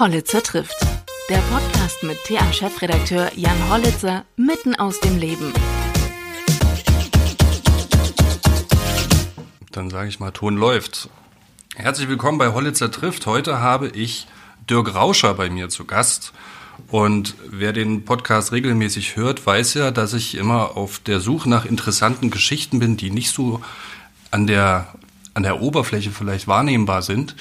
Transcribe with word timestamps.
Hollitzer 0.00 0.42
trifft. 0.42 0.80
Der 1.28 1.40
Podcast 1.52 2.02
mit 2.04 2.16
TA-Chefredakteur 2.24 3.32
Jan 3.36 3.68
Hollitzer 3.68 4.24
mitten 4.34 4.74
aus 4.74 4.98
dem 5.00 5.18
Leben. 5.18 5.52
Dann 9.70 9.90
sage 9.90 10.08
ich 10.08 10.18
mal, 10.18 10.30
Ton 10.30 10.56
läuft. 10.56 11.10
Herzlich 11.76 12.08
willkommen 12.08 12.38
bei 12.38 12.54
Hollitzer 12.54 12.90
trifft. 12.90 13.26
Heute 13.26 13.60
habe 13.60 13.88
ich 13.88 14.26
Dirk 14.70 14.94
Rauscher 14.94 15.34
bei 15.34 15.50
mir 15.50 15.68
zu 15.68 15.84
Gast. 15.84 16.32
Und 16.88 17.34
wer 17.50 17.74
den 17.74 18.06
Podcast 18.06 18.52
regelmäßig 18.52 19.16
hört, 19.16 19.44
weiß 19.44 19.74
ja, 19.74 19.90
dass 19.90 20.14
ich 20.14 20.34
immer 20.34 20.78
auf 20.78 21.00
der 21.00 21.20
Suche 21.20 21.50
nach 21.50 21.66
interessanten 21.66 22.30
Geschichten 22.30 22.78
bin, 22.78 22.96
die 22.96 23.10
nicht 23.10 23.32
so 23.32 23.60
an 24.30 24.46
der, 24.46 24.94
an 25.34 25.42
der 25.42 25.60
Oberfläche 25.60 26.10
vielleicht 26.10 26.48
wahrnehmbar 26.48 27.02
sind 27.02 27.36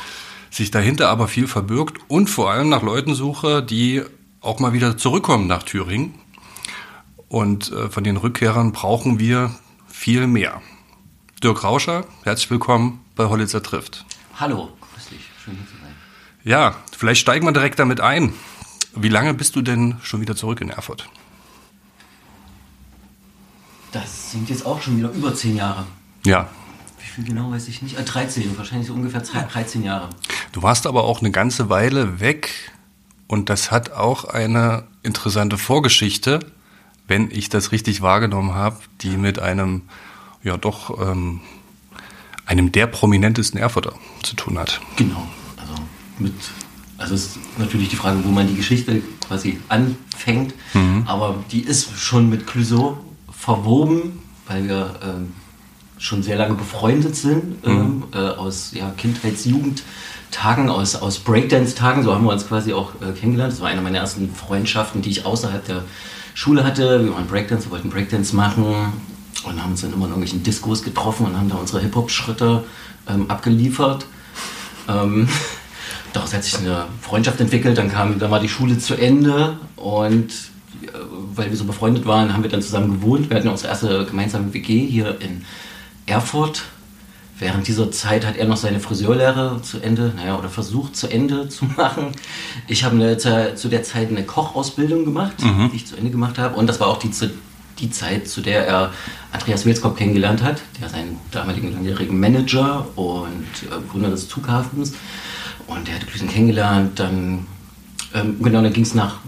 sich 0.49 0.71
dahinter 0.71 1.09
aber 1.09 1.27
viel 1.27 1.47
verbirgt 1.47 1.97
und 2.07 2.29
vor 2.29 2.51
allem 2.51 2.69
nach 2.69 2.81
Leuten 2.81 3.15
suche, 3.15 3.61
die 3.63 4.03
auch 4.41 4.59
mal 4.59 4.73
wieder 4.73 4.97
zurückkommen 4.97 5.47
nach 5.47 5.63
Thüringen. 5.63 6.15
Und 7.27 7.71
äh, 7.71 7.89
von 7.89 8.03
den 8.03 8.17
Rückkehrern 8.17 8.71
brauchen 8.71 9.19
wir 9.19 9.51
viel 9.87 10.27
mehr. 10.27 10.61
Dirk 11.43 11.63
Rauscher, 11.63 12.05
herzlich 12.23 12.49
willkommen 12.49 13.01
bei 13.15 13.25
Hollitzer 13.25 13.61
trifft. 13.61 14.05
Hallo, 14.39 14.69
grüß 14.93 15.09
dich, 15.09 15.21
schön 15.43 15.55
hier 15.55 15.65
zu 15.67 15.73
sein. 15.73 15.93
Ja, 16.43 16.75
vielleicht 16.97 17.21
steigen 17.21 17.45
wir 17.45 17.51
direkt 17.51 17.79
damit 17.79 18.01
ein. 18.01 18.33
Wie 18.95 19.09
lange 19.09 19.33
bist 19.33 19.55
du 19.55 19.61
denn 19.61 19.97
schon 20.01 20.21
wieder 20.21 20.35
zurück 20.35 20.61
in 20.61 20.69
Erfurt? 20.69 21.07
Das 23.91 24.31
sind 24.31 24.49
jetzt 24.49 24.65
auch 24.65 24.81
schon 24.81 24.97
wieder 24.97 25.11
über 25.11 25.33
zehn 25.33 25.55
Jahre. 25.55 25.85
Ja. 26.25 26.49
Genau 27.17 27.51
weiß 27.51 27.67
ich 27.67 27.81
nicht. 27.81 27.97
Äh, 27.97 28.03
13, 28.03 28.57
wahrscheinlich 28.57 28.87
so 28.87 28.93
ungefähr 28.93 29.21
13 29.21 29.83
Jahre. 29.83 30.09
Du 30.51 30.61
warst 30.63 30.87
aber 30.87 31.03
auch 31.03 31.19
eine 31.19 31.31
ganze 31.31 31.69
Weile 31.69 32.19
weg 32.19 32.71
und 33.27 33.49
das 33.49 33.71
hat 33.71 33.91
auch 33.91 34.25
eine 34.25 34.83
interessante 35.03 35.57
Vorgeschichte, 35.57 36.39
wenn 37.07 37.29
ich 37.31 37.49
das 37.49 37.71
richtig 37.71 38.01
wahrgenommen 38.01 38.53
habe, 38.53 38.77
die 39.01 39.17
mit 39.17 39.39
einem, 39.39 39.83
ja 40.43 40.57
doch, 40.57 40.99
ähm, 40.99 41.41
einem 42.45 42.71
der 42.71 42.87
prominentesten 42.87 43.59
Erfurter 43.59 43.93
zu 44.23 44.35
tun 44.35 44.57
hat. 44.57 44.81
Genau. 44.95 45.27
Also 45.57 45.73
mit, 46.17 46.33
also 46.97 47.13
ist 47.13 47.37
natürlich 47.57 47.89
die 47.89 47.95
Frage, 47.95 48.23
wo 48.23 48.29
man 48.29 48.47
die 48.47 48.55
Geschichte 48.55 49.01
quasi 49.27 49.59
anfängt, 49.69 50.55
mhm. 50.73 51.03
aber 51.05 51.43
die 51.51 51.61
ist 51.61 51.97
schon 51.97 52.29
mit 52.29 52.47
Clouseau 52.47 52.97
verwoben, 53.31 54.19
weil 54.47 54.67
wir 54.67 54.99
ähm, 55.03 55.33
schon 55.99 56.23
sehr 56.23 56.37
lange 56.37 56.55
befreundet 56.55 57.15
sind, 57.15 57.65
mhm. 57.65 57.71
ähm, 57.71 58.03
äh, 58.13 58.17
aus 58.17 58.71
ja, 58.73 58.91
Kindheits-, 58.97 59.45
Jugend- 59.45 59.83
Tagen, 60.31 60.69
aus, 60.69 60.95
aus 60.95 61.19
Breakdance-Tagen, 61.19 62.03
so 62.03 62.13
haben 62.13 62.23
wir 62.23 62.31
uns 62.31 62.47
quasi 62.47 62.73
auch 62.73 62.93
äh, 63.01 63.11
kennengelernt. 63.13 63.53
Das 63.53 63.61
war 63.61 63.69
eine 63.69 63.81
meiner 63.81 63.97
ersten 63.97 64.33
Freundschaften, 64.33 65.01
die 65.01 65.09
ich 65.09 65.25
außerhalb 65.25 65.65
der 65.65 65.83
Schule 66.33 66.63
hatte. 66.63 67.03
Wir 67.03 67.13
waren 67.13 67.25
Breakdance, 67.25 67.65
wir 67.65 67.71
wollten 67.71 67.89
Breakdance 67.89 68.35
machen 68.35 68.93
und 69.43 69.63
haben 69.63 69.71
uns 69.71 69.81
dann 69.81 69.91
immer 69.91 70.05
in 70.05 70.11
irgendwelchen 70.11 70.43
Diskos 70.43 70.83
getroffen 70.83 71.25
und 71.25 71.37
haben 71.37 71.49
da 71.49 71.55
unsere 71.55 71.81
Hip-Hop-Schritte 71.81 72.63
ähm, 73.09 73.29
abgeliefert. 73.29 74.05
Ähm, 74.87 75.27
daraus 76.13 76.33
hat 76.33 76.43
sich 76.43 76.57
eine 76.59 76.85
Freundschaft 77.01 77.39
entwickelt, 77.41 77.77
dann, 77.77 77.91
kam, 77.91 78.19
dann 78.19 78.29
war 78.31 78.39
die 78.39 78.49
Schule 78.49 78.77
zu 78.77 78.95
Ende 78.95 79.57
und 79.75 80.31
äh, 80.83 80.87
weil 81.33 81.49
wir 81.49 81.57
so 81.57 81.65
befreundet 81.65 82.05
waren, 82.05 82.33
haben 82.33 82.43
wir 82.43 82.51
dann 82.51 82.61
zusammen 82.61 82.99
gewohnt. 82.99 83.29
Wir 83.29 83.37
hatten 83.37 83.47
unsere 83.47 83.69
erste 83.69 84.05
gemeinsame 84.05 84.53
WG 84.53 84.85
hier 84.85 85.19
in 85.21 85.43
Erfurt 86.09 86.63
Während 87.39 87.67
dieser 87.69 87.89
Zeit 87.89 88.25
hat 88.25 88.35
er 88.35 88.45
noch 88.47 88.57
seine 88.57 88.81
Friseurlehre 88.81 89.61
zu 89.61 89.79
Ende, 89.79 90.11
naja, 90.17 90.37
oder 90.37 90.49
versucht 90.49 90.97
zu 90.97 91.07
Ende 91.07 91.47
zu 91.49 91.65
machen. 91.65 92.11
Ich 92.67 92.83
habe 92.83 93.17
zu 93.17 93.69
der 93.69 93.83
Zeit 93.83 94.09
eine 94.09 94.23
Kochausbildung 94.23 95.05
gemacht, 95.05 95.41
mhm. 95.41 95.69
die 95.71 95.77
ich 95.77 95.87
zu 95.87 95.95
Ende 95.95 96.11
gemacht 96.11 96.37
habe. 96.37 96.55
Und 96.57 96.67
das 96.67 96.81
war 96.81 96.87
auch 96.87 96.99
die, 96.99 97.11
die 97.79 97.89
Zeit, 97.91 98.27
zu 98.27 98.41
der 98.41 98.67
er 98.67 98.91
Andreas 99.31 99.65
Wilskop 99.65 99.95
kennengelernt 99.95 100.43
hat, 100.43 100.61
der 100.81 100.89
seinen 100.89 101.17
damaligen 101.31 101.71
langjährigen 101.71 102.19
Manager 102.19 102.85
und 102.97 103.45
äh, 103.63 103.89
Gründer 103.89 104.09
des 104.09 104.27
Zughafens. 104.27 104.93
Und 105.67 105.87
der 105.87 105.95
hatte 105.95 106.07
Klüsen 106.07 106.27
kennengelernt. 106.27 106.99
Dann, 106.99 107.47
ähm, 108.13 108.35
genau, 108.41 108.61
dann 108.61 108.73
ging 108.73 108.83
es 108.83 108.95
nach 108.95 109.19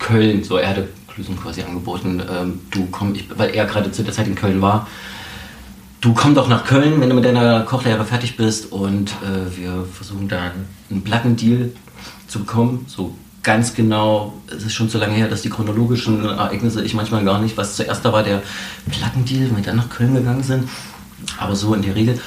Köln. 0.00 0.42
So, 0.42 0.56
er 0.56 0.70
hatte 0.70 0.88
Klüsen 1.06 1.38
quasi 1.38 1.62
angeboten, 1.62 2.20
ähm, 2.28 2.60
du 2.72 2.88
komm, 2.90 3.14
ich, 3.14 3.26
weil 3.36 3.50
er 3.50 3.66
gerade 3.66 3.92
zu 3.92 4.02
der 4.02 4.12
Zeit 4.12 4.26
in 4.26 4.34
Köln 4.34 4.60
war 4.60 4.88
du 6.00 6.14
komm 6.14 6.34
doch 6.34 6.48
nach 6.48 6.64
Köln, 6.64 7.00
wenn 7.00 7.08
du 7.08 7.14
mit 7.14 7.24
deiner 7.24 7.60
Kochlehre 7.60 8.04
fertig 8.04 8.36
bist 8.36 8.72
und 8.72 9.10
äh, 9.10 9.56
wir 9.56 9.84
versuchen 9.92 10.28
da 10.28 10.52
einen 10.90 11.02
Plattendeal 11.02 11.70
zu 12.26 12.40
bekommen. 12.40 12.84
So 12.88 13.14
ganz 13.42 13.74
genau, 13.74 14.34
es 14.46 14.64
ist 14.64 14.74
schon 14.74 14.88
so 14.88 14.98
lange 14.98 15.14
her, 15.14 15.28
dass 15.28 15.42
die 15.42 15.50
chronologischen 15.50 16.24
Ereignisse 16.24 16.82
ich 16.82 16.94
manchmal 16.94 17.24
gar 17.24 17.40
nicht, 17.40 17.56
was 17.56 17.76
zuerst 17.76 18.04
da 18.04 18.12
war, 18.12 18.22
der 18.22 18.42
Plattendeal, 18.90 19.48
wenn 19.48 19.56
wir 19.56 19.64
dann 19.64 19.76
nach 19.76 19.90
Köln 19.90 20.14
gegangen 20.14 20.42
sind, 20.42 20.68
aber 21.38 21.54
so 21.54 21.74
in 21.74 21.82
der 21.82 21.94
Regel. 21.94 22.20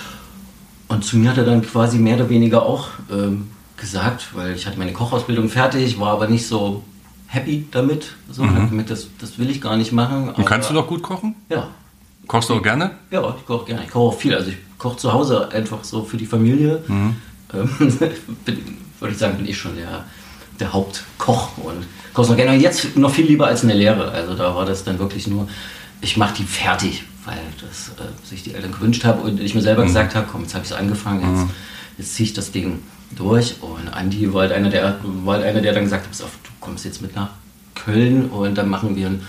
Und 0.88 1.04
zu 1.04 1.18
mir 1.18 1.32
hat 1.32 1.38
er 1.38 1.46
dann 1.46 1.62
quasi 1.62 1.98
mehr 1.98 2.16
oder 2.16 2.30
weniger 2.30 2.64
auch 2.64 2.90
ähm, 3.12 3.50
gesagt, 3.78 4.30
weil 4.34 4.56
ich 4.56 4.68
hatte 4.68 4.78
meine 4.78 4.94
Kochausbildung 4.94 5.50
fertig, 5.50 6.00
war 6.00 6.12
aber 6.12 6.28
nicht 6.28 6.46
so 6.46 6.84
happy 7.28 7.68
damit. 7.72 8.16
So, 8.30 8.44
mhm. 8.44 8.70
damit 8.70 8.90
das, 8.92 9.08
das 9.20 9.40
will 9.40 9.50
ich 9.50 9.62
gar 9.62 9.78
nicht 9.78 9.92
machen. 9.92 10.30
Und 10.30 10.46
kannst 10.46 10.70
du 10.70 10.74
noch 10.74 10.88
gut 10.88 11.02
kochen? 11.02 11.36
Ja, 11.50 11.70
Kochst 12.28 12.50
du 12.50 12.56
auch 12.56 12.64
gerne? 12.64 12.92
Ja, 13.12 13.36
ich 13.38 13.46
koche 13.46 13.66
gerne. 13.66 13.84
Ich 13.84 13.92
koche 13.92 14.16
auch 14.16 14.20
viel. 14.20 14.34
Also 14.34 14.50
ich 14.50 14.58
koche 14.78 14.98
zu 14.98 15.12
Hause 15.12 15.50
einfach 15.52 15.84
so 15.84 16.04
für 16.04 16.18
die 16.18 16.26
Familie. 16.26 16.84
Mhm. 16.88 17.16
Ähm, 17.54 17.70
würde 19.00 19.14
ich 19.14 19.18
sagen, 19.18 19.38
bin 19.38 19.48
ich 19.48 19.58
schon 19.58 19.76
der, 19.76 20.06
der 20.60 20.74
Hauptkoch 20.74 21.58
und 21.58 21.86
koche 22.14 22.32
noch 22.32 22.38
gerne. 22.38 22.54
Und 22.54 22.62
jetzt 22.62 22.96
noch 22.96 23.12
viel 23.12 23.26
lieber 23.26 23.48
als 23.48 23.64
eine 23.64 23.74
Lehre. 23.74 24.12
Also 24.12 24.36
da 24.36 24.56
war 24.56 24.66
das 24.66 24.84
dann 24.84 25.00
wirklich 25.00 25.28
nur, 25.28 25.48
ich 26.02 26.18
mache 26.18 26.36
die 26.38 26.44
fertig, 26.44 27.04
weil 27.26 27.40
das 27.62 27.90
äh, 28.00 28.28
sich 28.28 28.44
die 28.44 28.54
Eltern 28.54 28.72
gewünscht 28.72 29.04
haben 29.04 29.22
und 29.22 29.40
ich 29.40 29.56
mir 29.56 29.62
selber 29.62 29.84
mhm. 29.84 29.88
gesagt 29.88 30.16
habe, 30.16 30.28
komm, 30.32 30.44
jetzt 30.44 30.54
habe 30.54 30.64
ich 30.64 30.72
es 30.72 30.78
angefangen, 30.78 31.22
jetzt, 31.22 31.46
mhm. 31.46 31.52
jetzt 31.98 32.16
ziehe 32.16 32.28
ich 32.28 32.34
das 32.34 32.52
Ding 32.52 32.80
durch. 33.12 33.56
Und 33.62 33.90
Andi 33.90 34.34
war 34.34 34.44
halt 34.44 34.54
einer, 34.54 34.70
der, 34.70 34.98
war 35.04 35.36
halt 35.36 35.46
einer, 35.46 35.62
der 35.62 35.74
dann 35.74 35.84
gesagt 35.84 36.08
hat, 36.08 36.20
du 36.20 36.50
kommst 36.62 36.86
jetzt 36.86 37.02
mit 37.02 37.16
nach 37.16 37.30
Köln 37.76 38.30
und 38.30 38.56
dann 38.56 38.70
machen 38.70 38.96
wir 38.96 39.08
ein 39.08 39.22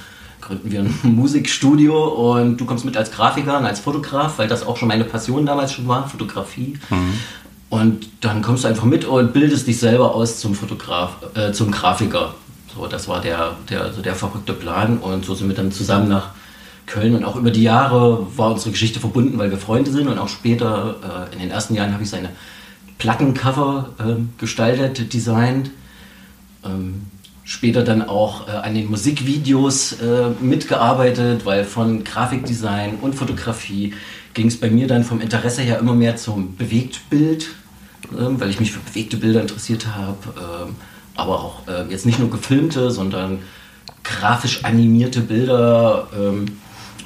gründen 0.44 0.70
wir 0.70 0.80
ein 0.80 0.98
Musikstudio 1.02 2.32
und 2.34 2.58
du 2.58 2.64
kommst 2.64 2.84
mit 2.84 2.96
als 2.96 3.10
Grafiker 3.10 3.58
und 3.58 3.66
als 3.66 3.80
Fotograf, 3.80 4.38
weil 4.38 4.48
das 4.48 4.66
auch 4.66 4.76
schon 4.76 4.88
meine 4.88 5.04
Passion 5.04 5.46
damals 5.46 5.72
schon 5.72 5.88
war, 5.88 6.08
Fotografie. 6.08 6.78
Mhm. 6.90 7.14
Und 7.70 8.08
dann 8.20 8.42
kommst 8.42 8.64
du 8.64 8.68
einfach 8.68 8.84
mit 8.84 9.04
und 9.04 9.32
bildest 9.32 9.66
dich 9.66 9.78
selber 9.78 10.14
aus 10.14 10.38
zum 10.38 10.54
Fotograf, 10.54 11.16
äh, 11.34 11.52
zum 11.52 11.70
Grafiker. 11.70 12.34
So, 12.74 12.86
das 12.86 13.08
war 13.08 13.20
der, 13.20 13.56
der, 13.68 13.92
so 13.92 14.02
der 14.02 14.14
verrückte 14.14 14.52
Plan 14.52 14.98
und 14.98 15.24
so 15.24 15.34
sind 15.34 15.48
wir 15.48 15.56
dann 15.56 15.72
zusammen 15.72 16.08
nach 16.08 16.30
Köln 16.86 17.14
und 17.14 17.24
auch 17.24 17.36
über 17.36 17.50
die 17.50 17.62
Jahre 17.62 18.26
war 18.36 18.52
unsere 18.52 18.70
Geschichte 18.70 19.00
verbunden, 19.00 19.38
weil 19.38 19.50
wir 19.50 19.58
Freunde 19.58 19.90
sind 19.90 20.06
und 20.08 20.18
auch 20.18 20.28
später, 20.28 21.28
äh, 21.30 21.34
in 21.34 21.40
den 21.40 21.50
ersten 21.50 21.74
Jahren 21.74 21.92
habe 21.92 22.02
ich 22.02 22.10
seine 22.10 22.30
Plattencover 22.98 23.90
äh, 23.98 24.14
gestaltet, 24.38 25.12
designt. 25.12 25.70
Ähm, 26.64 27.06
später 27.44 27.82
dann 27.82 28.02
auch 28.02 28.48
äh, 28.48 28.52
an 28.52 28.74
den 28.74 28.90
Musikvideos 28.90 30.00
äh, 30.00 30.30
mitgearbeitet, 30.40 31.44
weil 31.44 31.64
von 31.64 32.02
Grafikdesign 32.02 32.96
und 33.00 33.14
Fotografie 33.14 33.94
ging 34.32 34.48
es 34.48 34.58
bei 34.58 34.70
mir 34.70 34.86
dann 34.86 35.04
vom 35.04 35.20
Interesse 35.20 35.62
her 35.62 35.78
immer 35.78 35.94
mehr 35.94 36.16
zum 36.16 36.56
Bewegtbild, 36.56 37.44
äh, 38.12 38.16
weil 38.16 38.50
ich 38.50 38.60
mich 38.60 38.72
für 38.72 38.80
bewegte 38.80 39.18
Bilder 39.18 39.42
interessiert 39.42 39.86
habe, 39.88 40.16
ähm, 40.38 40.76
aber 41.14 41.40
auch 41.40 41.68
äh, 41.68 41.84
jetzt 41.90 42.06
nicht 42.06 42.18
nur 42.18 42.30
gefilmte, 42.30 42.90
sondern 42.90 43.40
grafisch 44.02 44.64
animierte 44.64 45.20
Bilder 45.20 46.08
ähm, 46.18 46.46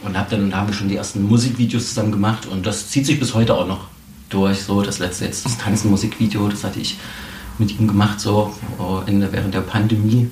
und 0.04 0.16
hab 0.16 0.30
dann 0.30 0.54
haben 0.54 0.68
wir 0.68 0.74
schon 0.74 0.88
die 0.88 0.96
ersten 0.96 1.22
Musikvideos 1.22 1.88
zusammen 1.88 2.12
gemacht 2.12 2.46
und 2.46 2.64
das 2.64 2.88
zieht 2.88 3.06
sich 3.06 3.18
bis 3.18 3.34
heute 3.34 3.54
auch 3.54 3.66
noch 3.66 3.88
durch. 4.30 4.62
So 4.62 4.82
das 4.82 5.00
letzte 5.00 5.24
jetzt 5.24 5.44
das 5.44 5.58
Tanzen-Musikvideo, 5.58 6.48
das 6.48 6.62
hatte 6.62 6.80
ich 6.80 6.98
mit 7.58 7.78
ihm 7.78 7.88
gemacht, 7.88 8.20
so 8.20 8.54
in, 9.06 9.20
während 9.32 9.54
der 9.54 9.60
Pandemie. 9.60 10.30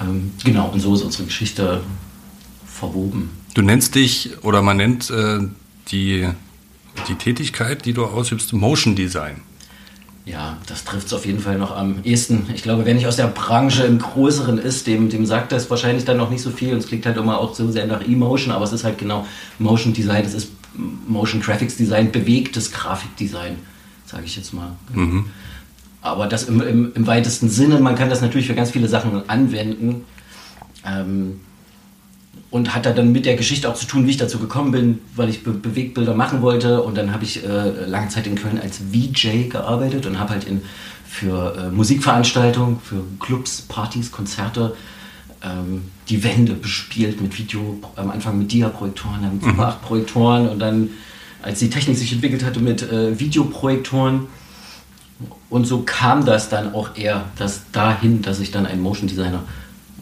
Ähm, 0.00 0.32
genau, 0.44 0.68
und 0.68 0.80
so 0.80 0.94
ist 0.94 1.02
unsere 1.02 1.24
Geschichte 1.24 1.80
verwoben. 2.66 3.30
Du 3.54 3.62
nennst 3.62 3.94
dich, 3.94 4.30
oder 4.42 4.62
man 4.62 4.76
nennt 4.76 5.10
äh, 5.10 5.40
die, 5.88 6.28
die 7.08 7.14
Tätigkeit, 7.14 7.84
die 7.84 7.92
du 7.92 8.04
ausübst, 8.04 8.52
Motion 8.52 8.94
Design. 8.94 9.42
Ja, 10.24 10.58
das 10.66 10.84
trifft 10.84 11.06
es 11.06 11.14
auf 11.14 11.24
jeden 11.24 11.40
Fall 11.40 11.56
noch 11.56 11.74
am 11.74 12.00
ehesten. 12.04 12.46
Ich 12.54 12.62
glaube, 12.62 12.84
wer 12.84 12.92
nicht 12.94 13.06
aus 13.06 13.16
der 13.16 13.28
Branche 13.28 13.84
im 13.84 13.98
Größeren 13.98 14.58
ist, 14.58 14.86
dem, 14.86 15.08
dem 15.08 15.24
sagt 15.24 15.52
das 15.52 15.70
wahrscheinlich 15.70 16.04
dann 16.04 16.18
noch 16.18 16.28
nicht 16.28 16.42
so 16.42 16.50
viel. 16.50 16.74
Und 16.74 16.78
es 16.80 16.86
klingt 16.86 17.06
halt 17.06 17.16
immer 17.16 17.38
auch 17.38 17.54
so 17.54 17.70
sehr 17.70 17.86
nach 17.86 18.02
Emotion, 18.02 18.52
aber 18.52 18.64
es 18.64 18.72
ist 18.72 18.84
halt 18.84 18.98
genau 18.98 19.26
Motion 19.58 19.94
Design, 19.94 20.26
es 20.26 20.34
ist 20.34 20.50
Motion 21.06 21.40
Graphics 21.40 21.78
Design, 21.78 22.12
bewegtes 22.12 22.70
Grafikdesign, 22.70 23.56
sage 24.04 24.24
ich 24.26 24.36
jetzt 24.36 24.52
mal. 24.52 24.76
Mhm. 24.92 25.30
Aber 26.08 26.26
das 26.26 26.44
im, 26.44 26.60
im, 26.60 26.92
im, 26.94 27.06
weitesten 27.06 27.48
Sinne, 27.48 27.80
man 27.80 27.94
kann 27.94 28.10
das 28.10 28.20
natürlich 28.20 28.46
für 28.46 28.54
ganz 28.54 28.70
viele 28.70 28.88
Sachen 28.88 29.28
anwenden. 29.28 30.04
Ähm, 30.84 31.40
und 32.50 32.74
hat 32.74 32.86
da 32.86 32.92
dann 32.92 33.12
mit 33.12 33.26
der 33.26 33.36
Geschichte 33.36 33.68
auch 33.68 33.74
zu 33.74 33.86
tun, 33.86 34.06
wie 34.06 34.10
ich 34.10 34.16
dazu 34.16 34.38
gekommen 34.38 34.72
bin, 34.72 35.00
weil 35.16 35.28
ich 35.28 35.42
Be 35.42 35.50
Bewegtbilder 35.50 36.14
machen 36.14 36.40
wollte. 36.40 36.82
Und 36.82 36.96
dann 36.96 37.12
habe 37.12 37.24
ich 37.24 37.44
äh, 37.44 37.84
lange 37.86 38.08
Zeit 38.08 38.26
in 38.26 38.36
Köln 38.36 38.58
als 38.58 38.80
VJ 38.90 39.48
gearbeitet 39.48 40.06
und 40.06 40.18
habe 40.18 40.30
halt 40.30 40.44
in, 40.44 40.62
für 41.06 41.56
äh, 41.56 41.70
Musikveranstaltungen, 41.70 42.80
für 42.82 43.04
Clubs, 43.20 43.62
Partys, 43.62 44.10
Konzerte 44.10 44.74
ähm, 45.42 45.82
die 46.08 46.22
Wände 46.24 46.54
bespielt 46.54 47.20
mit 47.20 47.38
Video, 47.38 47.78
am 47.96 48.10
Anfang 48.10 48.38
mit 48.38 48.50
Dia-Projektoren, 48.50 49.22
dann 49.22 49.34
mit 49.34 49.44
Super 49.44 49.78
8-Projektoren 49.82 50.48
und 50.48 50.58
dann, 50.58 50.90
als 51.42 51.60
die 51.60 51.70
Technik 51.70 51.96
sich 51.96 52.12
entwickelt 52.12 52.44
hatte, 52.44 52.60
mit 52.60 52.82
äh, 52.82 53.18
Videoprojektoren. 53.18 54.26
Und 55.50 55.66
so 55.66 55.82
kam 55.82 56.24
das 56.24 56.48
dann 56.48 56.74
auch 56.74 56.96
eher 56.96 57.24
das 57.36 57.62
dahin, 57.72 58.22
dass 58.22 58.40
ich 58.40 58.50
dann 58.50 58.66
ein 58.66 58.80
Motion 58.80 59.08
Designer 59.08 59.42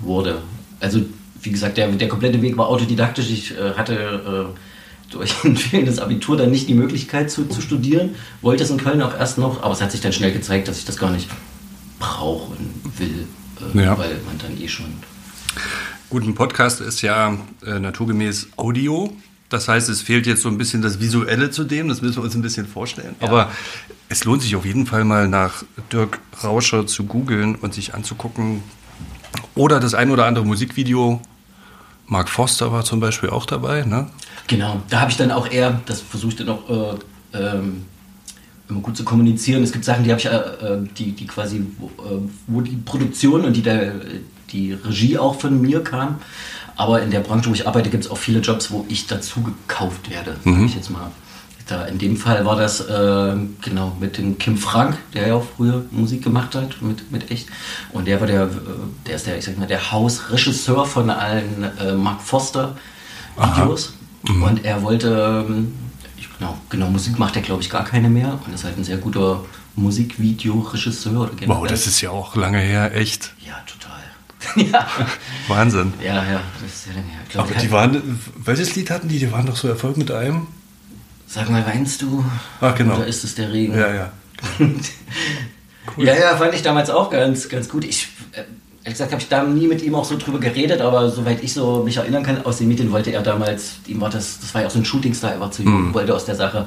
wurde. 0.01 0.43
Also 0.81 1.01
wie 1.41 1.51
gesagt, 1.51 1.79
der, 1.79 1.89
der 1.89 2.09
komplette 2.09 2.43
Weg 2.43 2.57
war 2.57 2.69
autodidaktisch. 2.69 3.31
Ich 3.31 3.53
äh, 3.53 3.75
hatte 3.77 4.53
äh, 4.53 5.13
durch 5.13 5.45
ein 5.45 5.57
fehlendes 5.57 5.99
Abitur 5.99 6.37
dann 6.37 6.51
nicht 6.51 6.69
die 6.69 6.75
Möglichkeit 6.75 7.31
zu, 7.31 7.47
zu 7.47 7.61
studieren. 7.61 8.15
Wollte 8.43 8.65
es 8.65 8.71
in 8.71 8.79
Köln 8.79 9.01
auch 9.03 9.17
erst 9.17 9.39
noch, 9.39 9.63
aber 9.63 9.73
es 9.73 9.81
hat 9.81 9.93
sich 9.93 10.01
dann 10.01 10.13
schnell 10.13 10.33
gezeigt, 10.33 10.69
dass 10.69 10.79
ich 10.79 10.85
das 10.85 10.97
gar 10.99 11.11
nicht 11.11 11.29
brauche 11.99 12.53
und 12.53 12.99
will, 12.99 13.27
äh, 13.75 13.85
ja. 13.85 13.97
weil 13.97 14.17
man 14.27 14.39
dann 14.39 14.61
eh 14.61 14.69
schon. 14.69 14.87
Gut, 16.11 16.25
ein 16.25 16.35
Podcast 16.35 16.81
ist 16.81 17.03
ja 17.03 17.39
äh, 17.65 17.79
naturgemäß 17.79 18.49
Audio. 18.57 19.13
Das 19.49 19.69
heißt, 19.69 19.89
es 19.89 20.03
fehlt 20.03 20.27
jetzt 20.27 20.43
so 20.43 20.49
ein 20.49 20.59
bisschen 20.59 20.83
das 20.83 20.99
Visuelle 20.99 21.51
zu 21.51 21.65
dem, 21.65 21.89
das 21.89 22.03
müssen 22.03 22.17
wir 22.17 22.25
uns 22.25 22.35
ein 22.35 22.43
bisschen 22.43 22.67
vorstellen. 22.67 23.15
Ja. 23.21 23.29
Aber 23.29 23.51
es 24.09 24.25
lohnt 24.25 24.43
sich 24.43 24.57
auf 24.57 24.65
jeden 24.65 24.87
Fall 24.87 25.05
mal 25.05 25.29
nach 25.29 25.63
Dirk 25.93 26.19
Rauscher 26.43 26.87
zu 26.87 27.05
googeln 27.05 27.55
und 27.55 27.75
sich 27.75 27.95
anzugucken. 27.95 28.63
Oder 29.55 29.81
das 29.81 29.95
ein 29.95 30.11
oder 30.11 30.27
andere 30.27 30.45
Musikvideo 30.45 31.21
Mark 32.07 32.29
Foster 32.29 32.73
war 32.73 32.85
zum 32.85 33.01
Beispiel 33.01 33.31
auch 33.31 33.47
dabei, 33.47 33.83
ne? 33.83 34.09
Genau, 34.47 34.81
da 34.91 35.01
habe 35.01 35.11
ich 35.11 35.17
dann 35.17 35.33
auch 35.33 35.51
eher, 35.51 35.81
das 35.87 36.01
versuche 36.01 36.31
ich 36.31 36.37
dann 36.37 36.49
auch 36.49 36.95
äh, 37.33 37.39
ähm, 37.39 37.83
immer 38.69 38.81
gut 38.81 38.97
zu 38.97 39.05
kommunizieren. 39.05 39.63
Es 39.63 39.73
gibt 39.73 39.85
Sachen, 39.85 40.05
die 40.05 40.11
habe 40.11 40.21
ich, 40.21 40.27
äh, 40.27 40.37
äh, 40.37 40.89
die, 40.97 41.13
die 41.13 41.27
quasi, 41.27 41.67
wo, 41.79 41.87
äh, 41.87 42.21
wo, 42.47 42.61
die 42.61 42.77
Produktion 42.77 43.45
und 43.45 43.55
die, 43.55 43.63
der, 43.63 43.95
die 44.53 44.73
Regie 44.73 45.19
auch 45.19 45.41
von 45.41 45.61
mir 45.61 45.83
kam. 45.83 46.21
Aber 46.77 47.03
in 47.03 47.11
der 47.11 47.21
Branche, 47.21 47.49
wo 47.49 47.55
ich 47.55 47.67
arbeite, 47.67 47.91
gibt 47.91 48.05
es 48.05 48.11
auch 48.11 48.19
viele 48.19 48.41
Jobs, 48.41 48.71
wo 48.71 48.85
ich 48.89 49.07
dazu 49.07 49.43
gekauft 49.43 50.11
werde, 50.11 50.37
mhm. 50.45 50.67
ich 50.67 50.75
jetzt 50.75 50.91
mal. 50.91 51.11
Da 51.67 51.85
in 51.87 51.99
dem 51.99 52.17
Fall 52.17 52.45
war 52.45 52.55
das 52.55 52.81
äh, 52.81 53.35
genau 53.61 53.97
mit 53.99 54.19
dem 54.19 54.39
Kim 54.39 54.57
Frank, 54.57 54.97
der 55.15 55.29
ja 55.29 55.35
auch 55.35 55.45
früher 55.57 55.85
Musik 55.91 56.23
gemacht 56.23 56.55
hat, 56.55 56.81
mit, 56.81 57.11
mit 57.11 57.31
echt. 57.33 57.49
Und 57.93 58.07
der 58.07 58.21
war 58.21 58.29
der, 58.29 58.45
äh, 58.45 58.49
der 59.07 59.17
ist 59.17 59.27
der, 59.27 59.37
ich 59.37 59.45
sag 59.45 59.59
mal, 59.59 59.67
der 59.67 59.91
Hausregisseur 59.91 60.87
von 60.87 61.11
allen 61.11 61.65
äh, 61.81 61.95
Mark 61.95 62.21
Foster 62.21 62.77
Videos. 63.37 63.95
Mhm. 64.23 64.43
Und 64.43 64.65
er 64.65 64.83
wollte, 64.83 65.45
ähm, 65.49 65.73
genau, 66.39 66.57
genau, 66.69 66.89
Musik 66.89 67.19
macht 67.19 67.35
er 67.35 67.43
glaube 67.43 67.63
ich 67.63 67.71
gar 67.71 67.85
keine 67.85 68.09
mehr 68.09 68.39
und 68.47 68.55
ist 68.55 68.65
halt 68.65 68.79
ein 68.79 68.85
sehr 68.85 68.99
guter 68.99 69.45
Musikvideoregisseur. 69.75 71.31
Wow, 71.47 71.67
das 71.67 71.87
ist 71.87 72.01
ja 72.01 72.11
auch 72.11 72.37
lange 72.37 72.59
her, 72.59 72.95
echt. 72.95 73.35
Ja, 73.45 73.55
total. 73.67 74.03
ja. 74.57 74.87
Wahnsinn. 75.49 75.93
Ja, 76.03 76.25
ja, 76.25 76.41
das 76.63 76.73
ist 76.73 76.87
her. 76.87 77.03
Glaub, 77.29 77.47
Aber 77.47 77.55
die 77.61 77.71
waren, 77.71 78.21
welches 78.37 78.75
Lied 78.75 78.91
hatten 78.91 79.09
die? 79.09 79.19
Die 79.19 79.33
waren 79.33 79.47
doch 79.47 79.57
so 79.57 79.69
Erfolg 79.69 79.97
mit 79.97 80.11
einem? 80.11 80.47
Sag 81.27 81.51
mal, 81.51 81.67
weinst 81.67 82.03
du? 82.03 82.25
Ach, 82.61 82.75
genau. 82.75 82.97
Oder 82.97 83.07
ist 83.07 83.25
es 83.25 83.35
der 83.35 83.53
Regen? 83.53 83.77
Ja, 83.77 83.93
ja. 83.93 84.13
cool. 84.59 84.75
Ja, 86.05 86.15
ja, 86.15 86.37
fand 86.37 86.53
ich 86.53 86.63
damals 86.63 86.91
auch 86.91 87.11
ganz, 87.11 87.49
ganz 87.49 87.69
gut. 87.69 87.85
Ich, 87.85 88.09
äh, 88.33 88.39
ehrlich 88.39 88.95
gesagt, 88.95 89.13
habe 89.13 89.23
ich 89.23 89.29
da 89.29 89.45
nie 89.45 89.69
mit 89.69 89.83
ihm 89.83 89.95
auch 89.95 90.05
so 90.05 90.19
drüber 90.19 90.41
geredet, 90.41 90.81
aber 90.81 91.11
soweit 91.11 91.43
ich 91.43 91.53
so 91.53 91.85
mich 91.85 91.97
erinnern 91.97 92.23
kann, 92.23 92.45
aus 92.45 92.59
den 92.59 92.69
Medien 92.69 92.91
wollte 92.91 93.13
er 93.13 93.23
damals, 93.23 93.77
ihm 93.87 94.01
war 94.01 94.11
das, 94.11 94.41
das 94.41 94.53
war 94.53 94.63
ja 94.63 94.67
auch 94.67 94.71
so 94.71 94.79
ein 94.79 94.85
Shootingstar, 94.85 95.33
er 95.33 95.41
war 95.41 95.51
zu 95.51 95.63
jung, 95.63 95.89
mhm. 95.89 95.95
wollte 95.95 96.15
aus 96.15 96.25
der 96.25 96.35
Sache 96.35 96.67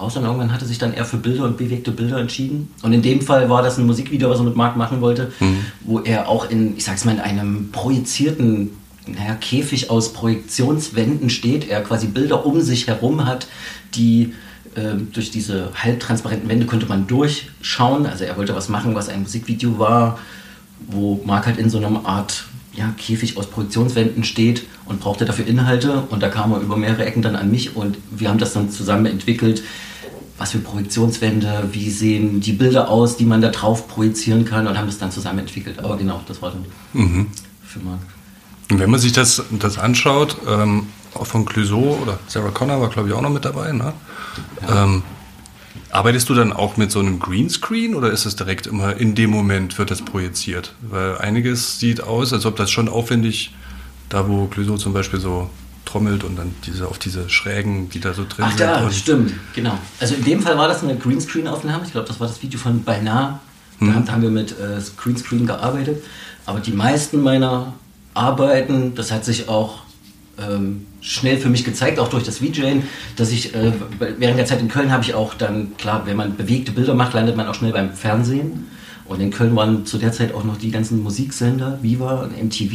raus 0.00 0.16
und 0.16 0.24
irgendwann 0.24 0.52
hatte 0.52 0.64
sich 0.64 0.78
dann 0.78 0.92
eher 0.92 1.04
für 1.04 1.16
Bilder 1.16 1.44
und 1.44 1.56
bewegte 1.56 1.90
Bilder 1.90 2.18
entschieden. 2.18 2.70
Und 2.82 2.92
in 2.92 3.02
dem 3.02 3.20
Fall 3.20 3.48
war 3.48 3.62
das 3.62 3.78
ein 3.78 3.86
Musikvideo, 3.86 4.30
was 4.30 4.38
er 4.38 4.44
mit 4.44 4.56
Marc 4.56 4.76
machen 4.76 5.00
wollte, 5.00 5.32
mhm. 5.40 5.64
wo 5.82 6.00
er 6.00 6.28
auch 6.28 6.50
in, 6.50 6.76
ich 6.76 6.84
sag's 6.84 7.04
mal, 7.04 7.12
in 7.12 7.20
einem 7.20 7.70
projizierten 7.70 8.70
naja, 9.06 9.34
Käfig 9.34 9.90
aus 9.90 10.12
Projektionswänden 10.12 11.30
steht, 11.30 11.68
er 11.68 11.82
quasi 11.82 12.06
Bilder 12.06 12.44
um 12.46 12.60
sich 12.60 12.86
herum 12.86 13.26
hat, 13.26 13.46
die 13.94 14.34
äh, 14.74 14.94
durch 15.12 15.30
diese 15.30 15.70
halbtransparenten 15.74 16.48
Wände 16.48 16.66
konnte 16.66 16.86
man 16.86 17.06
durchschauen. 17.06 18.06
Also 18.06 18.24
er 18.24 18.36
wollte 18.36 18.54
was 18.54 18.68
machen, 18.68 18.94
was 18.94 19.08
ein 19.08 19.22
Musikvideo 19.22 19.78
war, 19.78 20.18
wo 20.86 21.20
Marc 21.24 21.46
halt 21.46 21.58
in 21.58 21.70
so 21.70 21.78
einer 21.78 22.06
Art 22.06 22.44
ja, 22.74 22.92
Käfig 22.96 23.36
aus 23.36 23.46
Projektionswänden 23.46 24.24
steht 24.24 24.66
und 24.86 25.00
brauchte 25.00 25.24
dafür 25.24 25.46
Inhalte. 25.46 26.02
Und 26.10 26.22
da 26.22 26.28
kam 26.28 26.52
er 26.52 26.60
über 26.60 26.76
mehrere 26.76 27.04
Ecken 27.04 27.22
dann 27.22 27.36
an 27.36 27.50
mich 27.50 27.76
und 27.76 27.98
wir 28.10 28.28
haben 28.28 28.38
das 28.38 28.52
dann 28.52 28.70
zusammen 28.70 29.06
entwickelt. 29.06 29.62
Was 30.38 30.52
für 30.52 30.58
Projektionswände, 30.58 31.68
wie 31.72 31.90
sehen 31.90 32.40
die 32.40 32.52
Bilder 32.52 32.88
aus, 32.88 33.16
die 33.16 33.26
man 33.26 33.42
da 33.42 33.50
drauf 33.50 33.88
projizieren 33.88 34.44
kann 34.44 34.66
und 34.66 34.78
haben 34.78 34.86
das 34.86 34.98
dann 34.98 35.10
zusammen 35.10 35.40
entwickelt. 35.40 35.78
Aber 35.80 35.96
genau, 35.98 36.22
das 36.26 36.40
war 36.40 36.52
dann 36.52 36.64
mhm. 36.94 37.26
für 37.62 37.80
Marc. 37.80 38.00
Wenn 38.70 38.90
man 38.90 39.00
sich 39.00 39.12
das, 39.12 39.42
das 39.50 39.78
anschaut, 39.78 40.36
ähm, 40.48 40.86
auch 41.14 41.26
von 41.26 41.44
Clouseau 41.44 41.98
oder 42.00 42.18
Sarah 42.28 42.50
Connor 42.50 42.80
war, 42.80 42.88
glaube 42.88 43.08
ich, 43.08 43.14
auch 43.14 43.20
noch 43.20 43.30
mit 43.30 43.44
dabei, 43.44 43.72
ne? 43.72 43.92
Ja. 44.62 44.84
Ähm, 44.84 45.02
arbeitest 45.92 46.28
du 46.28 46.34
dann 46.34 46.52
auch 46.52 46.76
mit 46.76 46.90
so 46.90 47.00
einem 47.00 47.18
Greenscreen 47.18 47.94
oder 47.94 48.10
ist 48.10 48.26
es 48.26 48.36
direkt 48.36 48.66
immer 48.66 48.96
in 48.96 49.14
dem 49.14 49.30
Moment 49.30 49.78
wird 49.78 49.90
das 49.90 50.02
projiziert? 50.02 50.74
Weil 50.82 51.18
einiges 51.18 51.78
sieht 51.78 52.02
aus, 52.02 52.32
als 52.32 52.46
ob 52.46 52.56
das 52.56 52.70
schon 52.70 52.88
aufwendig, 52.88 53.52
da 54.08 54.28
wo 54.28 54.46
Clouseau 54.46 54.76
zum 54.76 54.92
Beispiel 54.92 55.20
so 55.20 55.50
trommelt 55.84 56.24
und 56.24 56.36
dann 56.36 56.54
diese 56.66 56.86
auf 56.86 56.98
diese 56.98 57.28
Schrägen, 57.28 57.90
die 57.90 58.00
da 58.00 58.14
so 58.14 58.24
drin 58.28 58.44
Ach, 58.46 58.56
sind. 58.56 58.68
Ach 58.68 58.82
ja, 58.82 58.90
stimmt, 58.90 59.32
genau. 59.54 59.76
Also 59.98 60.14
in 60.14 60.24
dem 60.24 60.40
Fall 60.40 60.56
war 60.56 60.68
das 60.68 60.82
eine 60.82 60.96
Greenscreen-Aufnahme. 60.96 61.84
Ich 61.84 61.92
glaube, 61.92 62.06
das 62.06 62.20
war 62.20 62.28
das 62.28 62.42
Video 62.42 62.60
von 62.60 62.84
Beinahe. 62.84 63.40
Da 63.80 63.86
hm. 63.86 64.10
haben 64.10 64.22
wir 64.22 64.30
mit 64.30 64.52
äh, 64.52 64.80
Greenscreen 64.96 65.46
gearbeitet. 65.46 66.02
Aber 66.46 66.60
die 66.60 66.72
meisten 66.72 67.22
meiner 67.22 67.72
Arbeiten, 68.14 68.94
das 68.94 69.10
hat 69.10 69.24
sich 69.24 69.48
auch 69.48 69.82
ähm, 70.40 70.86
schnell 71.00 71.38
für 71.38 71.48
mich 71.48 71.64
gezeigt, 71.64 71.98
auch 71.98 72.08
durch 72.08 72.24
das 72.24 72.38
VJing, 72.38 72.82
dass 73.16 73.30
ich 73.30 73.54
äh, 73.54 73.72
während 74.18 74.38
der 74.38 74.46
Zeit 74.46 74.60
in 74.60 74.68
Köln 74.68 74.92
habe 74.92 75.02
ich 75.02 75.14
auch 75.14 75.34
dann, 75.34 75.76
klar, 75.76 76.02
wenn 76.06 76.16
man 76.16 76.36
bewegte 76.36 76.72
Bilder 76.72 76.94
macht, 76.94 77.14
landet 77.14 77.36
man 77.36 77.46
auch 77.46 77.54
schnell 77.54 77.72
beim 77.72 77.92
Fernsehen. 77.92 78.66
Und 79.06 79.20
in 79.20 79.30
Köln 79.30 79.56
waren 79.56 79.86
zu 79.86 79.98
der 79.98 80.12
Zeit 80.12 80.34
auch 80.34 80.44
noch 80.44 80.56
die 80.56 80.70
ganzen 80.70 81.02
Musiksender, 81.02 81.80
Viva 81.82 82.22
und 82.22 82.40
MTV. 82.40 82.74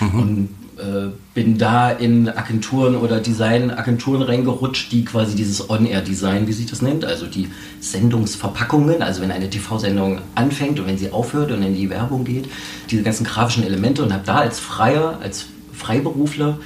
Mhm. 0.00 0.20
Und 0.20 0.48
äh, 0.78 1.10
bin 1.34 1.58
da 1.58 1.90
in 1.90 2.28
Agenturen 2.28 2.96
oder 2.96 3.20
Designagenturen 3.20 4.22
reingerutscht, 4.22 4.92
die 4.92 5.04
quasi 5.04 5.36
dieses 5.36 5.70
On-Air-Design, 5.70 6.46
wie 6.46 6.52
sich 6.52 6.66
das 6.66 6.82
nennt, 6.82 7.04
also 7.04 7.26
die 7.26 7.48
Sendungsverpackungen, 7.80 9.02
also 9.02 9.20
wenn 9.22 9.30
eine 9.30 9.50
TV-Sendung 9.50 10.20
anfängt 10.34 10.78
und 10.80 10.86
wenn 10.86 10.98
sie 10.98 11.10
aufhört 11.10 11.50
und 11.52 11.62
in 11.62 11.74
die 11.74 11.90
Werbung 11.90 12.24
geht, 12.24 12.48
diese 12.90 13.02
ganzen 13.02 13.24
grafischen 13.24 13.64
Elemente 13.64 14.02
und 14.02 14.12
habe 14.12 14.22
da 14.24 14.36
als 14.36 14.60
Freier, 14.60 15.18
als 15.22 15.46
Freiberufler 15.72 16.58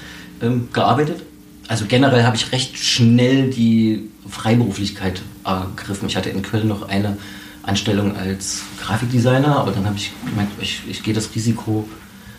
ähm, 0.43 0.69
gearbeitet. 0.73 1.23
Also 1.69 1.87
generell 1.87 2.25
habe 2.25 2.37
ich 2.37 2.53
recht 2.53 2.77
schnell 2.77 3.51
die 3.51 4.11
Freiberuflichkeit 4.29 5.23
ergriffen. 5.45 6.09
Ich 6.09 6.17
hatte 6.17 6.31
in 6.31 6.43
Köln 6.43 6.69
noch 6.69 6.89
eine 6.89 7.17
Anstellung 7.63 8.17
als 8.17 8.63
Grafikdesigner, 8.83 9.57
aber 9.57 9.71
dann 9.71 9.87
habe 9.87 9.97
ich 9.97 10.13
gemeint, 10.29 10.51
ich, 10.61 10.83
ich 10.89 11.03
gehe 11.03 11.15
das 11.15 11.35
Risiko 11.35 11.89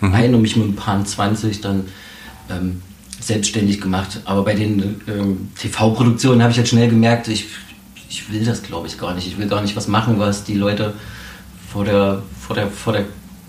mhm. 0.01 0.13
ein 0.13 0.35
und 0.35 0.41
mich 0.41 0.55
mit 0.55 0.67
ein 0.67 0.75
paar 0.75 1.03
20 1.03 1.61
dann 1.61 1.85
ähm, 2.49 2.81
selbstständig 3.19 3.79
gemacht. 3.79 4.21
Aber 4.25 4.43
bei 4.43 4.53
den 4.53 5.01
ähm, 5.07 5.49
TV-Produktionen 5.57 6.41
habe 6.41 6.51
ich 6.51 6.57
halt 6.57 6.67
schnell 6.67 6.89
gemerkt, 6.89 7.29
ich, 7.29 7.47
ich 8.09 8.31
will 8.31 8.43
das 8.43 8.63
glaube 8.63 8.87
ich 8.87 8.97
gar 8.97 9.15
nicht. 9.15 9.27
Ich 9.27 9.37
will 9.37 9.47
gar 9.47 9.61
nicht 9.61 9.75
was 9.75 9.87
machen, 9.87 10.19
was 10.19 10.43
die 10.43 10.55
Leute 10.55 10.93
vor 11.71 11.85
der, 11.85 12.21
vor 12.39 12.55
der, 12.55 12.67
vor 12.67 12.93
der 12.93 13.05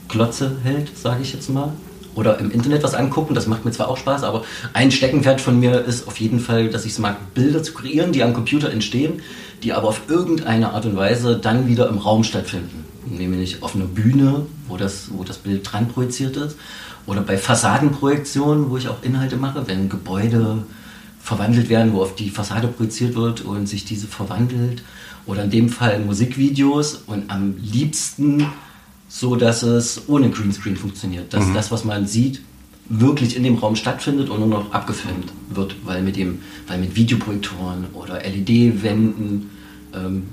Glotze 0.09 0.59
hält, 0.63 0.97
sage 0.97 1.23
ich 1.23 1.33
jetzt 1.33 1.51
mal 1.51 1.73
oder 2.15 2.39
im 2.39 2.51
Internet 2.51 2.83
was 2.83 2.95
angucken. 2.95 3.35
Das 3.35 3.47
macht 3.47 3.65
mir 3.65 3.71
zwar 3.71 3.89
auch 3.89 3.97
Spaß, 3.97 4.23
aber 4.23 4.45
ein 4.73 4.91
Steckenpferd 4.91 5.41
von 5.41 5.59
mir 5.59 5.85
ist 5.85 6.07
auf 6.09 6.19
jeden 6.19 6.41
Fall, 6.41 6.69
dass 6.69 6.85
ich 6.85 6.93
es 6.93 6.99
mag, 6.99 7.35
Bilder 7.35 7.63
zu 7.63 7.73
kreieren, 7.73 8.13
die 8.13 8.23
am 8.23 8.35
Computer 8.35 8.71
entstehen, 8.71 9.23
die 9.63 9.73
aber 9.73 9.89
auf 9.89 10.03
irgendeine 10.09 10.73
Art 10.73 10.87
und 10.87 10.97
Weise 10.97 11.37
dann 11.37 11.69
wieder 11.69 11.89
im 11.89 11.99
Raum 11.99 12.25
stattfinden. 12.25 12.85
Nämlich 13.07 13.63
auf 13.63 13.75
einer 13.75 13.85
Bühne, 13.85 14.47
wo 14.69 14.77
das, 14.77 15.09
wo 15.13 15.25
das 15.25 15.39
Bild 15.39 15.71
dran 15.71 15.89
projiziert 15.89 16.37
ist, 16.37 16.57
oder 17.07 17.21
bei 17.21 17.37
Fassadenprojektionen, 17.37 18.71
wo 18.71 18.79
ich 18.79 18.89
auch 18.89 19.03
Inhalte 19.03 19.37
mache, 19.37 19.67
wenn 19.67 19.91
Gebäude 19.91 20.65
verwandelt 21.21 21.69
werden, 21.69 21.93
wo 21.93 22.03
auf 22.03 22.15
die 22.15 22.31
Fassade 22.31 22.69
projiziert 22.69 23.15
wird 23.15 23.43
und 23.43 23.67
sich 23.67 23.85
diese 23.85 24.07
verwandelt. 24.07 24.83
Oder 25.27 25.45
in 25.45 25.51
dem 25.51 25.69
Fall 25.71 26.01
Musikvideos 26.01 27.03
und 27.07 27.31
am 27.31 27.57
liebsten 27.59 28.47
so 29.15 29.37
dass 29.37 29.63
es 29.63 30.09
ohne 30.09 30.29
Greenscreen 30.29 30.77
funktioniert. 30.77 31.33
Dass 31.33 31.47
mhm. 31.47 31.55
das, 31.55 31.71
was 31.71 31.85
man 31.85 32.09
sieht, 32.09 32.41
wirklich 32.89 33.37
in 33.37 33.45
dem 33.45 33.55
Raum 33.55 33.77
stattfindet 33.77 34.29
und 34.29 34.41
nur 34.41 34.49
noch 34.49 34.73
abgefilmt 34.73 35.33
wird, 35.51 35.77
weil 35.85 36.03
mit, 36.03 36.17
dem, 36.17 36.41
weil 36.67 36.81
mit 36.81 36.97
Videoprojektoren 36.97 37.87
oder 37.95 38.21
LED-Wänden 38.25 39.51
ähm, 39.95 40.25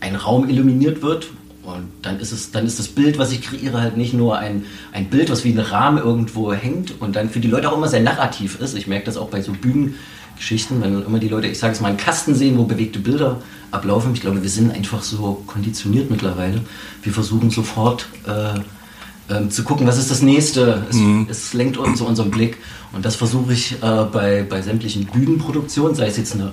ein 0.00 0.16
Raum 0.16 0.48
illuminiert 0.48 1.00
wird 1.00 1.28
Und 1.62 1.86
dann 2.02 2.18
ist, 2.18 2.32
es, 2.32 2.50
dann 2.50 2.66
ist 2.66 2.80
das 2.80 2.88
Bild, 2.88 3.18
was 3.18 3.30
ich 3.30 3.40
kreiere, 3.40 3.80
halt 3.80 3.96
nicht 3.96 4.14
nur 4.14 4.36
ein, 4.36 4.64
ein 4.90 5.06
Bild, 5.10 5.30
was 5.30 5.44
wie 5.44 5.52
ein 5.52 5.60
Rahmen 5.60 5.98
irgendwo 5.98 6.52
hängt 6.52 7.00
und 7.00 7.14
dann 7.14 7.30
für 7.30 7.38
die 7.38 7.48
Leute 7.48 7.70
auch 7.70 7.76
immer 7.76 7.88
sehr 7.88 8.02
narrativ 8.02 8.60
ist. 8.60 8.76
Ich 8.76 8.88
merke 8.88 9.06
das 9.06 9.16
auch 9.16 9.28
bei 9.28 9.42
so 9.42 9.52
Bühnengeschichten, 9.52 10.82
wenn 10.82 11.04
immer 11.04 11.20
die 11.20 11.28
Leute, 11.28 11.46
ich 11.46 11.60
sage 11.60 11.72
es 11.72 11.80
mal, 11.80 11.88
einen 11.88 11.98
Kasten 11.98 12.34
sehen, 12.34 12.58
wo 12.58 12.64
bewegte 12.64 12.98
Bilder 12.98 13.40
ablaufen. 13.74 14.12
Ich 14.14 14.20
glaube, 14.20 14.42
wir 14.42 14.50
sind 14.50 14.72
einfach 14.72 15.02
so 15.02 15.42
konditioniert 15.46 16.10
mittlerweile. 16.10 16.60
Wir 17.02 17.12
versuchen 17.12 17.50
sofort 17.50 18.08
äh, 18.26 19.34
äh, 19.34 19.48
zu 19.48 19.64
gucken, 19.64 19.86
was 19.86 19.98
ist 19.98 20.10
das 20.10 20.22
nächste. 20.22 20.86
Es, 20.88 20.96
mhm. 20.96 21.26
es 21.30 21.52
lenkt 21.52 21.76
uns 21.76 21.98
zu 21.98 22.06
unserem 22.06 22.30
Blick. 22.30 22.58
Und 22.92 23.04
das 23.04 23.16
versuche 23.16 23.52
ich 23.52 23.82
äh, 23.82 24.04
bei, 24.12 24.46
bei 24.48 24.62
sämtlichen 24.62 25.06
Bühnenproduktionen, 25.06 25.94
sei 25.94 26.06
es 26.06 26.16
jetzt 26.16 26.34
eine 26.34 26.52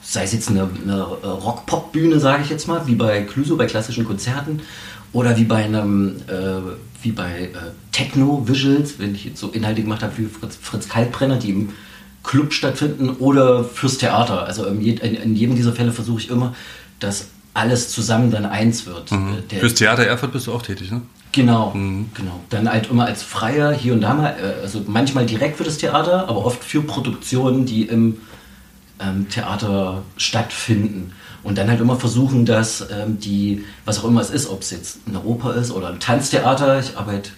sei 0.00 0.24
es 0.24 0.32
jetzt 0.32 0.48
eine, 0.48 0.70
eine 0.82 1.02
Rock-Pop-Bühne, 1.02 2.18
sage 2.18 2.42
ich 2.42 2.48
jetzt 2.48 2.66
mal, 2.66 2.86
wie 2.86 2.94
bei 2.94 3.22
Cluso, 3.22 3.56
bei 3.56 3.66
klassischen 3.66 4.06
Konzerten, 4.06 4.60
oder 5.12 5.36
wie 5.36 5.44
bei 5.44 5.64
einem, 5.64 6.16
äh, 6.28 7.02
wie 7.02 7.12
bei 7.12 7.50
äh, 7.52 7.56
Techno-Visuals, 7.92 8.98
wenn 8.98 9.14
ich 9.14 9.24
jetzt 9.24 9.40
so 9.40 9.48
Inhalte 9.48 9.82
gemacht 9.82 10.02
habe 10.02 10.12
wie 10.16 10.26
Fritz, 10.26 10.56
Fritz 10.60 10.88
Kaltbrenner, 10.88 11.36
die 11.36 11.50
im 11.50 11.68
Club 12.28 12.52
stattfinden, 12.52 13.08
oder 13.18 13.64
fürs 13.64 13.96
Theater. 13.96 14.44
Also 14.44 14.66
in, 14.66 14.80
in 14.82 15.34
jedem 15.34 15.56
dieser 15.56 15.72
Fälle 15.72 15.92
versuche 15.92 16.20
ich 16.20 16.30
immer, 16.30 16.54
dass 17.00 17.28
alles 17.54 17.88
zusammen 17.88 18.30
dann 18.30 18.44
eins 18.44 18.84
wird. 18.86 19.10
Mhm. 19.10 19.38
Äh, 19.50 19.56
fürs 19.56 19.74
Theater 19.74 20.04
Erfurt 20.04 20.32
bist 20.32 20.46
du 20.46 20.52
auch 20.52 20.62
tätig, 20.62 20.90
ne? 20.90 21.00
Genau, 21.32 21.72
mhm. 21.74 22.10
genau. 22.14 22.40
Dann 22.50 22.70
halt 22.70 22.90
immer 22.90 23.06
als 23.06 23.22
Freier 23.22 23.72
hier 23.72 23.94
und 23.94 24.02
da 24.02 24.12
mal, 24.12 24.36
äh, 24.40 24.62
also 24.62 24.84
manchmal 24.86 25.24
direkt 25.24 25.56
für 25.56 25.64
das 25.64 25.78
Theater, 25.78 26.28
aber 26.28 26.44
oft 26.44 26.62
für 26.62 26.82
Produktionen, 26.82 27.64
die 27.64 27.84
im 27.84 28.18
ähm, 29.00 29.28
Theater 29.30 30.02
stattfinden. 30.18 31.12
Und 31.42 31.56
dann 31.56 31.68
halt 31.68 31.80
immer 31.80 31.96
versuchen, 31.96 32.44
dass 32.44 32.86
ähm, 32.90 33.18
die, 33.20 33.64
was 33.86 34.00
auch 34.00 34.04
immer 34.04 34.20
es 34.20 34.28
ist, 34.28 34.50
ob 34.50 34.60
es 34.60 34.70
jetzt 34.70 34.98
eine 35.06 35.22
Oper 35.22 35.54
ist 35.54 35.70
oder 35.70 35.88
ein 35.88 35.98
Tanztheater, 35.98 36.80
ich 36.80 36.98
arbeite 36.98 37.30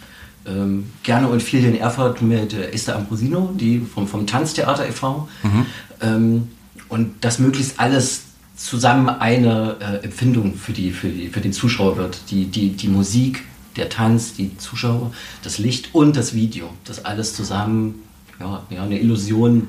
ähm, 0.47 0.91
gerne 1.03 1.29
und 1.29 1.43
viel 1.43 1.65
in 1.65 1.77
Erfurt 1.77 2.23
mit 2.23 2.53
äh, 2.53 2.71
Esther 2.71 2.97
Ambrosino, 2.97 3.55
die 3.55 3.81
vom, 3.81 4.07
vom 4.07 4.27
Tanztheater 4.27 4.89
e.V. 4.89 5.29
Mhm. 5.43 5.67
Ähm, 6.01 6.49
und 6.89 7.25
dass 7.25 7.39
möglichst 7.39 7.79
alles 7.79 8.23
zusammen 8.57 9.09
eine 9.09 9.77
äh, 9.81 10.05
Empfindung 10.05 10.55
für, 10.55 10.73
die, 10.73 10.91
für, 10.91 11.09
die, 11.09 11.29
für 11.29 11.41
den 11.41 11.53
Zuschauer 11.53 11.97
wird. 11.97 12.21
Die, 12.31 12.47
die, 12.47 12.71
die 12.71 12.89
Musik, 12.89 13.45
der 13.77 13.89
Tanz, 13.89 14.35
die 14.35 14.57
Zuschauer, 14.59 15.13
das 15.43 15.59
Licht 15.59 15.95
und 15.95 16.17
das 16.17 16.35
Video. 16.35 16.71
Das 16.85 17.05
alles 17.05 17.35
zusammen 17.35 18.03
ja, 18.39 18.63
ja, 18.71 18.83
eine 18.83 18.99
Illusion 18.99 19.69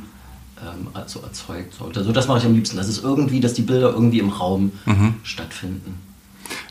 ähm, 0.57 0.87
also 0.93 1.21
erzeugt. 1.21 1.73
So, 1.73 1.91
also 1.93 2.11
das 2.11 2.27
mache 2.27 2.39
ich 2.39 2.45
am 2.45 2.53
liebsten. 2.53 2.77
Das 2.77 2.87
ist 2.87 3.03
irgendwie, 3.03 3.39
dass 3.39 3.53
die 3.53 3.61
Bilder 3.61 3.91
irgendwie 3.91 4.19
im 4.19 4.29
Raum 4.29 4.71
mhm. 4.85 5.15
stattfinden. 5.23 5.97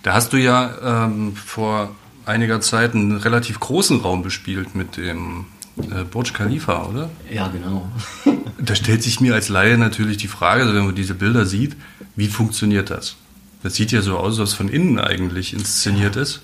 Da 0.02 0.14
hast 0.14 0.33
du 0.33 0.37
ja 0.37 1.07
ähm, 1.07 1.37
vor 1.37 1.90
einiger 2.30 2.60
Zeit 2.60 2.94
einen 2.94 3.16
relativ 3.16 3.60
großen 3.60 4.00
Raum 4.00 4.22
bespielt 4.22 4.75
mit 4.75 4.96
dem 4.96 5.46
äh, 5.78 6.04
Burj 6.04 6.32
Khalifa, 6.32 6.87
oder? 6.87 7.10
Ja, 7.32 7.49
genau. 7.49 7.88
da 8.58 8.75
stellt 8.75 9.02
sich 9.02 9.20
mir 9.20 9.34
als 9.34 9.49
Laie 9.49 9.78
natürlich 9.78 10.16
die 10.16 10.28
Frage, 10.28 10.62
also 10.62 10.75
wenn 10.75 10.87
man 10.87 10.94
diese 10.94 11.14
Bilder 11.14 11.46
sieht, 11.46 11.76
wie 12.16 12.28
funktioniert 12.28 12.90
das? 12.90 13.16
Das 13.62 13.75
sieht 13.75 13.92
ja 13.92 14.00
so 14.00 14.16
aus, 14.16 14.40
als 14.40 14.54
von 14.54 14.68
innen 14.68 14.99
eigentlich 14.99 15.52
inszeniert 15.52 16.16
ist. 16.16 16.40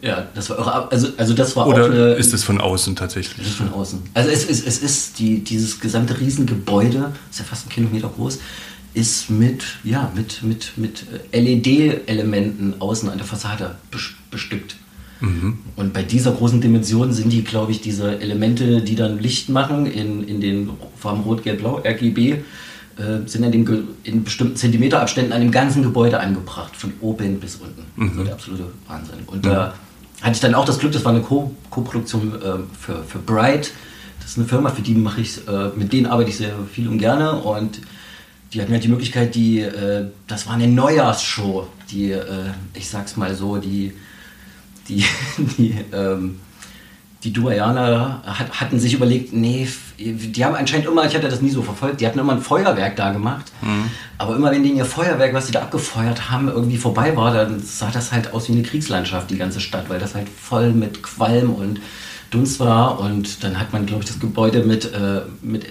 Ja, 0.00 0.26
das 0.34 0.50
war 0.50 0.58
eure, 0.58 0.92
also, 0.92 1.08
also 1.16 1.32
das 1.32 1.56
war 1.56 1.66
Oder 1.66 1.84
auch 1.84 1.90
eine, 1.90 2.12
ist 2.14 2.34
es 2.34 2.44
von 2.44 2.60
außen 2.60 2.94
tatsächlich? 2.94 3.38
Das 3.38 3.46
ist 3.46 3.56
von 3.56 3.72
außen. 3.72 4.02
Also 4.12 4.30
es, 4.30 4.44
es, 4.48 4.64
es 4.64 4.78
ist 4.78 5.18
die, 5.18 5.42
dieses 5.42 5.80
gesamte 5.80 6.20
Riesengebäude, 6.20 7.12
ist 7.30 7.38
ja 7.38 7.44
fast 7.44 7.66
ein 7.66 7.70
Kilometer 7.70 8.08
groß, 8.14 8.38
ist 8.92 9.30
mit, 9.30 9.64
ja, 9.82 10.12
mit, 10.14 10.42
mit, 10.42 10.76
mit 10.76 11.06
LED-Elementen 11.32 12.74
außen 12.80 13.08
an 13.08 13.18
der 13.18 13.26
Fassade 13.26 13.76
bestückt. 14.30 14.76
Mhm. 15.20 15.58
Und 15.76 15.92
bei 15.92 16.02
dieser 16.02 16.32
großen 16.32 16.60
Dimension 16.60 17.12
sind 17.12 17.30
die, 17.30 17.44
glaube 17.44 17.72
ich, 17.72 17.80
diese 17.80 18.18
Elemente, 18.20 18.82
die 18.82 18.94
dann 18.94 19.18
Licht 19.18 19.48
machen 19.48 19.86
in, 19.86 20.26
in 20.26 20.40
den 20.40 20.70
Farben 20.96 21.22
Rot, 21.22 21.42
Gelb, 21.42 21.60
Blau, 21.60 21.80
RGB, 21.84 22.32
äh, 22.96 23.26
sind 23.26 23.44
in, 23.44 23.52
dem, 23.52 23.88
in 24.04 24.24
bestimmten 24.24 24.56
Zentimeterabständen 24.56 25.32
an 25.32 25.40
dem 25.40 25.50
ganzen 25.50 25.82
Gebäude 25.82 26.20
angebracht, 26.20 26.76
von 26.76 26.92
oben 27.00 27.40
bis 27.40 27.56
unten. 27.56 27.84
Mhm. 27.96 28.10
Also 28.10 28.24
der 28.24 28.32
absolute 28.32 28.64
Wahnsinn. 28.86 29.18
Und 29.26 29.46
da 29.46 29.74
hatte 30.20 30.32
ich 30.32 30.40
dann 30.40 30.54
auch 30.54 30.64
das 30.64 30.78
Glück, 30.78 30.92
das 30.92 31.04
war 31.04 31.12
eine 31.12 31.22
Co-Produktion 31.22 32.34
äh, 32.34 32.58
für, 32.78 33.02
für 33.04 33.18
Bright. 33.18 33.72
Das 34.20 34.30
ist 34.30 34.38
eine 34.38 34.46
Firma, 34.46 34.70
für 34.70 34.82
die 34.82 34.94
mache 34.94 35.20
ich, 35.20 35.46
äh, 35.46 35.70
mit 35.76 35.92
denen 35.92 36.06
arbeite 36.06 36.30
ich 36.30 36.36
sehr 36.36 36.54
viel 36.72 36.88
und 36.88 36.98
gerne. 36.98 37.32
Und 37.32 37.80
die 38.52 38.62
hatten 38.62 38.72
halt 38.72 38.84
die 38.84 38.88
Möglichkeit, 38.88 39.34
die, 39.34 39.60
äh, 39.60 40.06
das 40.26 40.46
war 40.46 40.54
eine 40.54 40.68
Neujahrsshow, 40.68 41.66
die, 41.90 42.12
äh, 42.12 42.22
ich 42.74 42.88
sag's 42.88 43.16
mal 43.16 43.34
so, 43.34 43.56
die, 43.58 43.92
die, 44.88 45.04
die, 45.58 45.74
ähm, 45.92 46.40
die 47.24 47.32
Duayaner 47.32 48.22
hat, 48.26 48.60
hatten 48.60 48.78
sich 48.78 48.92
überlegt, 48.92 49.32
nee, 49.32 49.66
die 49.98 50.44
haben 50.44 50.54
anscheinend 50.54 50.86
immer, 50.86 51.06
ich 51.06 51.14
hatte 51.14 51.28
das 51.28 51.40
nie 51.40 51.50
so 51.50 51.62
verfolgt, 51.62 52.00
die 52.00 52.06
hatten 52.06 52.18
immer 52.18 52.34
ein 52.34 52.42
Feuerwerk 52.42 52.96
da 52.96 53.12
gemacht. 53.12 53.50
Mhm. 53.62 53.90
Aber 54.18 54.36
immer 54.36 54.50
wenn 54.50 54.62
denen 54.62 54.76
ihr 54.76 54.84
Feuerwerk, 54.84 55.32
was 55.32 55.46
sie 55.46 55.52
da 55.52 55.62
abgefeuert 55.62 56.30
haben, 56.30 56.48
irgendwie 56.48 56.76
vorbei 56.76 57.16
war, 57.16 57.32
dann 57.32 57.62
sah 57.62 57.90
das 57.90 58.12
halt 58.12 58.34
aus 58.34 58.48
wie 58.48 58.52
eine 58.52 58.62
Kriegslandschaft, 58.62 59.30
die 59.30 59.38
ganze 59.38 59.60
Stadt, 59.60 59.88
weil 59.88 59.98
das 59.98 60.14
halt 60.14 60.28
voll 60.28 60.72
mit 60.72 61.02
Qualm 61.02 61.54
und 61.54 61.80
Dunst 62.30 62.60
war. 62.60 63.00
Und 63.00 63.42
dann 63.42 63.58
hat 63.58 63.72
man, 63.72 63.86
glaube 63.86 64.02
ich, 64.02 64.08
das 64.08 64.20
Gebäude 64.20 64.64
mit, 64.64 64.92
äh, 64.92 65.22
mit 65.40 65.64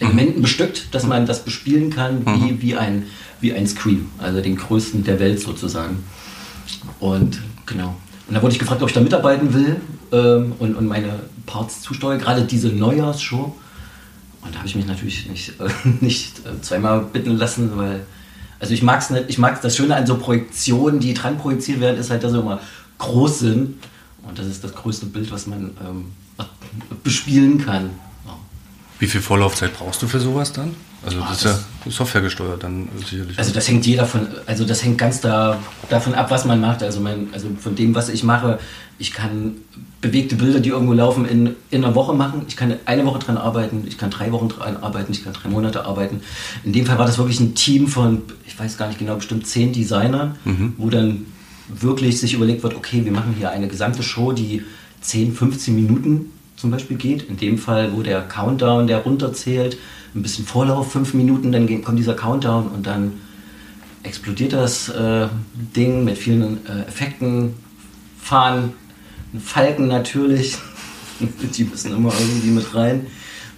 Elementen 0.00 0.38
mhm. 0.38 0.42
bestückt, 0.42 0.94
dass 0.94 1.06
man 1.06 1.24
das 1.24 1.44
bespielen 1.44 1.90
kann 1.90 2.26
wie, 2.26 2.52
mhm. 2.52 2.62
wie, 2.62 2.76
ein, 2.76 3.06
wie 3.40 3.54
ein 3.54 3.66
Scream, 3.66 4.10
also 4.18 4.42
den 4.42 4.56
größten 4.56 5.04
der 5.04 5.18
Welt 5.18 5.40
sozusagen. 5.40 6.04
Und 6.98 7.40
genau. 7.64 7.96
Und 8.30 8.36
da 8.36 8.42
wurde 8.42 8.52
ich 8.52 8.60
gefragt, 8.60 8.80
ob 8.80 8.88
ich 8.88 8.94
da 8.94 9.00
mitarbeiten 9.00 9.52
will 9.52 9.80
ähm, 10.12 10.52
und, 10.60 10.76
und 10.76 10.86
meine 10.86 11.18
Parts 11.46 11.82
zusteuere, 11.82 12.16
gerade 12.16 12.44
diese 12.44 12.68
Neujahrsshow. 12.68 13.56
Und 14.42 14.54
da 14.54 14.58
habe 14.58 14.68
ich 14.68 14.76
mich 14.76 14.86
natürlich 14.86 15.28
nicht, 15.28 15.54
äh, 15.58 15.68
nicht 16.00 16.38
äh, 16.46 16.62
zweimal 16.62 17.00
bitten 17.00 17.32
lassen, 17.36 17.76
weil, 17.76 18.06
also 18.60 18.72
ich 18.72 18.84
mag 18.84 19.00
es 19.00 19.10
nicht, 19.10 19.24
ich 19.26 19.38
mag 19.38 19.60
das 19.60 19.76
Schöne 19.76 19.96
an 19.96 20.06
so 20.06 20.16
Projektionen, 20.16 21.00
die 21.00 21.12
dran 21.12 21.38
projiziert 21.38 21.80
werden, 21.80 21.98
ist 21.98 22.10
halt, 22.10 22.22
dass 22.22 22.30
sie 22.30 22.38
immer 22.38 22.60
groß 22.98 23.40
sind. 23.40 23.74
Und 24.22 24.38
das 24.38 24.46
ist 24.46 24.62
das 24.62 24.76
größte 24.76 25.06
Bild, 25.06 25.32
was 25.32 25.48
man 25.48 25.72
ähm, 25.84 26.04
bespielen 27.02 27.58
kann. 27.58 27.90
Ja. 28.26 28.36
Wie 29.00 29.08
viel 29.08 29.22
Vorlaufzeit 29.22 29.74
brauchst 29.74 30.02
du 30.02 30.06
für 30.06 30.20
sowas 30.20 30.52
dann? 30.52 30.76
Also 31.04 31.18
das, 31.20 31.28
das 31.28 31.38
ist 31.38 31.44
ja 31.84 31.90
Software 31.90 32.20
gesteuert 32.20 32.62
dann 32.62 32.88
sicherlich. 32.98 33.38
Also 33.38 33.52
das 33.52 33.68
hängt 33.68 33.86
jeder 33.86 34.04
von, 34.04 34.26
also 34.46 34.64
das 34.64 34.84
hängt 34.84 34.98
ganz 34.98 35.20
da, 35.20 35.58
davon 35.88 36.14
ab, 36.14 36.30
was 36.30 36.44
man 36.44 36.60
macht. 36.60 36.82
Also, 36.82 37.00
mein, 37.00 37.28
also 37.32 37.48
von 37.58 37.74
dem, 37.74 37.94
was 37.94 38.10
ich 38.10 38.22
mache, 38.22 38.58
ich 38.98 39.12
kann 39.12 39.56
bewegte 40.02 40.36
Bilder, 40.36 40.60
die 40.60 40.70
irgendwo 40.70 40.92
laufen, 40.92 41.24
in, 41.26 41.56
in 41.70 41.84
einer 41.84 41.94
Woche 41.94 42.14
machen. 42.14 42.42
Ich 42.48 42.56
kann 42.56 42.74
eine 42.84 43.06
Woche 43.06 43.18
dran 43.18 43.38
arbeiten, 43.38 43.84
ich 43.86 43.96
kann 43.96 44.10
drei 44.10 44.30
Wochen 44.32 44.48
dran 44.48 44.76
arbeiten, 44.76 45.12
ich 45.12 45.24
kann 45.24 45.32
drei 45.32 45.48
Monate 45.48 45.84
arbeiten. 45.84 46.20
In 46.64 46.72
dem 46.72 46.86
Fall 46.86 46.98
war 46.98 47.06
das 47.06 47.18
wirklich 47.18 47.40
ein 47.40 47.54
Team 47.54 47.88
von, 47.88 48.22
ich 48.46 48.58
weiß 48.58 48.76
gar 48.76 48.88
nicht 48.88 48.98
genau, 48.98 49.16
bestimmt 49.16 49.46
zehn 49.46 49.72
Designern, 49.72 50.36
mhm. 50.44 50.74
wo 50.76 50.90
dann 50.90 51.26
wirklich 51.68 52.20
sich 52.20 52.34
überlegt 52.34 52.62
wird, 52.62 52.74
okay, 52.74 53.04
wir 53.04 53.12
machen 53.12 53.34
hier 53.38 53.50
eine 53.50 53.68
gesamte 53.68 54.02
Show, 54.02 54.32
die 54.32 54.62
10, 55.00 55.34
15 55.34 55.74
Minuten 55.74 56.26
zum 56.60 56.70
Beispiel 56.70 56.96
geht. 56.96 57.22
In 57.22 57.36
dem 57.36 57.58
Fall, 57.58 57.92
wo 57.94 58.02
der 58.02 58.22
Countdown, 58.22 58.86
der 58.86 58.98
runterzählt, 58.98 59.78
ein 60.14 60.22
bisschen 60.22 60.44
Vorlauf, 60.44 60.92
fünf 60.92 61.14
Minuten, 61.14 61.52
dann 61.52 61.82
kommt 61.82 61.98
dieser 61.98 62.14
Countdown 62.14 62.68
und 62.68 62.86
dann 62.86 63.12
explodiert 64.02 64.52
das 64.52 64.88
äh, 64.88 65.28
Ding 65.76 66.04
mit 66.04 66.18
vielen 66.18 66.66
äh, 66.66 66.88
Effekten, 66.88 67.54
fahren 68.20 68.72
Falken 69.38 69.86
natürlich, 69.86 70.58
die 71.56 71.64
müssen 71.64 71.94
immer 71.94 72.12
irgendwie 72.18 72.50
mit 72.50 72.74
rein, 72.74 73.06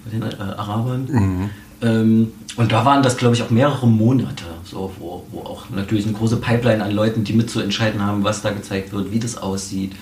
bei 0.05 0.11
den 0.11 0.23
äh, 0.23 0.35
Arabern. 0.35 1.09
Mhm. 1.11 1.51
Ähm, 1.81 2.33
und 2.57 2.71
da 2.71 2.85
waren 2.85 3.03
das, 3.03 3.17
glaube 3.17 3.35
ich, 3.35 3.43
auch 3.43 3.51
mehrere 3.51 3.87
Monate, 3.89 4.45
so, 4.65 4.93
wo, 4.99 5.25
wo 5.31 5.41
auch 5.41 5.71
natürlich 5.71 6.07
eine 6.07 6.15
große 6.15 6.37
Pipeline 6.37 6.85
an 6.85 6.93
Leuten, 6.93 7.25
die 7.25 7.33
mitzuentscheiden 7.33 8.03
haben, 8.03 8.25
was 8.25 8.43
da 8.43 8.51
gezeigt 8.51 8.93
wird, 8.93 9.11
wie 9.11 9.19
das 9.19 9.39
aussieht. 9.39 9.93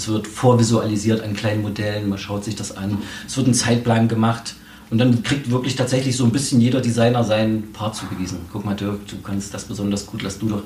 Es 0.00 0.08
wird 0.08 0.26
vorvisualisiert 0.26 1.22
an 1.22 1.34
kleinen 1.34 1.60
Modellen, 1.60 2.08
man 2.08 2.16
schaut 2.16 2.42
sich 2.42 2.56
das 2.56 2.74
an. 2.74 2.96
Es 3.26 3.36
wird 3.36 3.48
ein 3.48 3.52
Zeitplan 3.52 4.08
gemacht 4.08 4.54
und 4.88 4.96
dann 4.96 5.22
kriegt 5.22 5.50
wirklich 5.50 5.76
tatsächlich 5.76 6.16
so 6.16 6.24
ein 6.24 6.32
bisschen 6.32 6.58
jeder 6.58 6.80
Designer 6.80 7.22
seinen 7.22 7.70
Part 7.72 7.96
zugewiesen. 7.96 8.38
Guck 8.50 8.64
mal, 8.64 8.74
Dirk, 8.74 9.06
du 9.08 9.16
kannst 9.22 9.52
das 9.52 9.64
besonders 9.64 10.06
gut, 10.06 10.22
lass 10.22 10.38
du 10.38 10.48
doch 10.48 10.62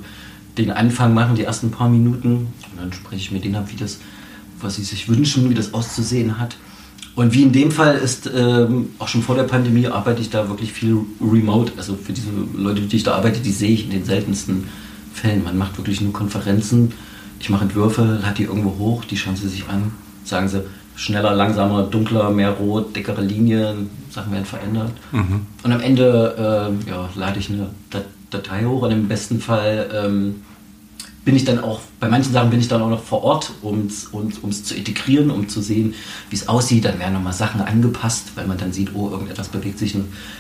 den 0.57 0.71
Anfang 0.71 1.15
machen, 1.15 1.35
die 1.35 1.43
ersten 1.43 1.73
paar 1.73 1.89
Minuten. 1.89 2.47
Und 2.71 2.79
dann 2.79 2.93
spreche 2.93 3.23
ich 3.23 3.33
mit 3.33 3.45
denen 3.45 3.57
ab, 3.57 3.67
wie 3.73 3.77
das, 3.77 3.99
was 4.61 4.77
sie 4.77 4.85
sich 4.85 5.09
wünschen, 5.09 5.51
wie 5.51 5.55
das 5.55 5.75
auszusehen 5.75 6.39
hat. 6.39 6.57
Und 7.17 7.35
wie 7.35 7.43
in 7.43 7.51
dem 7.51 7.73
Fall 7.73 7.97
ist, 7.97 8.31
ähm, 8.33 8.91
auch 9.01 9.09
schon 9.09 9.23
vor 9.23 9.35
der 9.35 9.45
Pandemie 9.45 9.89
arbeite 9.89 10.21
ich 10.21 10.31
da 10.31 10.49
wirklich 10.49 10.73
viel 10.73 10.99
remote. 11.21 11.73
Also 11.77 11.97
für 11.97 12.13
diese 12.13 12.31
Leute, 12.57 12.83
die 12.83 12.97
ich 12.97 13.03
da 13.03 13.15
arbeite, 13.15 13.41
die 13.41 13.51
sehe 13.51 13.71
ich 13.71 13.85
in 13.85 13.91
den 13.91 14.05
seltensten 14.05 14.69
Fällen. 15.13 15.43
Man 15.43 15.59
macht 15.59 15.77
wirklich 15.77 16.01
nur 16.01 16.13
Konferenzen. 16.13 16.93
Ich 17.41 17.51
mache 17.51 17.65
Entwürfe, 17.65 18.21
lade 18.23 18.35
die 18.37 18.45
irgendwo 18.45 18.77
hoch, 18.79 19.05
die 19.05 19.17
schauen 19.17 19.37
sie 19.37 19.49
sich 19.49 19.69
an, 19.69 19.93
sagen 20.25 20.49
sie, 20.49 20.63
schneller, 20.97 21.35
langsamer, 21.35 21.83
dunkler, 21.83 22.31
mehr 22.31 22.51
rot, 22.51 22.95
dickere 22.95 23.21
Linien, 23.21 23.91
Sachen 24.11 24.33
werden 24.33 24.45
verändert. 24.45 24.93
Mhm. 25.13 25.47
Und 25.63 25.73
am 25.73 25.81
Ende 25.81 26.71
äh, 26.87 26.91
ja, 26.91 27.09
lade 27.17 27.39
ich 27.39 27.51
eine 27.51 27.71
Datei 28.31 28.65
hoch 28.65 28.83
und 28.83 28.93
im 28.93 29.09
besten 29.09 29.41
Fall 29.41 29.91
ähm, 29.93 30.37
bin 31.25 31.37
ich 31.37 31.45
dann 31.45 31.59
auch, 31.59 31.81
bei 32.01 32.09
manchen 32.09 32.33
Sachen 32.33 32.51
bin 32.51 32.61
ich 32.61 32.69
dann 32.69 32.83
auch 32.83 32.91
noch 32.91 33.03
vor 33.03 33.25
Ort, 33.25 33.53
um 33.63 33.87
es 33.87 34.65
zu 34.65 34.75
integrieren, 34.75 35.31
um 35.31 35.49
zu 35.49 35.63
sehen, 35.63 35.95
wie 36.29 36.37
es 36.37 36.49
aussieht. 36.49 36.85
Dann 36.85 36.99
werden 36.99 37.15
nochmal 37.15 37.33
Sachen 37.33 37.63
angepasst, 37.63 38.33
weil 38.35 38.47
man 38.47 38.59
dann 38.59 38.73
sieht, 38.73 38.95
oh, 38.95 39.09
irgendetwas 39.11 39.49
bewegt 39.49 39.79
sich 39.79 39.97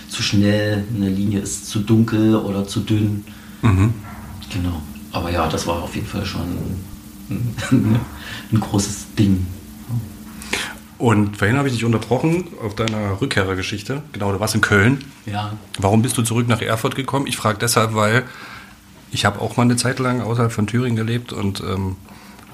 zu 0.08 0.22
schnell, 0.22 0.84
eine 0.94 1.08
Linie 1.08 1.40
ist 1.40 1.68
zu 1.68 1.80
dunkel 1.80 2.36
oder 2.36 2.66
zu 2.66 2.80
dünn. 2.80 3.24
Mhm. 3.62 3.94
Genau. 4.52 4.82
Aber 5.14 5.30
ja, 5.30 5.48
das 5.48 5.66
war 5.66 5.80
auf 5.80 5.94
jeden 5.94 6.08
Fall 6.08 6.26
schon 6.26 6.42
ein, 7.30 7.54
ein 8.52 8.60
großes 8.60 9.14
Ding. 9.16 9.46
Und 10.98 11.36
vorhin 11.36 11.56
habe 11.56 11.68
ich 11.68 11.74
dich 11.74 11.84
unterbrochen 11.84 12.48
auf 12.60 12.74
deiner 12.74 13.20
Rückkehrergeschichte. 13.20 14.02
Genau, 14.12 14.32
du 14.32 14.40
warst 14.40 14.56
in 14.56 14.60
Köln. 14.60 15.04
Ja. 15.24 15.52
Warum 15.78 16.02
bist 16.02 16.18
du 16.18 16.22
zurück 16.22 16.48
nach 16.48 16.60
Erfurt 16.60 16.96
gekommen? 16.96 17.28
Ich 17.28 17.36
frage 17.36 17.58
deshalb, 17.60 17.94
weil 17.94 18.24
ich 19.12 19.24
habe 19.24 19.40
auch 19.40 19.56
mal 19.56 19.62
eine 19.62 19.76
Zeit 19.76 20.00
lang 20.00 20.20
außerhalb 20.20 20.50
von 20.52 20.66
Thüringen 20.66 20.96
gelebt 20.96 21.32
und 21.32 21.60
ähm, 21.60 21.94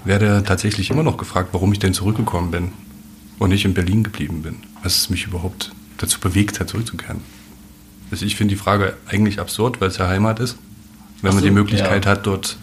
werde 0.05 0.43
tatsächlich 0.45 0.91
immer 0.91 1.03
noch 1.03 1.17
gefragt, 1.17 1.51
warum 1.53 1.73
ich 1.73 1.79
denn 1.79 1.95
zurückgekommen 1.95 2.51
bin 2.51 2.73
und 3.39 3.49
nicht 3.49 3.65
in 3.65 3.73
Berlin 3.73 4.05
geblieben 4.05 4.43
bin. 4.43 4.57
Was 4.83 5.09
mich 5.09 5.27
überhaupt 5.27 5.73
dazu 5.97 6.21
bewegt 6.21 6.61
hat, 6.61 6.69
zurückzukehren. 6.69 7.23
Also 8.11 8.27
ich 8.27 8.37
finde 8.37 8.55
die 8.55 8.61
Frage 8.61 8.95
eigentlich 9.07 9.41
absurd, 9.41 9.81
weil 9.81 9.89
es 9.89 9.97
ja 9.97 10.09
Heimat 10.09 10.41
ist. 10.41 10.59
Wenn 11.23 11.33
so, 11.33 11.37
man 11.37 11.45
die 11.45 11.51
Möglichkeit 11.51 12.05
ja. 12.05 12.11
hat, 12.13 12.27
dort 12.27 12.57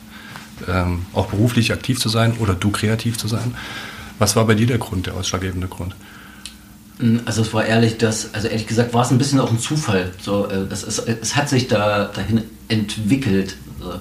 ähm, 0.67 1.05
auch 1.13 1.27
beruflich 1.27 1.71
aktiv 1.71 1.99
zu 1.99 2.09
sein 2.09 2.33
oder 2.39 2.53
du 2.53 2.71
kreativ 2.71 3.17
zu 3.17 3.27
sein. 3.27 3.53
Was 4.19 4.35
war 4.35 4.45
bei 4.45 4.55
dir 4.55 4.67
der 4.67 4.79
Grund, 4.79 5.05
der 5.05 5.13
ausschlaggebende 5.13 5.67
Grund? 5.67 5.95
Hm, 6.99 7.21
also 7.25 7.41
es 7.41 7.53
war 7.53 7.65
ehrlich, 7.65 7.97
das, 7.97 8.33
also 8.33 8.47
ehrlich 8.47 8.67
gesagt 8.67 8.93
war 8.93 9.03
es 9.03 9.11
ein 9.11 9.17
bisschen 9.17 9.39
auch 9.39 9.51
ein 9.51 9.59
Zufall. 9.59 10.11
So, 10.19 10.47
äh, 10.47 10.65
das 10.67 10.83
ist, 10.83 10.99
es 10.99 11.35
hat 11.35 11.49
sich 11.49 11.67
da 11.67 12.05
dahin 12.05 12.43
entwickelt. 12.67 13.55
Also, 13.79 13.99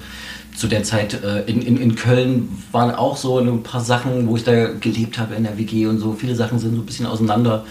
zu 0.57 0.69
der 0.69 0.85
Zeit 0.85 1.23
äh, 1.23 1.43
in, 1.43 1.61
in, 1.61 1.77
in 1.77 1.95
Köln 1.97 2.49
waren 2.73 2.95
auch 2.95 3.19
so 3.19 3.39
ein 3.39 3.63
paar 3.63 3.83
Sachen, 3.83 4.27
wo 4.27 4.37
ich 4.37 4.45
da 4.45 4.69
gelebt 4.69 5.19
habe 5.19 5.35
in 5.35 5.45
der 5.45 5.59
WG 5.59 5.87
und 5.87 5.99
so. 5.99 6.15
Viele 6.15 6.35
Sachen 6.35 6.59
sind 6.59 6.75
so 6.75 6.81
ein 6.81 6.87
bisschen 6.87 7.05
auseinander 7.05 7.67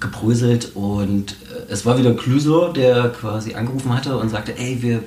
gebröselt 0.00 0.70
und 0.74 1.32
äh, 1.32 1.70
es 1.70 1.84
war 1.84 1.98
wieder 1.98 2.14
Clüso, 2.14 2.72
der 2.72 3.10
quasi 3.10 3.54
angerufen 3.54 3.94
hatte 3.94 4.16
und 4.16 4.30
sagte, 4.30 4.56
ey, 4.56 4.80
wir, 4.80 5.02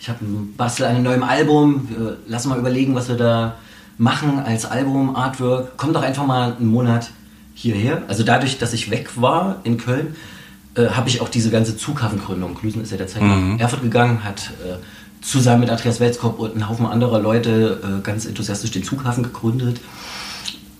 ich 0.00 0.08
habe 0.08 0.18
bastel 0.56 0.86
an 0.86 0.96
einem 0.96 1.04
neuen 1.04 1.22
Album, 1.22 1.88
wir, 1.90 2.18
lass 2.26 2.46
mal 2.46 2.58
überlegen, 2.58 2.94
was 2.94 3.08
wir 3.08 3.16
da 3.16 3.56
machen 3.98 4.38
als 4.38 4.66
Album, 4.66 5.16
Artwork. 5.16 5.72
Komm 5.76 5.92
doch 5.92 6.02
einfach 6.02 6.26
mal 6.26 6.56
einen 6.56 6.68
Monat 6.68 7.10
hierher. 7.54 8.02
Also 8.08 8.22
dadurch, 8.22 8.58
dass 8.58 8.72
ich 8.72 8.90
weg 8.90 9.10
war 9.16 9.60
in 9.64 9.78
Köln, 9.78 10.16
äh, 10.74 10.88
habe 10.88 11.08
ich 11.08 11.20
auch 11.20 11.28
diese 11.28 11.50
ganze 11.50 11.76
Zughafengründung. 11.76 12.54
Klüsen 12.54 12.82
ist 12.82 12.90
ja 12.90 12.98
derzeit 12.98 13.22
mhm. 13.22 13.54
nach 13.54 13.60
Erfurt 13.60 13.82
gegangen, 13.82 14.24
hat 14.24 14.52
äh, 14.64 14.76
zusammen 15.22 15.60
mit 15.60 15.70
Andreas 15.70 15.98
Welskop 15.98 16.38
und 16.38 16.52
einem 16.52 16.68
Haufen 16.68 16.86
anderer 16.86 17.18
Leute 17.18 17.80
äh, 17.82 18.02
ganz 18.02 18.26
enthusiastisch 18.26 18.70
den 18.72 18.84
Zughafen 18.84 19.22
gegründet, 19.22 19.80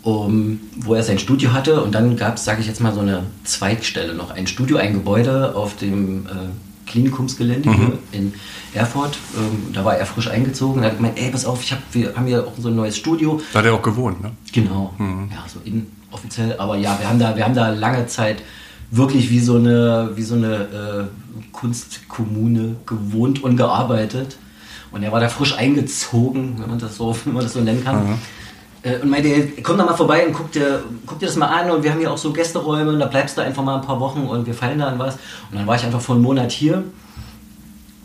um, 0.02 0.61
wo 0.76 0.94
er 0.94 1.02
sein 1.02 1.18
Studio 1.18 1.52
hatte. 1.52 1.82
Und 1.82 1.94
dann 1.94 2.16
gab 2.16 2.37
es, 2.37 2.44
sage 2.44 2.61
ich 2.61 2.66
jetzt 2.66 2.82
mal, 2.82 2.92
so 2.92 3.00
eine 3.00 3.23
Zweigstelle 3.44 4.14
noch. 4.14 4.30
Ein 4.30 4.46
Studio, 4.46 4.76
ein 4.76 4.92
Gebäude 4.92 5.54
auf 5.54 5.76
dem 5.76 6.26
äh, 6.26 6.30
Klinikumsgelände 6.87 7.69
mhm. 7.69 7.93
in 8.12 8.35
Erfurt. 8.73 9.19
Ähm, 9.37 9.73
da 9.73 9.85
war 9.85 9.97
er 9.97 10.07
frisch 10.07 10.28
eingezogen. 10.28 10.83
Da 10.83 10.88
hat 10.88 10.97
gemeint, 10.97 11.19
ey, 11.19 11.31
pass 11.31 11.45
auf, 11.45 11.62
ich 11.62 11.73
hab, 11.73 11.81
wir 11.93 12.14
haben 12.14 12.26
hier 12.26 12.47
auch 12.47 12.52
so 12.59 12.69
ein 12.69 12.76
neues 12.76 12.97
Studio. 12.97 13.40
Da 13.52 13.59
hat 13.59 13.66
er 13.66 13.75
auch 13.75 13.83
gewohnt, 13.83 14.23
ne? 14.23 14.33
Genau. 14.52 14.95
Mhm. 14.99 15.28
Ja, 15.33 15.45
so 15.47 15.61
inoffiziell. 15.64 16.57
Aber 16.59 16.76
ja, 16.76 16.99
wir 16.99 17.09
haben 17.09 17.19
da, 17.19 17.37
wir 17.37 17.45
haben 17.45 17.55
da 17.55 17.71
lange 17.71 18.07
Zeit 18.07 18.43
wirklich 18.90 19.31
wie 19.31 19.40
so 19.40 19.57
eine, 19.57 20.11
wie 20.14 20.23
so 20.23 20.35
eine 20.37 20.55
äh, 20.55 21.05
Kunstkommune 21.52 22.76
gewohnt 22.87 23.43
und 23.43 23.57
gearbeitet. 23.57 24.38
Und 24.93 25.02
er 25.02 25.12
war 25.12 25.21
da 25.21 25.28
frisch 25.28 25.57
eingezogen, 25.59 26.57
wenn 26.59 26.71
man 26.71 26.78
das 26.78 26.97
so, 26.97 27.16
wenn 27.25 27.35
man 27.35 27.43
das 27.43 27.52
so 27.52 27.61
nennen 27.61 27.85
kann. 27.85 28.11
Mhm. 28.11 28.19
Äh, 28.87 29.00
und 29.02 29.11
meinte, 29.11 29.49
komm 29.62 29.78
da 29.78 29.85
mal 29.85 29.97
vorbei 29.97 30.26
und 30.26 30.33
guck 30.33 30.52
dir, 30.52 30.85
guck 31.05 31.19
dir 31.19 31.26
das 31.26 31.37
mal 31.37 31.49
an. 31.49 31.71
Und 31.71 31.83
wir 31.83 31.90
haben 31.90 31.99
hier 31.99 32.12
auch 32.12 32.19
so 32.19 32.33
Gästeräume 32.33 32.93
und 32.93 33.00
da 33.00 33.07
bleibst 33.07 33.37
du 33.37 33.43
einfach 33.43 33.64
mal 33.64 33.76
ein 33.76 33.83
paar 33.83 33.99
Wochen 33.99 34.21
und 34.21 34.47
wir 34.47 34.55
fallen 34.55 34.78
da 34.78 34.87
an 34.87 34.99
was. 34.99 35.14
Und 35.50 35.59
dann 35.59 35.66
war 35.66 35.75
ich 35.75 35.85
einfach 35.85 36.00
vor 36.00 36.14
einem 36.14 36.23
Monat 36.23 36.52
hier. 36.52 36.85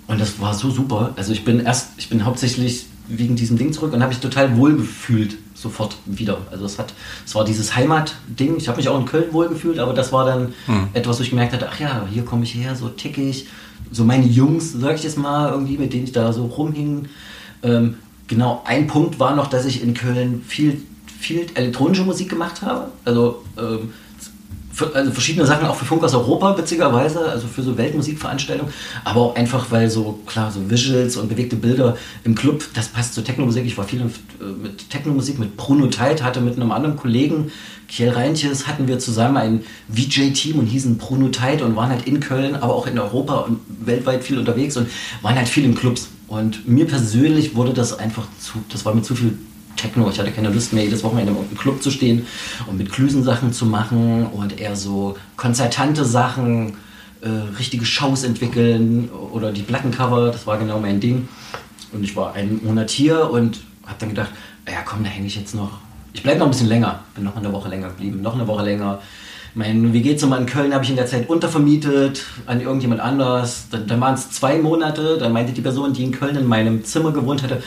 Und 0.07 0.19
das 0.19 0.41
war 0.41 0.53
so 0.53 0.71
super. 0.71 1.11
Also 1.15 1.31
ich 1.33 1.45
bin 1.45 1.59
erst, 1.59 1.91
ich 1.97 2.09
bin 2.09 2.25
hauptsächlich 2.25 2.87
wegen 3.07 3.35
diesem 3.35 3.57
Ding 3.57 3.73
zurück 3.73 3.93
und 3.93 4.01
habe 4.01 4.09
mich 4.09 4.21
total 4.21 4.57
wohl 4.57 4.75
gefühlt 4.75 5.37
sofort 5.53 5.97
wieder. 6.05 6.39
Also 6.49 6.65
es 6.65 6.79
hat, 6.79 6.93
es 7.25 7.35
war 7.35 7.45
dieses 7.45 7.75
Heimatding. 7.75 8.57
Ich 8.57 8.67
habe 8.67 8.77
mich 8.77 8.89
auch 8.89 8.99
in 8.99 9.05
Köln 9.05 9.31
wohl 9.31 9.49
gefühlt, 9.49 9.77
aber 9.77 9.93
das 9.93 10.11
war 10.11 10.25
dann 10.25 10.53
hm. 10.65 10.87
etwas, 10.93 11.19
wo 11.19 11.23
ich 11.23 11.29
gemerkt 11.29 11.53
hatte, 11.53 11.69
ach 11.71 11.79
ja, 11.79 12.07
hier 12.11 12.25
komme 12.25 12.43
ich 12.43 12.55
her, 12.55 12.75
so 12.75 12.89
tickig. 12.89 13.47
So 13.91 14.03
meine 14.03 14.25
Jungs, 14.25 14.73
sag 14.73 14.95
ich 14.95 15.03
jetzt 15.03 15.17
mal, 15.17 15.51
irgendwie, 15.51 15.77
mit 15.77 15.93
denen 15.93 16.05
ich 16.05 16.11
da 16.11 16.33
so 16.33 16.45
rumhing. 16.45 17.09
Ähm, 17.61 17.97
genau, 18.31 18.61
ein 18.65 18.87
Punkt 18.87 19.19
war 19.19 19.35
noch, 19.35 19.47
dass 19.47 19.65
ich 19.65 19.83
in 19.83 19.93
Köln 19.93 20.41
viel, 20.47 20.81
viel 21.19 21.47
elektronische 21.53 22.03
Musik 22.03 22.29
gemacht 22.29 22.61
habe. 22.61 22.87
Also 23.03 23.43
ähm, 23.57 23.91
also 24.93 25.11
verschiedene 25.11 25.45
Sachen 25.45 25.67
auch 25.67 25.75
für 25.75 25.83
Funk 25.83 26.01
aus 26.01 26.15
Europa, 26.15 26.57
witzigerweise, 26.57 27.29
also 27.29 27.45
für 27.45 27.61
so 27.61 27.77
Weltmusikveranstaltungen, 27.77 28.73
aber 29.03 29.19
auch 29.19 29.35
einfach, 29.35 29.69
weil 29.69 29.89
so, 29.89 30.19
klar, 30.25 30.49
so 30.49 30.69
Visuals 30.69 31.17
und 31.17 31.27
bewegte 31.27 31.57
Bilder 31.57 31.97
im 32.23 32.35
Club, 32.35 32.63
das 32.73 32.87
passt 32.87 33.13
zur 33.13 33.25
Technomusik. 33.25 33.65
Ich 33.65 33.77
war 33.77 33.83
viel 33.83 34.01
mit 34.39 34.89
Technomusik, 34.89 35.39
mit 35.39 35.57
Bruno 35.57 35.87
Teit, 35.87 36.23
hatte 36.23 36.39
mit 36.39 36.55
einem 36.55 36.71
anderen 36.71 36.95
Kollegen, 36.95 37.51
Kiel 37.89 38.09
Reintjes, 38.09 38.65
hatten 38.65 38.87
wir 38.87 38.97
zusammen 38.99 39.35
ein 39.35 39.63
VJ-Team 39.89 40.57
und 40.57 40.67
hießen 40.67 40.97
Bruno 40.97 41.27
Teit 41.27 41.61
und 41.61 41.75
waren 41.75 41.89
halt 41.89 42.07
in 42.07 42.21
Köln, 42.21 42.55
aber 42.55 42.73
auch 42.73 42.87
in 42.87 42.97
Europa 42.97 43.39
und 43.39 43.59
weltweit 43.85 44.23
viel 44.23 44.39
unterwegs 44.39 44.77
und 44.77 44.87
waren 45.21 45.35
halt 45.35 45.49
viel 45.49 45.65
in 45.65 45.75
Clubs. 45.75 46.07
Und 46.31 46.65
mir 46.65 46.87
persönlich 46.87 47.55
wurde 47.57 47.73
das 47.73 47.99
einfach 47.99 48.25
zu, 48.39 48.63
das 48.69 48.85
war 48.85 48.95
mir 48.95 49.01
zu 49.01 49.15
viel 49.15 49.37
Techno. 49.75 50.09
Ich 50.09 50.17
hatte 50.17 50.31
keine 50.31 50.47
Lust 50.47 50.71
mehr, 50.71 50.85
jedes 50.85 51.03
Wochenende 51.03 51.33
im 51.33 51.57
Club 51.57 51.83
zu 51.83 51.91
stehen 51.91 52.25
und 52.67 52.77
mit 52.77 52.89
Klüsen 52.89 53.21
Sachen 53.21 53.51
zu 53.51 53.65
machen 53.65 54.27
und 54.27 54.57
eher 54.57 54.77
so 54.77 55.17
konzertante 55.35 56.05
Sachen, 56.05 56.77
äh, 57.19 57.27
richtige 57.59 57.83
Shows 57.83 58.23
entwickeln 58.23 59.09
oder 59.09 59.51
die 59.51 59.61
Plattencover. 59.61 60.31
Das 60.31 60.47
war 60.47 60.57
genau 60.57 60.79
mein 60.79 61.01
Ding. 61.01 61.27
Und 61.91 62.01
ich 62.01 62.15
war 62.15 62.33
einen 62.33 62.65
Monat 62.65 62.91
hier 62.91 63.29
und 63.29 63.59
habe 63.85 63.97
dann 63.99 64.09
gedacht, 64.09 64.29
ja 64.65 64.83
komm, 64.85 65.03
da 65.03 65.09
hänge 65.09 65.27
ich 65.27 65.35
jetzt 65.35 65.53
noch. 65.53 65.79
Ich 66.13 66.23
bleibe 66.23 66.39
noch 66.39 66.45
ein 66.45 66.51
bisschen 66.51 66.69
länger. 66.69 67.01
Bin 67.13 67.25
noch 67.25 67.35
eine 67.35 67.51
Woche 67.51 67.67
länger 67.67 67.89
geblieben, 67.89 68.21
noch 68.21 68.35
eine 68.35 68.47
Woche 68.47 68.63
länger. 68.63 69.01
Mein 69.53 69.93
WG-Zimmer 69.93 70.37
in 70.37 70.45
Köln 70.45 70.73
habe 70.73 70.83
ich 70.83 70.89
in 70.89 70.95
der 70.95 71.07
Zeit 71.07 71.29
untervermietet 71.29 72.23
an 72.45 72.61
irgendjemand 72.61 73.01
anders. 73.01 73.65
Dann, 73.69 73.85
dann 73.85 73.99
waren 73.99 74.13
es 74.13 74.31
zwei 74.31 74.59
Monate. 74.59 75.17
Dann 75.17 75.33
meinte 75.33 75.51
die 75.51 75.61
Person, 75.61 75.93
die 75.93 76.03
in 76.03 76.11
Köln 76.11 76.35
in 76.37 76.45
meinem 76.45 76.85
Zimmer 76.85 77.11
gewohnt 77.11 77.43
hatte, 77.43 77.61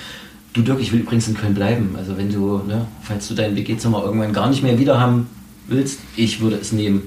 Du 0.54 0.62
Dirk, 0.62 0.80
ich 0.80 0.92
will 0.92 1.00
übrigens 1.00 1.26
in 1.26 1.34
Köln 1.34 1.52
bleiben. 1.52 1.96
Also 1.98 2.16
wenn 2.16 2.32
du, 2.32 2.58
ne, 2.58 2.86
falls 3.02 3.26
du 3.26 3.34
dein 3.34 3.56
WG-Zimmer 3.56 4.04
irgendwann 4.04 4.32
gar 4.32 4.48
nicht 4.48 4.62
mehr 4.62 4.78
wieder 4.78 5.00
haben 5.00 5.28
willst, 5.66 5.98
ich 6.14 6.40
würde 6.40 6.56
es 6.56 6.70
nehmen. 6.70 7.02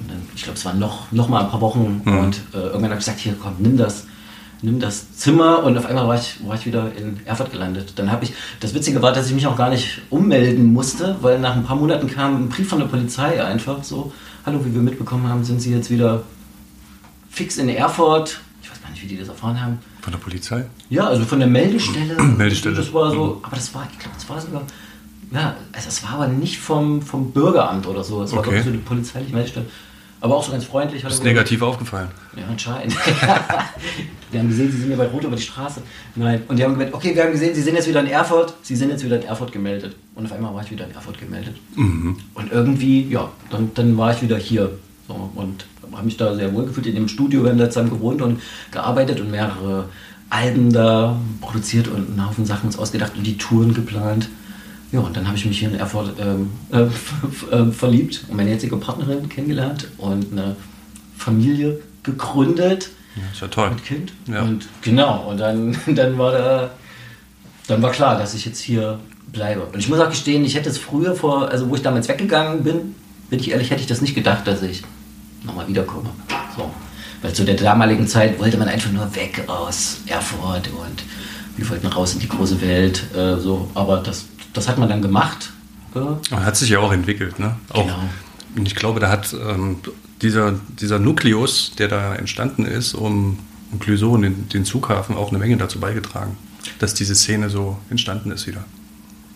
Und 0.00 0.10
dann, 0.10 0.22
ich 0.34 0.42
glaube, 0.42 0.56
es 0.56 0.64
waren 0.64 0.78
noch, 0.78 1.12
noch 1.12 1.28
mal 1.28 1.44
ein 1.44 1.50
paar 1.50 1.60
Wochen 1.60 2.00
mhm. 2.02 2.18
und 2.18 2.40
äh, 2.54 2.56
irgendwann 2.56 2.84
habe 2.84 2.94
ich 2.94 3.04
gesagt, 3.04 3.20
hier 3.20 3.36
komm, 3.40 3.56
nimm 3.58 3.76
das, 3.76 4.06
nimm 4.62 4.80
das 4.80 5.16
Zimmer 5.16 5.62
und 5.64 5.76
auf 5.76 5.86
einmal 5.86 6.08
war 6.08 6.14
ich, 6.16 6.38
war 6.46 6.54
ich 6.54 6.66
wieder 6.66 6.92
in 6.96 7.20
Erfurt 7.26 7.52
gelandet. 7.52 7.92
Dann 7.96 8.10
habe 8.10 8.24
ich, 8.24 8.32
das 8.60 8.74
Witzige 8.74 9.02
war, 9.02 9.12
dass 9.12 9.26
ich 9.26 9.34
mich 9.34 9.46
auch 9.46 9.56
gar 9.56 9.70
nicht 9.70 10.00
ummelden 10.10 10.72
musste, 10.72 11.16
weil 11.20 11.38
nach 11.38 11.54
ein 11.54 11.64
paar 11.64 11.76
Monaten 11.76 12.08
kam 12.08 12.44
ein 12.44 12.48
Brief 12.48 12.68
von 12.68 12.78
der 12.78 12.86
Polizei 12.86 13.44
einfach 13.44 13.82
so, 13.84 14.12
hallo, 14.46 14.64
wie 14.64 14.74
wir 14.74 14.82
mitbekommen 14.82 15.28
haben, 15.28 15.44
sind 15.44 15.60
Sie 15.60 15.72
jetzt 15.72 15.90
wieder 15.90 16.22
fix 17.28 17.58
in 17.58 17.68
Erfurt. 17.68 18.40
Ich 18.62 18.70
weiß 18.70 18.80
gar 18.80 18.90
nicht, 18.90 19.02
wie 19.02 19.08
die 19.08 19.18
das 19.18 19.28
erfahren 19.28 19.60
haben 19.60 19.78
von 20.02 20.12
der 20.12 20.18
Polizei? 20.18 20.66
Ja, 20.90 21.06
also 21.06 21.24
von 21.24 21.38
der 21.38 21.48
Meldestelle. 21.48 22.20
Meldestelle. 22.36 22.74
Das 22.74 22.92
war 22.92 23.10
so, 23.10 23.40
aber 23.42 23.56
das 23.56 23.72
war, 23.74 23.88
ich 23.90 23.98
glaube, 23.98 24.16
das 24.16 24.28
war 24.28 24.40
sogar, 24.40 24.62
ja, 25.30 25.54
also 25.72 25.88
es 25.88 26.02
war 26.02 26.14
aber 26.14 26.26
nicht 26.28 26.58
vom, 26.58 27.00
vom 27.00 27.30
Bürgeramt 27.30 27.86
oder 27.86 28.02
so. 28.02 28.22
Es 28.22 28.32
war 28.32 28.40
okay. 28.40 28.62
so 28.62 28.70
die 28.70 28.78
polizeiliche 28.78 29.32
Meldestelle. 29.32 29.66
Aber 30.22 30.36
auch 30.36 30.44
so 30.44 30.52
ganz 30.52 30.64
freundlich. 30.64 31.02
Ist 31.02 31.24
negativ 31.24 31.62
aufgefallen? 31.62 32.06
Ja, 32.36 32.44
anscheinend. 32.48 32.94
wir 34.30 34.40
haben 34.40 34.48
gesehen, 34.48 34.70
sie 34.70 34.78
sind 34.78 34.90
ja 34.90 34.96
bei 34.96 35.08
Rot 35.08 35.24
über 35.24 35.34
die 35.34 35.42
Straße. 35.42 35.82
Nein. 36.14 36.42
Und 36.46 36.58
die 36.60 36.64
haben 36.64 36.74
gesagt, 36.74 36.94
okay, 36.94 37.12
wir 37.12 37.24
haben 37.24 37.32
gesehen, 37.32 37.56
sie 37.56 37.60
sind 37.60 37.74
jetzt 37.74 37.88
wieder 37.88 37.98
in 37.98 38.06
Erfurt. 38.06 38.54
Sie 38.62 38.76
sind 38.76 38.90
jetzt 38.90 39.04
wieder 39.04 39.16
in 39.16 39.24
Erfurt 39.24 39.50
gemeldet. 39.50 39.96
Und 40.14 40.26
auf 40.26 40.32
einmal 40.32 40.54
war 40.54 40.62
ich 40.62 40.70
wieder 40.70 40.84
in 40.84 40.94
Erfurt 40.94 41.18
gemeldet. 41.18 41.56
Mhm. 41.74 42.18
Und 42.34 42.52
irgendwie, 42.52 43.08
ja, 43.08 43.32
dann, 43.50 43.72
dann 43.74 43.98
war 43.98 44.12
ich 44.12 44.22
wieder 44.22 44.36
hier. 44.36 44.70
So, 45.08 45.28
und 45.34 45.66
habe 45.92 46.04
mich 46.04 46.16
da 46.16 46.36
sehr 46.36 46.54
wohl 46.54 46.66
gefühlt 46.66 46.86
in 46.86 46.94
dem 46.94 47.08
Studio. 47.08 47.42
Wir 47.42 47.50
haben 47.50 47.58
da 47.58 47.68
zusammen 47.68 47.90
gewohnt 47.90 48.22
und 48.22 48.40
gearbeitet 48.70 49.20
und 49.20 49.28
mehrere 49.32 49.88
Alben 50.30 50.72
da 50.72 51.16
produziert 51.40 51.88
und 51.88 52.10
einen 52.10 52.28
Haufen 52.28 52.46
Sachen 52.46 52.66
uns 52.66 52.78
ausgedacht 52.78 53.16
und 53.16 53.26
die 53.26 53.38
Touren 53.38 53.74
geplant. 53.74 54.28
Ja, 54.92 55.00
und 55.00 55.16
dann 55.16 55.26
habe 55.26 55.36
ich 55.36 55.46
mich 55.46 55.58
hier 55.58 55.70
in 55.70 55.74
Erfurt 55.74 56.12
ähm, 56.20 56.50
äh, 56.70 56.82
äh, 57.54 57.72
verliebt 57.72 58.24
und 58.28 58.36
meine 58.36 58.50
jetzige 58.50 58.76
Partnerin 58.76 59.28
kennengelernt 59.28 59.88
und 59.96 60.32
eine 60.32 60.56
Familie 61.16 61.80
gegründet. 62.02 62.90
Ja, 63.16 63.22
ist 63.32 63.40
ja 63.40 63.48
toll. 63.48 63.70
Mit 63.70 63.84
Kind. 63.84 64.12
Ja. 64.26 64.42
Und 64.42 64.68
genau, 64.82 65.28
und 65.30 65.38
dann, 65.38 65.76
dann 65.86 66.18
war 66.18 66.32
da, 66.32 66.70
dann 67.68 67.80
war 67.80 67.90
klar, 67.90 68.18
dass 68.18 68.34
ich 68.34 68.44
jetzt 68.44 68.60
hier 68.60 68.98
bleibe. 69.32 69.62
Und 69.62 69.78
ich 69.78 69.88
muss 69.88 69.98
auch 69.98 70.10
gestehen, 70.10 70.44
ich 70.44 70.54
hätte 70.54 70.68
es 70.68 70.76
früher 70.76 71.14
vor, 71.14 71.48
also 71.48 71.70
wo 71.70 71.74
ich 71.74 71.82
damals 71.82 72.08
weggegangen 72.08 72.62
bin, 72.62 72.94
bin 73.30 73.40
ich 73.40 73.50
ehrlich, 73.50 73.70
hätte 73.70 73.80
ich 73.80 73.86
das 73.86 74.02
nicht 74.02 74.14
gedacht, 74.14 74.46
dass 74.46 74.62
ich 74.62 74.82
nochmal 75.42 75.66
wiederkomme. 75.68 76.10
So. 76.54 76.70
Weil 77.22 77.32
zu 77.32 77.44
der 77.44 77.54
damaligen 77.54 78.06
Zeit 78.06 78.38
wollte 78.38 78.58
man 78.58 78.68
einfach 78.68 78.90
nur 78.90 79.14
weg 79.14 79.44
aus 79.46 80.00
Erfurt 80.06 80.68
und 80.68 81.02
wir 81.56 81.68
wollten 81.70 81.86
raus 81.86 82.14
in 82.14 82.20
die 82.20 82.28
große 82.28 82.60
Welt. 82.60 83.04
Äh, 83.16 83.36
so. 83.36 83.70
Aber 83.74 83.98
das, 83.98 84.26
das 84.52 84.68
hat 84.68 84.78
man 84.78 84.88
dann 84.88 85.02
gemacht. 85.02 85.50
Äh. 85.94 86.34
Hat 86.34 86.56
sich 86.56 86.70
ja 86.70 86.78
auch 86.80 86.92
entwickelt, 86.92 87.38
ne? 87.38 87.56
Auch, 87.70 87.82
genau. 87.82 88.08
Und 88.56 88.66
ich 88.66 88.74
glaube, 88.74 89.00
da 89.00 89.08
hat 89.08 89.32
ähm, 89.32 89.76
dieser, 90.20 90.54
dieser 90.78 90.98
Nukleus, 90.98 91.72
der 91.78 91.88
da 91.88 92.14
entstanden 92.14 92.64
ist, 92.64 92.94
um, 92.94 93.38
um 93.70 94.10
und 94.10 94.22
den, 94.22 94.48
den 94.48 94.64
Zughafen 94.64 95.16
auch 95.16 95.30
eine 95.30 95.38
Menge 95.38 95.56
dazu 95.56 95.80
beigetragen, 95.80 96.36
dass 96.78 96.94
diese 96.94 97.14
Szene 97.14 97.48
so 97.48 97.78
entstanden 97.88 98.30
ist 98.30 98.46
wieder. 98.46 98.64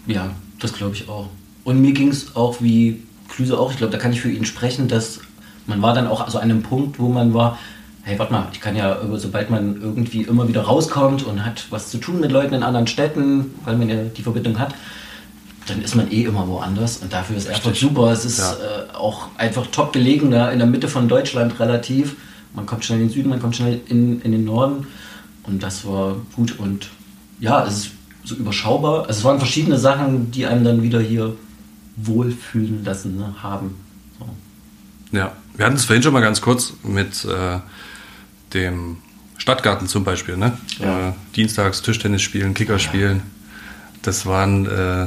Ja, 0.06 0.30
das 0.60 0.72
glaube 0.72 0.94
ich 0.94 1.08
auch. 1.08 1.30
Und 1.64 1.80
mir 1.80 1.92
ging 1.92 2.08
es 2.08 2.36
auch 2.36 2.60
wie 2.60 3.02
Klüse 3.28 3.58
auch, 3.58 3.72
ich 3.72 3.78
glaube, 3.78 3.92
da 3.92 3.98
kann 3.98 4.12
ich 4.12 4.20
für 4.20 4.30
ihn 4.30 4.44
sprechen, 4.44 4.86
dass 4.86 5.20
man 5.66 5.82
war 5.82 5.94
dann 5.94 6.06
auch 6.06 6.20
also 6.20 6.38
an 6.38 6.44
einem 6.44 6.62
Punkt, 6.62 6.98
wo 6.98 7.08
man 7.08 7.34
war, 7.34 7.58
hey, 8.02 8.18
warte 8.18 8.32
mal, 8.32 8.48
ich 8.52 8.60
kann 8.60 8.76
ja, 8.76 8.98
sobald 9.14 9.50
man 9.50 9.82
irgendwie 9.82 10.22
immer 10.22 10.46
wieder 10.46 10.62
rauskommt 10.62 11.24
und 11.24 11.44
hat 11.44 11.66
was 11.70 11.90
zu 11.90 11.98
tun 11.98 12.20
mit 12.20 12.30
Leuten 12.30 12.54
in 12.54 12.62
anderen 12.62 12.86
Städten, 12.86 13.54
weil 13.64 13.76
man 13.76 13.88
ja 13.88 14.04
die 14.04 14.22
Verbindung 14.22 14.60
hat, 14.60 14.74
dann 15.66 15.82
ist 15.82 15.94
man 15.94 16.10
eh 16.10 16.22
immer 16.22 16.46
woanders 16.48 16.98
und 16.98 17.12
dafür 17.12 17.36
ist 17.36 17.46
Erfurt 17.46 17.76
super. 17.76 18.12
Es 18.12 18.24
ist 18.24 18.38
ja. 18.38 18.52
äh, 18.52 18.94
auch 18.94 19.28
einfach 19.36 19.66
top 19.68 19.92
gelegen, 19.92 20.30
da 20.30 20.50
in 20.50 20.58
der 20.58 20.66
Mitte 20.66 20.88
von 20.88 21.08
Deutschland 21.08 21.58
relativ. 21.60 22.16
Man 22.54 22.66
kommt 22.66 22.84
schnell 22.84 23.00
in 23.00 23.08
den 23.08 23.12
Süden, 23.12 23.28
man 23.28 23.40
kommt 23.40 23.56
schnell 23.56 23.80
in, 23.88 24.20
in 24.22 24.32
den 24.32 24.44
Norden 24.44 24.86
und 25.42 25.62
das 25.62 25.86
war 25.86 26.16
gut 26.34 26.58
und 26.58 26.88
ja, 27.40 27.64
es 27.66 27.76
ist 27.76 27.90
so 28.24 28.34
überschaubar. 28.34 29.06
Also 29.06 29.18
es 29.18 29.24
waren 29.24 29.38
verschiedene 29.38 29.78
Sachen, 29.78 30.30
die 30.30 30.46
einem 30.46 30.64
dann 30.64 30.82
wieder 30.82 31.00
hier 31.00 31.36
wohlfühlen 31.96 32.84
lassen 32.84 33.16
ne, 33.16 33.34
haben. 33.42 33.76
So. 34.18 35.16
Ja, 35.16 35.32
wir 35.56 35.66
hatten 35.66 35.76
es 35.76 35.84
vorhin 35.84 36.02
schon 36.02 36.12
mal 36.12 36.20
ganz 36.20 36.40
kurz 36.40 36.74
mit 36.82 37.24
äh, 37.24 37.58
dem 38.52 38.98
Stadtgarten 39.38 39.86
zum 39.86 40.04
Beispiel. 40.04 40.36
Ne? 40.36 40.56
Ja. 40.78 41.10
Äh, 41.10 41.12
dienstags 41.34 41.82
Tischtennis 41.82 42.22
spielen, 42.22 42.54
Kicker 42.54 42.78
spielen. 42.78 43.22
Das 44.02 44.26
waren, 44.26 44.66
äh, 44.66 45.06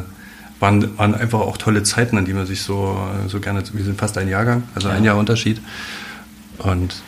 waren, 0.60 0.98
waren 0.98 1.16
einfach 1.16 1.40
auch 1.40 1.58
tolle 1.58 1.84
Zeiten, 1.84 2.18
an 2.18 2.26
die 2.26 2.34
man 2.34 2.46
sich 2.46 2.62
so, 2.62 3.00
so 3.28 3.40
gerne, 3.40 3.64
wir 3.72 3.84
sind 3.84 4.00
fast 4.00 4.18
ein 4.18 4.28
Jahrgang, 4.28 4.64
also 4.76 4.90
ja. 4.90 4.96
ein 4.96 5.04
Jahr 5.04 5.18
Unterschied. 5.18 5.62
Und 6.58 7.02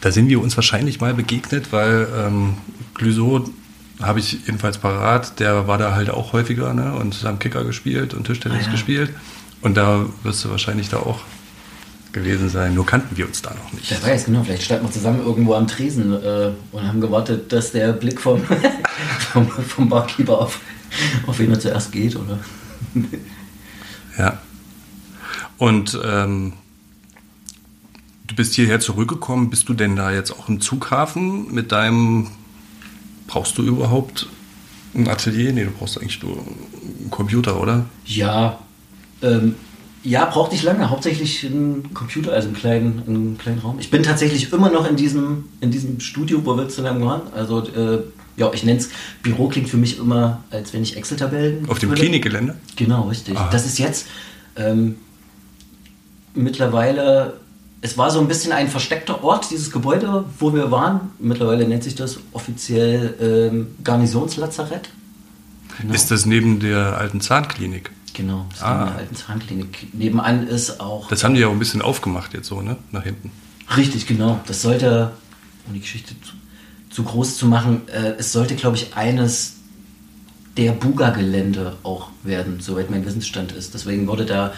da 0.00 0.12
sind 0.12 0.28
wir 0.28 0.40
uns 0.40 0.56
wahrscheinlich 0.56 1.00
mal 1.00 1.14
begegnet, 1.14 1.72
weil 1.72 2.06
ähm, 2.14 2.54
Glüso 2.94 3.48
habe 4.02 4.18
ich 4.18 4.32
jedenfalls 4.46 4.78
parat, 4.78 5.40
der 5.40 5.66
war 5.66 5.78
da 5.78 5.94
halt 5.94 6.10
auch 6.10 6.32
häufiger 6.32 6.74
ne? 6.74 6.94
und 6.94 7.14
zusammen 7.14 7.38
Kicker 7.38 7.64
gespielt 7.64 8.12
und 8.12 8.24
Tischtennis 8.24 8.64
ah, 8.64 8.66
ja. 8.66 8.72
gespielt. 8.72 9.10
Und 9.62 9.76
da 9.76 10.04
wirst 10.22 10.44
du 10.44 10.50
wahrscheinlich 10.50 10.90
da 10.90 10.98
auch 10.98 11.20
gewesen 12.12 12.48
sein. 12.48 12.74
Nur 12.74 12.84
kannten 12.84 13.16
wir 13.16 13.26
uns 13.26 13.42
da 13.42 13.50
noch 13.54 13.72
nicht. 13.72 13.90
Wer 13.90 14.02
weiß, 14.02 14.26
genau. 14.26 14.44
Vielleicht 14.44 14.64
standen 14.64 14.86
wir 14.86 14.92
zusammen 14.92 15.24
irgendwo 15.24 15.54
am 15.54 15.66
Tresen 15.66 16.12
äh, 16.12 16.50
und 16.72 16.86
haben 16.86 17.00
gewartet, 17.00 17.52
dass 17.52 17.72
der 17.72 17.92
Blick 17.92 18.20
vom, 18.20 18.42
vom, 19.32 19.48
vom 19.48 19.88
Barkeeper 19.88 20.38
auf, 20.40 20.60
auf 21.26 21.38
wen 21.38 21.50
er 21.50 21.60
zuerst 21.60 21.90
geht, 21.90 22.16
oder? 22.16 22.38
ja. 24.18 24.40
Und 25.58 25.98
ähm, 26.04 26.52
du 28.26 28.34
bist 28.34 28.54
hierher 28.54 28.80
zurückgekommen. 28.80 29.50
Bist 29.50 29.68
du 29.68 29.74
denn 29.74 29.96
da 29.96 30.12
jetzt 30.12 30.32
auch 30.32 30.48
im 30.48 30.60
Zughafen 30.60 31.52
mit 31.52 31.72
deinem. 31.72 32.28
Brauchst 33.26 33.58
du 33.58 33.62
überhaupt 33.62 34.28
ein 34.94 35.08
Atelier? 35.08 35.52
Nee, 35.52 35.64
du 35.64 35.70
brauchst 35.70 35.98
eigentlich 35.98 36.22
nur 36.22 36.38
einen 36.38 37.10
Computer, 37.10 37.60
oder? 37.60 37.86
Ja. 38.04 38.60
Ähm, 39.22 39.56
ja, 40.04 40.24
brauchte 40.26 40.54
ich 40.54 40.62
lange. 40.62 40.88
Hauptsächlich 40.88 41.44
einen 41.44 41.92
Computer, 41.92 42.32
also 42.32 42.46
einen 42.46 42.56
kleinen, 42.56 43.02
einen 43.06 43.38
kleinen 43.38 43.58
Raum. 43.58 43.80
Ich 43.80 43.90
bin 43.90 44.04
tatsächlich 44.04 44.52
immer 44.52 44.70
noch 44.70 44.88
in 44.88 44.94
diesem, 44.94 45.46
in 45.60 45.72
diesem 45.72 45.98
Studio, 45.98 46.44
wo 46.44 46.56
wir 46.56 46.68
zusammen 46.68 47.04
waren. 47.04 47.22
Also, 47.32 47.66
äh, 47.66 48.02
ja, 48.36 48.52
ich 48.52 48.64
nenne 48.64 48.78
es 48.78 48.90
Büro, 49.22 49.48
klingt 49.48 49.68
für 49.68 49.76
mich 49.76 49.98
immer, 49.98 50.44
als 50.50 50.72
wenn 50.72 50.82
ich 50.82 50.96
Excel-Tabellen. 50.96 51.68
Auf 51.68 51.78
dem 51.78 51.90
würde. 51.90 52.02
Klinikgelände? 52.02 52.56
Genau, 52.76 53.08
richtig. 53.08 53.36
Aha. 53.36 53.48
Das 53.50 53.66
ist 53.66 53.78
jetzt 53.78 54.06
ähm, 54.56 54.96
mittlerweile, 56.34 57.40
es 57.80 57.96
war 57.96 58.10
so 58.10 58.20
ein 58.20 58.28
bisschen 58.28 58.52
ein 58.52 58.68
versteckter 58.68 59.24
Ort, 59.24 59.50
dieses 59.50 59.70
Gebäude, 59.70 60.24
wo 60.38 60.52
wir 60.54 60.70
waren. 60.70 61.12
Mittlerweile 61.18 61.66
nennt 61.66 61.84
sich 61.84 61.94
das 61.94 62.18
offiziell 62.32 63.14
ähm, 63.20 63.68
Garnisonslazarett. 63.82 64.90
Genau. 65.80 65.94
Ist 65.94 66.10
das 66.10 66.26
neben 66.26 66.60
der 66.60 66.98
alten 66.98 67.20
Zahnklinik? 67.20 67.90
Genau, 68.14 68.46
das 68.50 68.62
ah. 68.62 68.72
in 68.72 68.86
der 68.86 68.96
alten 68.96 69.14
Zahnklinik. 69.14 69.94
Nebenan 69.94 70.46
ist 70.46 70.80
auch. 70.80 71.08
Das 71.08 71.22
haben 71.22 71.34
die 71.34 71.40
ja 71.40 71.48
auch 71.48 71.52
ein 71.52 71.58
bisschen 71.58 71.82
aufgemacht 71.82 72.32
jetzt 72.32 72.48
so, 72.48 72.62
ne? 72.62 72.76
Nach 72.92 73.02
hinten. 73.02 73.30
Richtig, 73.76 74.06
genau. 74.06 74.40
Das 74.46 74.62
sollte, 74.62 75.12
um 75.66 75.74
die 75.74 75.80
Geschichte 75.80 76.14
zu, 76.22 76.32
zu 76.96 77.02
groß 77.02 77.36
zu 77.36 77.44
machen, 77.44 77.82
äh, 77.88 78.14
es 78.16 78.32
sollte, 78.32 78.54
glaube 78.54 78.76
ich, 78.76 78.96
eines 78.96 79.56
der 80.56 80.72
Buga-Gelände 80.72 81.74
auch 81.82 82.08
werden, 82.22 82.60
soweit 82.60 82.90
mein 82.90 83.04
Wissensstand 83.04 83.52
ist. 83.52 83.74
Deswegen 83.74 84.06
wurde 84.08 84.24
da 84.24 84.54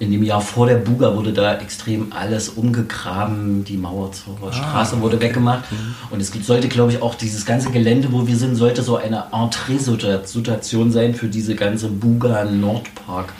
in 0.00 0.10
dem 0.10 0.24
Jahr 0.24 0.40
vor 0.40 0.66
der 0.66 0.74
Buga 0.74 1.14
wurde 1.14 1.32
da 1.32 1.56
extrem 1.58 2.12
alles 2.12 2.48
umgegraben, 2.48 3.62
die 3.62 3.76
Mauer 3.76 4.10
zur 4.10 4.36
ah, 4.42 4.52
Straße 4.52 5.00
wurde 5.00 5.20
weggemacht 5.20 5.70
mhm. 5.70 5.94
und 6.10 6.20
es 6.20 6.32
sollte, 6.44 6.66
glaube 6.66 6.90
ich, 6.90 7.00
auch 7.00 7.14
dieses 7.14 7.46
ganze 7.46 7.70
Gelände, 7.70 8.08
wo 8.10 8.26
wir 8.26 8.36
sind, 8.36 8.56
sollte 8.56 8.82
so 8.82 8.96
eine 8.96 9.26
Entree-Situation 9.32 10.90
sein 10.90 11.14
für 11.14 11.28
diese 11.28 11.54
ganze 11.54 11.88
Buga 11.88 12.44
Nordpark 12.44 13.32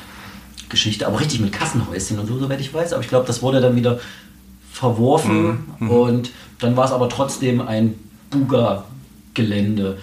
Geschichte, 0.68 1.09
aber 1.09 1.18
richtig 1.18 1.40
mit 1.40 1.53
Kassenhäuschen 1.53 2.20
und 2.20 2.29
so, 2.29 2.38
soweit 2.38 2.61
ich 2.61 2.72
weiß, 2.72 2.92
aber 2.92 3.03
ich 3.03 3.09
glaube, 3.09 3.27
das 3.27 3.42
wurde 3.42 3.61
dann 3.61 3.74
wieder 3.74 3.98
verworfen 4.72 5.64
mhm. 5.81 5.87
mhm. 5.87 5.90
und 5.90 6.31
dann 6.61 6.77
war 6.77 6.85
es 6.85 6.92
aber 6.92 7.09
trotzdem 7.09 7.61
ein 7.61 7.94
Buga 8.31 8.85
Gelände 9.35 9.99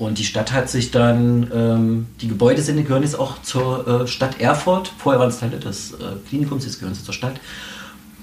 und 0.00 0.18
die 0.18 0.24
Stadt 0.24 0.50
hat 0.52 0.70
sich 0.70 0.90
dann, 0.90 1.50
ähm, 1.54 2.06
die 2.22 2.28
Gebäude 2.28 2.62
sind, 2.62 2.82
gehören 2.82 3.02
jetzt 3.02 3.18
auch 3.18 3.42
zur 3.42 3.86
äh, 3.86 4.06
Stadt 4.06 4.40
Erfurt. 4.40 4.90
Vorher 4.96 5.20
waren 5.20 5.28
es 5.28 5.40
Teile 5.40 5.58
des 5.58 5.92
äh, 5.92 5.96
Klinikums, 6.26 6.64
jetzt 6.64 6.78
gehören 6.78 6.94
sie 6.94 7.04
zur 7.04 7.12
Stadt. 7.12 7.34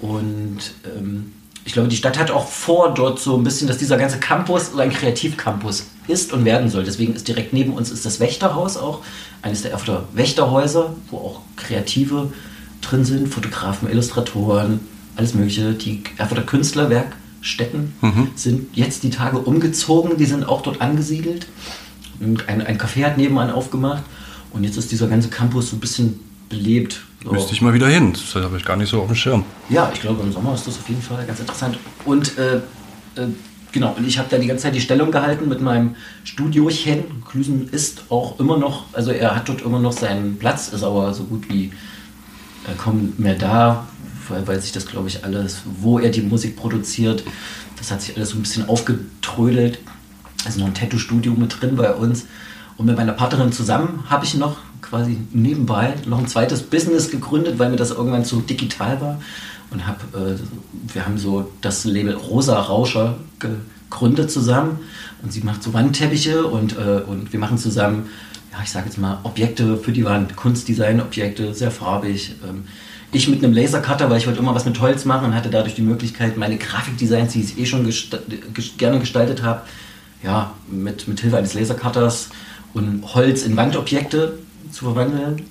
Und 0.00 0.58
ähm, 0.84 1.32
ich 1.64 1.74
glaube, 1.74 1.86
die 1.86 1.96
Stadt 1.96 2.18
hat 2.18 2.32
auch 2.32 2.48
vor, 2.48 2.94
dort 2.94 3.20
so 3.20 3.36
ein 3.36 3.44
bisschen, 3.44 3.68
dass 3.68 3.78
dieser 3.78 3.96
ganze 3.96 4.18
Campus 4.18 4.76
ein 4.76 4.90
Kreativcampus 4.90 5.86
ist 6.08 6.32
und 6.32 6.44
werden 6.44 6.68
soll. 6.68 6.82
Deswegen 6.82 7.14
ist 7.14 7.28
direkt 7.28 7.52
neben 7.52 7.72
uns 7.72 7.92
ist 7.92 8.04
das 8.04 8.18
Wächterhaus 8.18 8.76
auch, 8.76 9.02
eines 9.42 9.62
der 9.62 9.70
Erfurter 9.70 10.08
Wächterhäuser, 10.14 10.96
wo 11.12 11.18
auch 11.18 11.40
Kreative 11.54 12.32
drin 12.80 13.04
sind, 13.04 13.28
Fotografen, 13.28 13.88
Illustratoren, 13.88 14.80
alles 15.14 15.34
Mögliche. 15.34 15.74
Die 15.74 16.02
Erfurter 16.16 16.42
Künstlerwerk 16.42 17.14
Städten 17.48 17.94
mhm. 18.00 18.28
sind 18.34 18.76
jetzt 18.76 19.02
die 19.02 19.10
Tage 19.10 19.38
umgezogen, 19.38 20.16
die 20.16 20.26
sind 20.26 20.46
auch 20.46 20.62
dort 20.62 20.80
angesiedelt. 20.80 21.46
Ein, 22.20 22.38
ein 22.46 22.78
Café 22.78 23.04
hat 23.04 23.16
nebenan 23.16 23.50
aufgemacht 23.50 24.02
und 24.52 24.64
jetzt 24.64 24.76
ist 24.76 24.90
dieser 24.90 25.08
ganze 25.08 25.28
Campus 25.28 25.70
so 25.70 25.76
ein 25.76 25.80
bisschen 25.80 26.20
belebt. 26.48 27.00
So. 27.24 27.32
Müsste 27.32 27.52
ich 27.52 27.62
mal 27.62 27.74
wieder 27.74 27.88
hin, 27.88 28.12
das 28.12 28.42
habe 28.42 28.56
ich 28.56 28.64
gar 28.64 28.76
nicht 28.76 28.90
so 28.90 29.00
auf 29.00 29.06
dem 29.06 29.16
Schirm. 29.16 29.44
Ja, 29.68 29.90
ich 29.92 30.00
glaube 30.00 30.22
im 30.22 30.32
Sommer 30.32 30.54
ist 30.54 30.66
das 30.66 30.78
auf 30.78 30.88
jeden 30.88 31.02
Fall 31.02 31.24
ganz 31.26 31.40
interessant. 31.40 31.78
Und 32.04 32.36
äh, 32.38 32.56
äh, 32.56 32.60
genau, 33.72 33.94
und 33.96 34.06
ich 34.06 34.18
habe 34.18 34.28
da 34.30 34.38
die 34.38 34.46
ganze 34.46 34.64
Zeit 34.64 34.74
die 34.74 34.80
Stellung 34.80 35.10
gehalten 35.10 35.48
mit 35.48 35.60
meinem 35.60 35.96
Studiochen. 36.24 37.24
Klüsen 37.28 37.68
ist 37.70 38.04
auch 38.08 38.38
immer 38.38 38.56
noch, 38.56 38.84
also 38.92 39.10
er 39.10 39.34
hat 39.34 39.48
dort 39.48 39.62
immer 39.62 39.80
noch 39.80 39.92
seinen 39.92 40.38
Platz, 40.38 40.68
ist 40.68 40.82
aber 40.82 41.12
so 41.14 41.24
gut 41.24 41.48
wie 41.48 41.66
äh, 42.66 42.74
kaum 42.76 43.14
mehr 43.18 43.34
da, 43.34 43.86
weil, 44.30 44.46
weil 44.46 44.60
sich 44.60 44.72
das, 44.72 44.86
glaube 44.86 45.08
ich, 45.08 45.24
alles, 45.24 45.62
wo 45.80 45.98
er 45.98 46.10
die 46.10 46.22
Musik 46.22 46.56
produziert, 46.56 47.24
das 47.76 47.90
hat 47.90 48.02
sich 48.02 48.16
alles 48.16 48.30
so 48.30 48.36
ein 48.36 48.42
bisschen 48.42 48.68
aufgetrödelt. 48.68 49.78
Also 50.44 50.60
noch 50.60 50.66
ein 50.66 50.74
Tattoo-Studio 50.74 51.32
mit 51.32 51.60
drin 51.60 51.76
bei 51.76 51.92
uns. 51.92 52.26
Und 52.76 52.86
mit 52.86 52.96
meiner 52.96 53.12
Partnerin 53.12 53.52
zusammen 53.52 54.04
habe 54.08 54.24
ich 54.24 54.34
noch 54.34 54.56
quasi 54.80 55.18
nebenbei 55.32 55.94
noch 56.06 56.18
ein 56.18 56.28
zweites 56.28 56.62
Business 56.62 57.10
gegründet, 57.10 57.58
weil 57.58 57.70
mir 57.70 57.76
das 57.76 57.90
irgendwann 57.90 58.24
zu 58.24 58.40
digital 58.40 59.00
war. 59.00 59.20
Und 59.70 59.86
hab, 59.86 60.00
äh, 60.14 60.36
wir 60.92 61.04
haben 61.04 61.18
so 61.18 61.50
das 61.60 61.84
Label 61.84 62.14
Rosa 62.14 62.58
Rauscher 62.58 63.16
gegründet 63.38 64.30
zusammen. 64.30 64.78
Und 65.22 65.32
sie 65.32 65.40
macht 65.40 65.62
so 65.62 65.74
Wandteppiche 65.74 66.46
und, 66.46 66.78
äh, 66.78 67.02
und 67.06 67.32
wir 67.32 67.40
machen 67.40 67.58
zusammen, 67.58 68.08
ja, 68.52 68.58
ich 68.62 68.70
sage 68.70 68.86
jetzt 68.86 68.98
mal, 68.98 69.18
Objekte 69.24 69.76
für 69.76 69.92
die 69.92 70.04
Wand, 70.04 70.36
Kunstdesign-Objekte, 70.36 71.54
sehr 71.54 71.70
farbig. 71.70 72.36
Ähm, 72.48 72.64
ich 73.12 73.28
mit 73.28 73.42
einem 73.42 73.54
Lasercutter, 73.54 74.10
weil 74.10 74.18
ich 74.18 74.26
wollte 74.26 74.40
immer 74.40 74.54
was 74.54 74.64
mit 74.64 74.80
Holz 74.80 75.04
machen 75.04 75.26
und 75.26 75.34
hatte 75.34 75.48
dadurch 75.48 75.74
die 75.74 75.82
Möglichkeit, 75.82 76.36
meine 76.36 76.58
Grafikdesigns, 76.58 77.32
die 77.32 77.40
ich 77.40 77.58
eh 77.58 77.66
schon 77.66 77.84
gesta 77.84 78.18
gerne 78.76 78.98
gestaltet 78.98 79.42
habe, 79.42 79.62
ja, 80.22 80.52
mit, 80.70 81.08
mit 81.08 81.20
Hilfe 81.20 81.38
eines 81.38 81.54
Lasercutters 81.54 82.30
und 82.74 83.02
Holz 83.14 83.44
in 83.44 83.56
Wandobjekte 83.56 84.38
zu 84.70 84.84
verwandeln. 84.84 85.42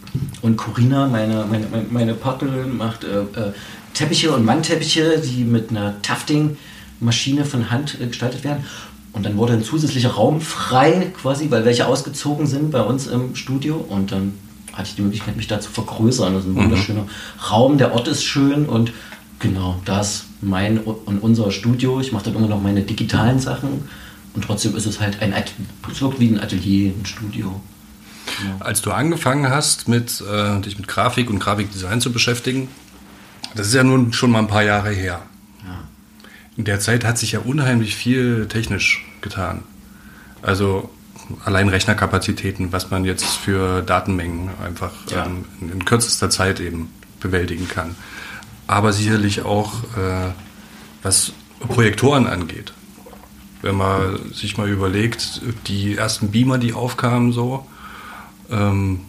Und 0.42 0.58
Corina, 0.58 1.08
meine, 1.08 1.46
meine, 1.50 1.66
meine 1.90 2.14
Partnerin, 2.14 2.78
macht 2.78 3.04
äh, 3.04 3.22
äh, 3.22 3.54
Teppiche 3.94 4.32
und 4.32 4.46
Wandteppiche, 4.46 5.20
die 5.20 5.44
mit 5.44 5.72
einer 5.72 6.00
Tufting-Maschine 6.02 7.46
von 7.46 7.72
Hand 7.72 7.98
äh, 8.00 8.08
gestaltet 8.08 8.44
werden. 8.44 8.66
Und 9.14 9.26
dann 9.26 9.36
wurde 9.38 9.54
ein 9.54 9.64
zusätzlicher 9.64 10.12
Raum 10.12 10.42
frei, 10.42 11.12
quasi, 11.20 11.50
weil 11.50 11.66
welche 11.66 11.88
ausgezogen 11.88 12.46
sind 12.46 12.70
bei 12.70 12.82
uns 12.82 13.08
im 13.08 13.36
Studio. 13.36 13.78
Und 13.78 14.12
dann 14.12 14.34
hatte 14.78 14.90
ich 14.90 14.96
die 14.96 15.02
Möglichkeit, 15.02 15.36
mich 15.36 15.48
da 15.48 15.60
zu 15.60 15.72
vergrößern. 15.72 16.34
Das 16.34 16.44
ist 16.44 16.50
ein 16.50 16.54
mhm. 16.54 16.64
wunderschöner 16.64 17.08
Raum, 17.50 17.78
der 17.78 17.94
Ort 17.94 18.08
ist 18.08 18.24
schön 18.24 18.68
und 18.68 18.94
genau, 19.40 19.82
das 19.86 20.26
mein 20.42 20.78
und 20.80 21.20
unser 21.20 21.52
Studio. 21.52 22.00
Ich 22.00 22.12
mache 22.12 22.26
dann 22.26 22.36
immer 22.36 22.48
noch 22.48 22.62
meine 22.62 22.82
digitalen 22.82 23.40
Sachen 23.40 23.90
Und 24.36 24.44
trotzdem 24.44 24.76
ist 24.76 24.86
es 24.86 25.00
halt 25.00 25.22
ein, 25.22 25.34
es 25.34 26.02
wirkt 26.02 26.20
wie 26.20 26.30
ein 26.30 26.40
Atelier, 26.40 26.92
ein 26.92 27.06
Studio. 27.06 27.60
Ja. 28.46 28.66
Als 28.66 28.82
du 28.82 28.92
angefangen 28.92 29.50
hast, 29.50 29.88
mit, 29.88 30.22
äh, 30.22 30.62
dich 30.62 30.78
mit 30.78 30.88
Grafik 30.88 31.30
und 31.30 31.40
Grafikdesign 31.40 32.02
zu 32.02 32.12
beschäftigen, 32.12 32.68
das 33.56 33.68
ist 33.68 33.74
ja 33.74 33.84
nun 33.84 34.14
schon 34.14 34.30
mal 34.30 34.40
ein 34.40 34.48
paar 34.48 34.64
Jahre 34.64 34.92
her. 34.92 35.22
Ja. 35.66 35.80
In 36.56 36.66
der 36.66 36.80
Zeit 36.80 37.04
hat 37.04 37.18
sich 37.18 37.32
ja 37.32 37.40
unheimlich 37.40 37.96
viel 37.96 38.48
technisch 38.48 39.06
getan. 39.22 39.64
Also 40.44 40.92
allein 41.44 41.70
Rechnerkapazitäten, 41.70 42.72
was 42.72 42.92
man 42.92 43.06
jetzt 43.06 43.26
für 43.26 43.82
Datenmengen 43.82 44.50
einfach 44.64 44.92
ja. 45.10 45.26
ähm, 45.26 45.46
in, 45.62 45.86
kürzester 45.86 46.30
Zeit 46.30 46.60
eben 46.60 46.90
bewältigen 47.20 47.68
kann. 47.68 47.96
Aber 48.68 48.94
sicherlich 48.94 49.44
auch, 49.44 49.84
äh, 49.98 50.32
was 51.04 51.34
Projektoren 51.60 52.28
angeht. 52.28 52.74
Wenn 53.62 53.76
man 53.76 54.32
sich 54.34 54.58
mal 54.58 54.70
überlegt, 54.70 55.42
die 55.68 55.96
ersten 55.96 56.32
Beamer, 56.32 56.58
die 56.58 56.74
aufkamen, 56.74 57.32
so, 57.32 57.66
ähm, 58.52 59.02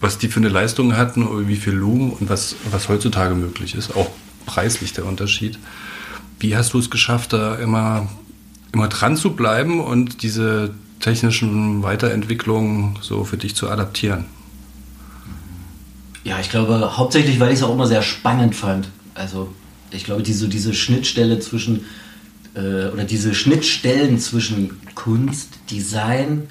was 0.00 0.16
die 0.16 0.28
für 0.28 0.40
eine 0.40 0.48
Leistung 0.48 0.96
hatten, 0.96 1.48
wie 1.48 1.56
viel 1.56 1.74
Lumen 1.74 2.12
und 2.12 2.30
was, 2.30 2.56
was 2.70 2.88
heutzutage 2.88 3.34
möglich 3.34 3.74
ist, 3.74 3.94
auch 3.94 4.10
preislich 4.46 4.94
der 4.94 5.04
Unterschied. 5.04 5.58
Wie 6.38 6.56
hast 6.56 6.72
du 6.72 6.78
es 6.78 6.88
geschafft, 6.88 7.34
da 7.34 7.56
immer, 7.56 8.08
immer 8.72 8.88
dran 8.88 9.16
zu 9.16 9.36
bleiben 9.36 9.80
und 9.80 10.22
diese 10.22 10.74
technischen 11.00 11.82
Weiterentwicklungen 11.82 12.98
so 13.00 13.24
für 13.24 13.36
dich 13.36 13.54
zu 13.54 13.68
adaptieren? 13.68 14.26
Ja, 16.22 16.38
ich 16.38 16.50
glaube 16.50 16.96
hauptsächlich, 16.96 17.40
weil 17.40 17.48
ich 17.48 17.58
es 17.58 17.62
auch 17.62 17.72
immer 17.72 17.86
sehr 17.86 18.02
spannend 18.02 18.54
fand. 18.54 18.88
Also 19.14 19.52
ich 19.90 20.04
glaube, 20.04 20.22
diese, 20.22 20.48
diese 20.48 20.74
Schnittstelle 20.74 21.40
zwischen 21.40 21.86
äh, 22.54 22.88
oder 22.88 23.04
diese 23.04 23.34
Schnittstellen 23.34 24.18
zwischen 24.18 24.80
Kunst, 24.94 25.48
Design, 25.70 26.48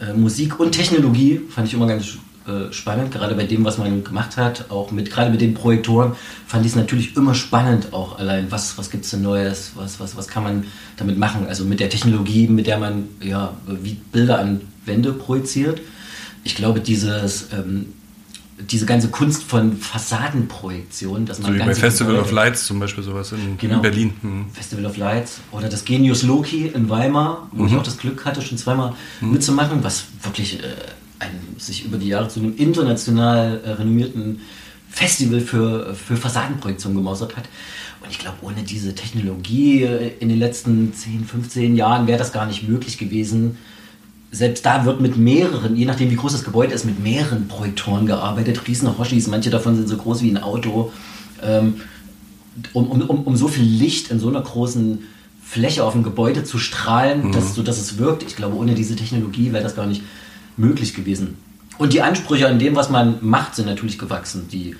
äh, 0.00 0.12
Musik 0.12 0.60
und 0.60 0.72
Technologie 0.72 1.40
fand 1.48 1.68
ich 1.68 1.74
immer 1.74 1.86
ganz 1.86 2.18
äh, 2.50 2.72
spannend, 2.72 3.12
gerade 3.12 3.34
bei 3.34 3.44
dem, 3.44 3.64
was 3.64 3.78
man 3.78 4.02
gemacht 4.02 4.36
hat, 4.36 4.70
auch 4.70 4.90
mit, 4.90 5.10
gerade 5.10 5.30
mit 5.30 5.40
den 5.40 5.54
Projektoren, 5.54 6.12
fand 6.46 6.64
ich 6.64 6.72
es 6.72 6.76
natürlich 6.76 7.16
immer 7.16 7.34
spannend, 7.34 7.92
auch 7.92 8.18
allein, 8.18 8.50
was, 8.50 8.76
was 8.78 8.90
gibt 8.90 9.04
es 9.04 9.10
denn 9.10 9.22
Neues, 9.22 9.72
was, 9.74 10.00
was, 10.00 10.16
was 10.16 10.28
kann 10.28 10.42
man 10.42 10.64
damit 10.96 11.18
machen, 11.18 11.46
also 11.48 11.64
mit 11.64 11.80
der 11.80 11.90
Technologie, 11.90 12.48
mit 12.48 12.66
der 12.66 12.78
man 12.78 13.08
ja, 13.22 13.54
wie 13.66 13.94
Bilder 13.94 14.38
an 14.38 14.62
Wände 14.84 15.12
projiziert. 15.12 15.80
Ich 16.42 16.54
glaube, 16.54 16.80
dieses, 16.80 17.52
ähm, 17.52 17.86
diese 18.70 18.86
ganze 18.86 19.08
Kunst 19.08 19.42
von 19.42 19.76
Fassadenprojektion, 19.76 21.26
dass 21.26 21.38
man 21.38 21.52
so 21.52 21.58
wie 21.58 21.62
bei 21.62 21.74
Festival 21.74 22.14
Gebäude, 22.14 22.28
of 22.28 22.32
Lights 22.32 22.66
zum 22.66 22.80
Beispiel 22.80 23.04
sowas 23.04 23.32
in, 23.32 23.56
genau, 23.58 23.76
in 23.76 23.82
Berlin. 23.82 24.12
Mhm. 24.22 24.46
Festival 24.52 24.86
of 24.86 24.96
Lights 24.96 25.40
oder 25.52 25.68
das 25.68 25.84
Genius 25.84 26.22
Loki 26.22 26.66
in 26.66 26.88
Weimar, 26.88 27.48
wo 27.52 27.62
mhm. 27.62 27.68
ich 27.68 27.76
auch 27.76 27.82
das 27.82 27.98
Glück 27.98 28.24
hatte, 28.24 28.42
schon 28.42 28.58
zweimal 28.58 28.94
mhm. 29.20 29.32
mitzumachen, 29.32 29.82
was 29.82 30.04
wirklich 30.22 30.62
äh, 30.62 30.66
ein, 31.20 31.30
sich 31.58 31.84
über 31.84 31.98
die 31.98 32.08
Jahre 32.08 32.28
zu 32.28 32.40
einem 32.40 32.56
international 32.56 33.60
äh, 33.64 33.70
renommierten 33.70 34.40
Festival 34.90 35.40
für, 35.40 35.94
für 35.94 36.16
Fassadenprojektion 36.16 36.94
gemausert 36.94 37.36
hat. 37.36 37.44
Und 38.02 38.10
ich 38.10 38.18
glaube, 38.18 38.38
ohne 38.42 38.62
diese 38.62 38.94
Technologie 38.94 39.84
äh, 39.84 40.12
in 40.18 40.28
den 40.28 40.38
letzten 40.38 40.92
10, 40.92 41.24
15 41.24 41.76
Jahren 41.76 42.06
wäre 42.06 42.18
das 42.18 42.32
gar 42.32 42.46
nicht 42.46 42.68
möglich 42.68 42.98
gewesen. 42.98 43.58
Selbst 44.32 44.64
da 44.64 44.84
wird 44.84 45.00
mit 45.00 45.16
mehreren, 45.16 45.76
je 45.76 45.84
nachdem 45.84 46.10
wie 46.10 46.16
groß 46.16 46.32
das 46.32 46.44
Gebäude 46.44 46.72
ist, 46.74 46.84
mit 46.84 47.02
mehreren 47.02 47.48
Projektoren 47.48 48.06
gearbeitet. 48.06 48.66
Riesen 48.66 48.96
Hoshis, 48.98 49.28
manche 49.28 49.50
davon 49.50 49.76
sind 49.76 49.88
so 49.88 49.96
groß 49.96 50.22
wie 50.22 50.30
ein 50.30 50.38
Auto. 50.38 50.92
Ähm, 51.42 51.80
um, 52.72 52.90
um, 52.90 53.20
um 53.20 53.36
so 53.36 53.48
viel 53.48 53.64
Licht 53.64 54.10
in 54.10 54.18
so 54.18 54.28
einer 54.28 54.40
großen 54.40 55.00
Fläche 55.42 55.84
auf 55.84 55.92
dem 55.92 56.02
Gebäude 56.02 56.44
zu 56.44 56.58
strahlen, 56.58 57.28
mhm. 57.28 57.32
dass, 57.32 57.54
so 57.54 57.62
dass 57.62 57.78
es 57.78 57.98
wirkt. 57.98 58.22
Ich 58.22 58.36
glaube, 58.36 58.56
ohne 58.56 58.74
diese 58.74 58.96
Technologie 58.96 59.52
wäre 59.52 59.62
das 59.62 59.76
gar 59.76 59.86
nicht 59.86 60.02
möglich 60.56 60.94
gewesen. 60.94 61.36
Und 61.78 61.94
die 61.94 62.02
Ansprüche 62.02 62.46
an 62.46 62.58
dem, 62.58 62.76
was 62.76 62.90
man 62.90 63.16
macht, 63.22 63.54
sind 63.54 63.66
natürlich 63.66 63.98
gewachsen. 63.98 64.48
Die, 64.52 64.76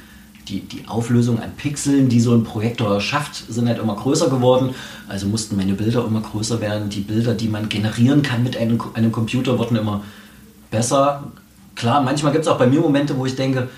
die, 0.48 0.60
die 0.60 0.86
Auflösung 0.86 1.40
an 1.40 1.52
Pixeln, 1.56 2.10
die 2.10 2.20
so 2.20 2.34
ein 2.34 2.44
Projektor 2.44 3.00
schafft, 3.00 3.50
sind 3.50 3.68
halt 3.68 3.78
immer 3.78 3.96
größer 3.96 4.28
geworden. 4.28 4.74
Also 5.08 5.26
mussten 5.26 5.56
meine 5.56 5.72
Bilder 5.72 6.04
immer 6.04 6.20
größer 6.20 6.60
werden. 6.60 6.90
Die 6.90 7.00
Bilder, 7.00 7.34
die 7.34 7.48
man 7.48 7.70
generieren 7.70 8.20
kann 8.20 8.42
mit 8.42 8.56
einem, 8.56 8.78
einem 8.92 9.12
Computer, 9.12 9.58
wurden 9.58 9.76
immer 9.76 10.02
besser. 10.70 11.32
Klar, 11.74 12.02
manchmal 12.02 12.32
gibt 12.32 12.44
es 12.44 12.50
auch 12.50 12.58
bei 12.58 12.66
mir 12.66 12.80
Momente, 12.80 13.16
wo 13.16 13.24
ich 13.24 13.34
denke, 13.34 13.68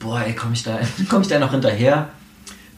boah, 0.00 0.24
komme 0.36 0.54
ich, 0.54 0.64
da, 0.64 0.80
komm 1.08 1.22
ich 1.22 1.28
da 1.28 1.38
noch 1.38 1.52
hinterher? 1.52 2.08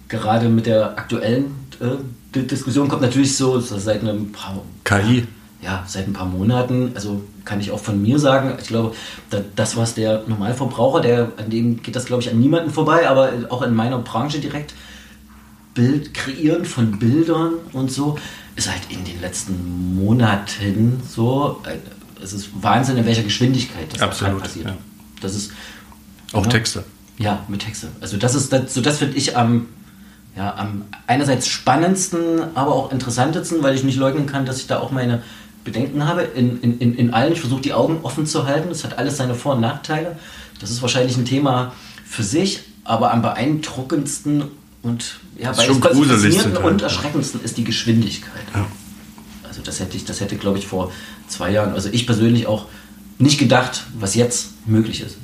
Gerade 0.09 0.51
mit 0.51 0.67
der 0.67 0.99
aktuellen 0.99 1.47
äh, 1.81 2.43
Diskussion 2.43 2.89
kommt 2.89 3.01
natürlich 3.01 3.35
so, 3.35 3.59
seit 3.61 4.03
einem 4.03 4.31
paar... 4.31 4.63
KI 4.85 5.27
ja, 5.67 5.83
seit 5.89 6.07
ein 6.07 6.13
paar 6.13 6.27
Monaten, 6.27 6.93
also 6.95 7.25
kann 7.45 7.61
ich 7.61 7.73
auch 7.73 7.81
von 7.81 8.01
mir 8.01 8.21
sagen, 8.21 8.55
ich 8.61 8.69
glaube, 8.69 8.95
das, 9.57 9.77
was 9.77 9.95
der 9.95 10.23
Normalverbraucher, 10.29 11.01
der, 11.01 11.33
an 11.39 11.51
dem 11.51 11.83
geht 11.83 11.97
das, 11.97 12.07
glaube 12.07 12.23
ich, 12.23 12.31
an 12.31 12.39
niemanden 12.39 12.71
vorbei, 12.71 13.09
aber 13.09 13.33
auch 13.49 13.63
in 13.63 13.75
meiner 13.75 13.99
Branche 13.99 14.39
direkt, 14.39 14.75
Bild 15.75 16.15
kreieren 16.15 16.65
von 16.65 17.01
Bildern 17.01 17.55
und 17.73 17.91
so, 17.91 18.17
ist 18.55 18.71
halt 18.71 18.83
in 18.91 19.05
den 19.05 19.21
letzten 19.21 19.97
Monaten 19.97 21.03
so, 21.07 21.61
äh, 21.65 21.79
es 22.23 22.33
ist 22.33 22.51
Wahnsinn, 22.63 22.97
in 22.97 23.05
welcher 23.05 23.25
Geschwindigkeit 23.25 23.93
das 23.93 24.03
Absolut, 24.03 24.43
passiert. 24.43 24.67
Ja. 24.67 24.77
Das 25.21 25.35
ist 25.35 25.51
auch 26.33 26.45
ja, 26.45 26.51
Texte. 26.51 26.85
Ja, 27.19 27.45
mit 27.49 27.63
Texte. 27.63 27.89
Also 28.01 28.17
das 28.17 28.37
ist 28.37 28.53
das, 28.53 28.73
so 28.73 28.81
das 28.81 28.99
finde 28.99 29.17
ich 29.17 29.37
am 29.37 29.67
ja, 30.37 30.55
am 30.55 30.85
einerseits 31.07 31.49
spannendsten, 31.49 32.55
aber 32.55 32.75
auch 32.75 32.93
interessantesten, 32.93 33.63
weil 33.63 33.75
ich 33.75 33.85
nicht 33.85 33.97
leugnen 33.97 34.27
kann, 34.27 34.45
dass 34.45 34.59
ich 34.59 34.67
da 34.67 34.79
auch 34.79 34.91
meine 34.91 35.23
Bedenken 35.67 36.07
habe, 36.07 36.23
in, 36.23 36.61
in, 36.63 36.95
in 36.95 37.13
allen. 37.13 37.33
Ich 37.33 37.41
versuche 37.41 37.61
die 37.61 37.75
Augen 37.75 37.99
offen 38.05 38.25
zu 38.25 38.47
halten. 38.47 38.71
Das 38.71 38.85
hat 38.85 38.99
alles 38.99 39.19
seine 39.19 39.35
Vor- 39.35 39.57
und 39.57 39.61
Nachteile. 39.61 40.17
Das 40.61 40.71
ist 40.71 40.81
wahrscheinlich 40.81 41.19
ein 41.19 41.27
Thema 41.27 41.73
für 42.07 42.23
sich, 42.23 42.61
aber 42.85 43.13
am 43.13 43.21
beeindruckendsten 43.21 44.45
und 44.83 45.21
ja, 45.37 45.53
faszinierendsten 45.53 46.57
und 46.57 46.83
erschreckendsten 46.83 47.43
ist 47.43 47.59
die 47.59 47.65
Geschwindigkeit. 47.65 48.45
Ja. 48.55 48.67
Also 49.43 49.61
das 49.63 49.81
hätte 49.81 49.97
ich, 49.97 50.05
das 50.05 50.21
hätte, 50.21 50.37
glaube 50.37 50.59
ich, 50.59 50.67
vor 50.67 50.93
zwei 51.27 51.51
Jahren, 51.51 51.75
also 51.75 51.89
ich 51.91 52.07
persönlich 52.07 52.47
auch 52.47 52.67
nicht 53.19 53.39
gedacht, 53.39 53.85
was 53.99 54.15
jetzt 54.15 54.51
möglich 54.67 55.01
ist. 55.01 55.17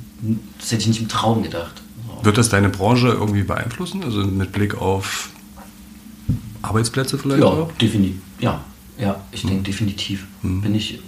Das 0.59 0.71
hätte 0.71 0.81
ich 0.81 0.87
nicht 0.87 1.01
im 1.01 1.07
Traum 1.07 1.41
gedacht. 1.41 1.81
Wird 2.21 2.37
das 2.37 2.49
deine 2.49 2.69
Branche 2.69 3.07
irgendwie 3.07 3.43
beeinflussen? 3.43 4.03
Also 4.03 4.19
mit 4.19 4.51
Blick 4.51 4.75
auf 4.75 5.29
Arbeitsplätze 6.61 7.17
vielleicht? 7.17 7.41
Ja, 7.41 7.67
definitiv. 7.79 8.17
Ja, 8.39 8.61
ja, 8.97 9.21
ich 9.31 9.43
denke 9.43 9.63
definitiv. 9.63 10.25
Mhm. 10.41 10.61
Bin 10.61 10.75
ich, 10.75 10.99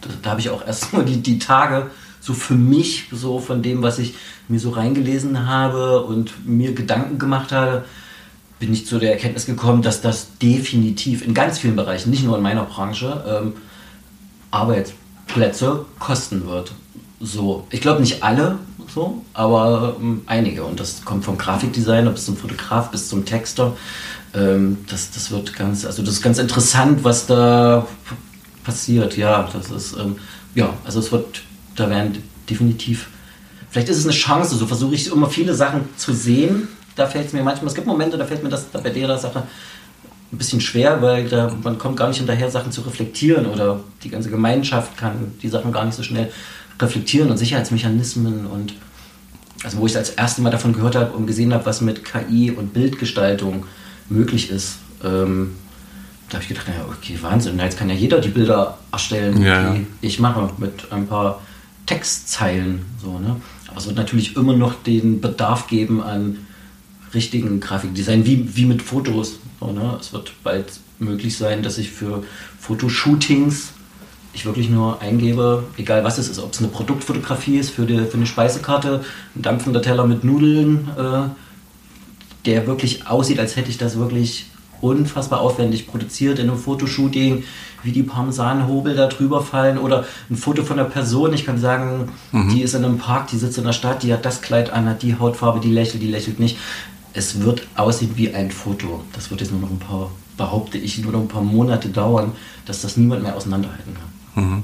da, 0.00 0.08
da 0.22 0.30
habe 0.30 0.40
ich 0.40 0.50
auch 0.50 0.66
erstmal 0.66 1.04
die, 1.06 1.22
die 1.22 1.38
Tage 1.38 1.90
so 2.20 2.34
für 2.34 2.54
mich, 2.54 3.04
so 3.12 3.38
von 3.38 3.62
dem, 3.62 3.82
was 3.82 3.98
ich 3.98 4.14
mir 4.48 4.58
so 4.58 4.70
reingelesen 4.70 5.46
habe 5.46 6.02
und 6.02 6.46
mir 6.46 6.74
Gedanken 6.74 7.18
gemacht 7.18 7.52
habe, 7.52 7.84
bin 8.58 8.72
ich 8.72 8.86
zu 8.86 8.98
der 8.98 9.12
Erkenntnis 9.12 9.46
gekommen, 9.46 9.82
dass 9.82 10.00
das 10.00 10.38
definitiv 10.38 11.24
in 11.24 11.34
ganz 11.34 11.58
vielen 11.58 11.76
Bereichen, 11.76 12.10
nicht 12.10 12.24
nur 12.24 12.36
in 12.36 12.42
meiner 12.42 12.64
Branche, 12.64 13.22
ähm, 13.28 13.52
Arbeitsplätze 14.50 15.84
kosten 15.98 16.46
wird. 16.46 16.72
So, 17.20 17.66
ich 17.70 17.80
glaube 17.80 18.00
nicht 18.00 18.22
alle, 18.22 18.58
so, 18.92 19.22
aber 19.34 19.96
ähm, 20.00 20.22
einige. 20.26 20.64
Und 20.64 20.80
das 20.80 21.04
kommt 21.04 21.24
vom 21.24 21.38
Grafikdesigner 21.38 22.10
bis 22.10 22.24
zum 22.24 22.36
Fotograf 22.36 22.90
bis 22.90 23.08
zum 23.08 23.24
Texter 23.24 23.76
ähm, 24.36 24.78
das, 24.88 25.10
das 25.10 25.30
wird 25.30 25.54
ganz, 25.54 25.84
also 25.84 26.02
das 26.02 26.14
ist 26.14 26.22
ganz 26.22 26.38
interessant, 26.38 27.02
was 27.02 27.26
da 27.26 27.86
passiert. 28.64 29.16
Ja, 29.16 29.48
das 29.52 29.70
ist, 29.70 29.96
ähm, 29.98 30.16
ja, 30.54 30.74
also 30.84 31.00
es 31.00 31.10
wird, 31.10 31.42
da 31.74 31.88
werden 31.88 32.22
definitiv, 32.48 33.08
vielleicht 33.70 33.88
ist 33.88 33.98
es 33.98 34.04
eine 34.04 34.12
Chance, 34.12 34.56
so 34.56 34.66
versuche 34.66 34.94
ich 34.94 35.10
immer 35.10 35.30
viele 35.30 35.54
Sachen 35.54 35.88
zu 35.96 36.12
sehen. 36.12 36.68
Da 36.94 37.06
fällt 37.06 37.28
es 37.28 37.32
mir 37.32 37.42
manchmal, 37.42 37.68
es 37.68 37.74
gibt 37.74 37.86
Momente, 37.86 38.16
da 38.16 38.24
fällt 38.24 38.42
mir 38.42 38.48
das 38.48 38.70
da 38.70 38.78
bei 38.78 38.90
der 38.90 39.16
Sache 39.18 39.42
ein 40.32 40.38
bisschen 40.38 40.60
schwer, 40.60 41.00
weil 41.02 41.28
da, 41.28 41.54
man 41.62 41.78
kommt 41.78 41.96
gar 41.96 42.08
nicht 42.08 42.18
hinterher, 42.18 42.50
Sachen 42.50 42.72
zu 42.72 42.80
reflektieren 42.82 43.46
oder 43.46 43.80
die 44.02 44.10
ganze 44.10 44.28
Gemeinschaft 44.30 44.96
kann 44.96 45.32
die 45.40 45.48
Sachen 45.48 45.72
gar 45.72 45.84
nicht 45.84 45.94
so 45.94 46.02
schnell 46.02 46.32
reflektieren 46.80 47.30
und 47.30 47.38
Sicherheitsmechanismen 47.38 48.46
und 48.46 48.74
also 49.64 49.78
wo 49.78 49.86
ich 49.86 49.92
das 49.92 50.10
erste 50.10 50.42
Mal 50.42 50.50
davon 50.50 50.72
gehört 50.72 50.96
habe 50.96 51.12
und 51.16 51.26
gesehen 51.26 51.54
habe, 51.54 51.64
was 51.64 51.80
mit 51.80 52.04
KI 52.04 52.50
und 52.50 52.74
Bildgestaltung 52.74 53.64
möglich 54.08 54.50
ist. 54.50 54.78
Ähm, 55.04 55.54
da 56.28 56.34
habe 56.34 56.42
ich 56.42 56.48
gedacht, 56.48 56.68
naja, 56.68 56.84
okay, 56.88 57.18
Wahnsinn, 57.20 57.58
jetzt 57.58 57.78
kann 57.78 57.88
ja 57.88 57.94
jeder 57.94 58.20
die 58.20 58.28
Bilder 58.28 58.78
erstellen, 58.90 59.42
ja, 59.42 59.70
die 59.70 59.80
ja. 59.80 59.86
ich 60.00 60.18
mache, 60.18 60.50
mit 60.58 60.90
ein 60.90 61.06
paar 61.06 61.40
Textzeilen. 61.86 62.84
So, 63.00 63.18
ne? 63.18 63.36
Aber 63.68 63.78
es 63.78 63.86
wird 63.86 63.96
natürlich 63.96 64.36
immer 64.36 64.56
noch 64.56 64.74
den 64.82 65.20
Bedarf 65.20 65.68
geben 65.68 66.02
an 66.02 66.38
richtigen 67.14 67.60
Grafikdesign, 67.60 68.26
wie, 68.26 68.56
wie 68.56 68.64
mit 68.64 68.82
Fotos. 68.82 69.38
So, 69.60 69.70
ne? 69.70 69.96
Es 70.00 70.12
wird 70.12 70.32
bald 70.42 70.80
möglich 70.98 71.36
sein, 71.36 71.62
dass 71.62 71.78
ich 71.78 71.90
für 71.90 72.24
Fotoshootings 72.58 73.72
ich 74.36 74.44
wirklich 74.44 74.68
nur 74.68 75.00
eingebe, 75.00 75.64
egal 75.78 76.04
was 76.04 76.18
es 76.18 76.28
ist, 76.28 76.38
ob 76.38 76.52
es 76.52 76.58
eine 76.58 76.68
Produktfotografie 76.68 77.56
ist 77.56 77.70
für, 77.70 77.86
die, 77.86 77.96
für 78.04 78.18
eine 78.18 78.26
Speisekarte, 78.26 79.02
ein 79.34 79.42
dampfender 79.42 79.80
Teller 79.80 80.06
mit 80.06 80.24
Nudeln, 80.24 80.88
äh, 80.96 81.28
der 82.46 82.66
wirklich 82.66 83.06
aussieht, 83.06 83.38
als 83.38 83.56
hätte 83.56 83.70
ich 83.70 83.78
das 83.78 83.98
wirklich 83.98 84.46
unfassbar 84.80 85.40
aufwendig 85.40 85.86
produziert 85.86 86.38
in 86.38 86.48
einem 86.48 86.58
Fotoshooting, 86.58 87.44
wie 87.82 87.92
die 87.92 88.02
Parmesanhobel 88.02 88.94
da 88.94 89.06
drüber 89.06 89.42
fallen 89.42 89.78
oder 89.78 90.04
ein 90.30 90.36
Foto 90.36 90.64
von 90.64 90.78
einer 90.78 90.88
Person. 90.88 91.32
Ich 91.32 91.44
kann 91.44 91.58
sagen, 91.58 92.08
mhm. 92.32 92.50
die 92.50 92.62
ist 92.62 92.74
in 92.74 92.84
einem 92.84 92.98
Park, 92.98 93.28
die 93.28 93.36
sitzt 93.36 93.58
in 93.58 93.64
der 93.64 93.72
Stadt, 93.72 94.02
die 94.02 94.12
hat 94.12 94.24
das 94.24 94.42
Kleid 94.42 94.70
an, 94.70 94.88
hat 94.88 95.02
die 95.02 95.18
Hautfarbe, 95.18 95.60
die 95.60 95.70
lächelt, 95.70 96.02
die 96.02 96.08
lächelt 96.08 96.40
nicht. 96.40 96.58
Es 97.12 97.40
wird 97.40 97.66
aussehen 97.76 98.12
wie 98.16 98.34
ein 98.34 98.50
Foto. 98.50 99.02
Das 99.12 99.30
wird 99.30 99.40
jetzt 99.40 99.52
nur 99.52 99.60
noch 99.60 99.70
ein 99.70 99.78
paar, 99.78 100.10
behaupte 100.36 100.78
ich, 100.78 100.98
nur 100.98 101.12
noch 101.12 101.20
ein 101.20 101.28
paar 101.28 101.42
Monate 101.42 101.88
dauern, 101.88 102.32
dass 102.66 102.82
das 102.82 102.96
niemand 102.96 103.22
mehr 103.22 103.36
auseinanderhalten 103.36 103.94
kann. 104.34 104.44
Mhm. 104.44 104.62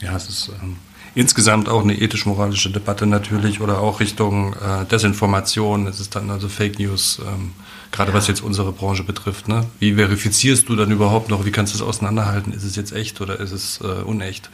Ja, 0.00 0.16
es 0.16 0.28
ist 0.28 0.50
ähm, 0.62 0.76
insgesamt 1.16 1.70
auch 1.70 1.82
eine 1.82 1.98
ethisch-moralische 1.98 2.70
Debatte 2.70 3.06
natürlich 3.06 3.62
oder 3.62 3.80
auch 3.80 4.00
Richtung 4.00 4.52
äh, 4.52 4.84
Desinformation. 4.84 5.86
Es 5.86 5.98
ist 5.98 6.14
dann 6.14 6.30
also 6.30 6.48
Fake 6.48 6.78
News, 6.78 7.20
ähm, 7.26 7.52
gerade 7.90 8.12
ja. 8.12 8.16
was 8.16 8.28
jetzt 8.28 8.42
unsere 8.42 8.70
Branche 8.70 9.02
betrifft. 9.02 9.48
Ne? 9.48 9.66
Wie 9.78 9.94
verifizierst 9.94 10.68
du 10.68 10.76
dann 10.76 10.90
überhaupt 10.90 11.30
noch? 11.30 11.46
Wie 11.46 11.50
kannst 11.50 11.72
du 11.72 11.78
es 11.78 11.82
auseinanderhalten? 11.82 12.52
Ist 12.52 12.64
es 12.64 12.76
jetzt 12.76 12.92
echt 12.92 13.22
oder 13.22 13.40
ist 13.40 13.52
es 13.52 13.80
äh, 13.80 14.02
unecht? 14.02 14.50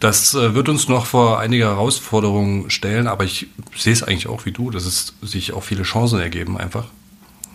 Das 0.00 0.34
äh, 0.34 0.54
wird 0.54 0.68
uns 0.68 0.88
noch 0.88 1.06
vor 1.06 1.38
einige 1.38 1.66
Herausforderungen 1.66 2.68
stellen, 2.68 3.06
aber 3.06 3.22
ich 3.22 3.46
sehe 3.76 3.92
es 3.92 4.02
eigentlich 4.02 4.26
auch 4.26 4.46
wie 4.46 4.52
du, 4.52 4.72
dass 4.72 4.84
es 4.84 5.14
sich 5.22 5.52
auch 5.52 5.62
viele 5.62 5.84
Chancen 5.84 6.18
ergeben 6.18 6.58
einfach. 6.58 6.86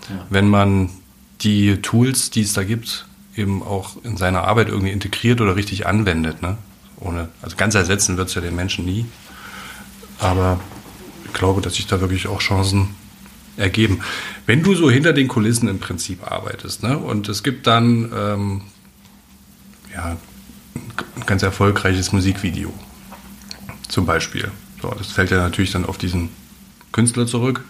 Ja. 0.09 0.25
Wenn 0.29 0.47
man 0.47 0.89
die 1.41 1.81
Tools, 1.81 2.29
die 2.29 2.41
es 2.43 2.53
da 2.53 2.63
gibt, 2.63 3.07
eben 3.35 3.61
auch 3.61 3.97
in 4.03 4.15
seiner 4.15 4.45
Arbeit 4.45 4.69
irgendwie 4.69 4.91
integriert 4.91 5.41
oder 5.41 5.57
richtig 5.57 5.85
anwendet. 5.85 6.41
Ne? 6.41 6.57
Ohne, 6.99 7.29
also 7.41 7.55
ganz 7.55 7.75
ersetzen 7.75 8.17
wird 8.17 8.29
es 8.29 8.35
ja 8.35 8.41
den 8.41 8.55
Menschen 8.55 8.85
nie. 8.85 9.05
Aber 10.19 10.59
ich 11.25 11.33
glaube, 11.33 11.61
dass 11.61 11.75
sich 11.75 11.87
da 11.87 12.01
wirklich 12.01 12.27
auch 12.27 12.39
Chancen 12.39 12.95
ergeben. 13.57 14.01
Wenn 14.45 14.63
du 14.63 14.75
so 14.75 14.89
hinter 14.89 15.13
den 15.13 15.27
Kulissen 15.27 15.67
im 15.67 15.79
Prinzip 15.79 16.29
arbeitest, 16.29 16.83
ne, 16.83 16.97
und 16.97 17.29
es 17.29 17.43
gibt 17.43 17.67
dann 17.67 18.11
ähm, 18.15 18.61
ja, 19.93 20.17
ein 21.15 21.25
ganz 21.25 21.43
erfolgreiches 21.43 22.11
Musikvideo, 22.11 22.73
zum 23.87 24.05
Beispiel. 24.05 24.51
So, 24.81 24.93
das 24.97 25.11
fällt 25.11 25.31
ja 25.31 25.37
natürlich 25.37 25.71
dann 25.71 25.85
auf 25.85 25.97
diesen 25.97 26.29
Künstler 26.91 27.27
zurück. 27.27 27.63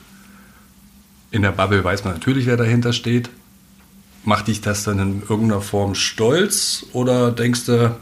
In 1.31 1.41
der 1.41 1.51
Bubble 1.51 1.83
weiß 1.83 2.03
man 2.03 2.13
natürlich, 2.13 2.45
wer 2.45 2.57
dahinter 2.57 2.93
steht. 2.93 3.29
Macht 4.23 4.47
dich 4.47 4.61
das 4.61 4.83
dann 4.83 4.99
in 4.99 5.21
irgendeiner 5.21 5.61
Form 5.61 5.95
stolz 5.95 6.85
oder 6.93 7.31
denkst 7.31 7.65
du, 7.65 7.95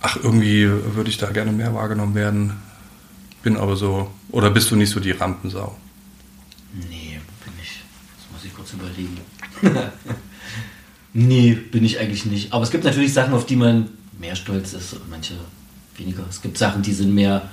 ach, 0.00 0.16
irgendwie 0.22 0.68
würde 0.68 1.10
ich 1.10 1.18
da 1.18 1.30
gerne 1.30 1.52
mehr 1.52 1.74
wahrgenommen 1.74 2.14
werden. 2.14 2.52
Bin 3.42 3.56
aber 3.56 3.76
so, 3.76 4.10
oder 4.30 4.50
bist 4.50 4.70
du 4.70 4.76
nicht 4.76 4.90
so 4.90 5.00
die 5.00 5.12
Rampensau? 5.12 5.76
Nee, 6.74 7.20
bin 7.44 7.52
ich. 7.62 7.80
Das 8.16 8.32
muss 8.32 8.44
ich 8.44 8.54
kurz 8.54 8.72
überlegen. 8.72 9.18
nee, 11.12 11.52
bin 11.52 11.84
ich 11.84 11.98
eigentlich 11.98 12.26
nicht. 12.26 12.52
Aber 12.52 12.64
es 12.64 12.70
gibt 12.70 12.84
natürlich 12.84 13.12
Sachen, 13.12 13.34
auf 13.34 13.46
die 13.46 13.56
man 13.56 13.88
mehr 14.18 14.36
stolz 14.36 14.72
ist 14.72 14.94
und 14.94 15.08
manche 15.08 15.34
weniger. 15.96 16.24
Es 16.28 16.42
gibt 16.42 16.58
Sachen, 16.58 16.82
die 16.82 16.92
sind 16.92 17.14
mehr, 17.14 17.48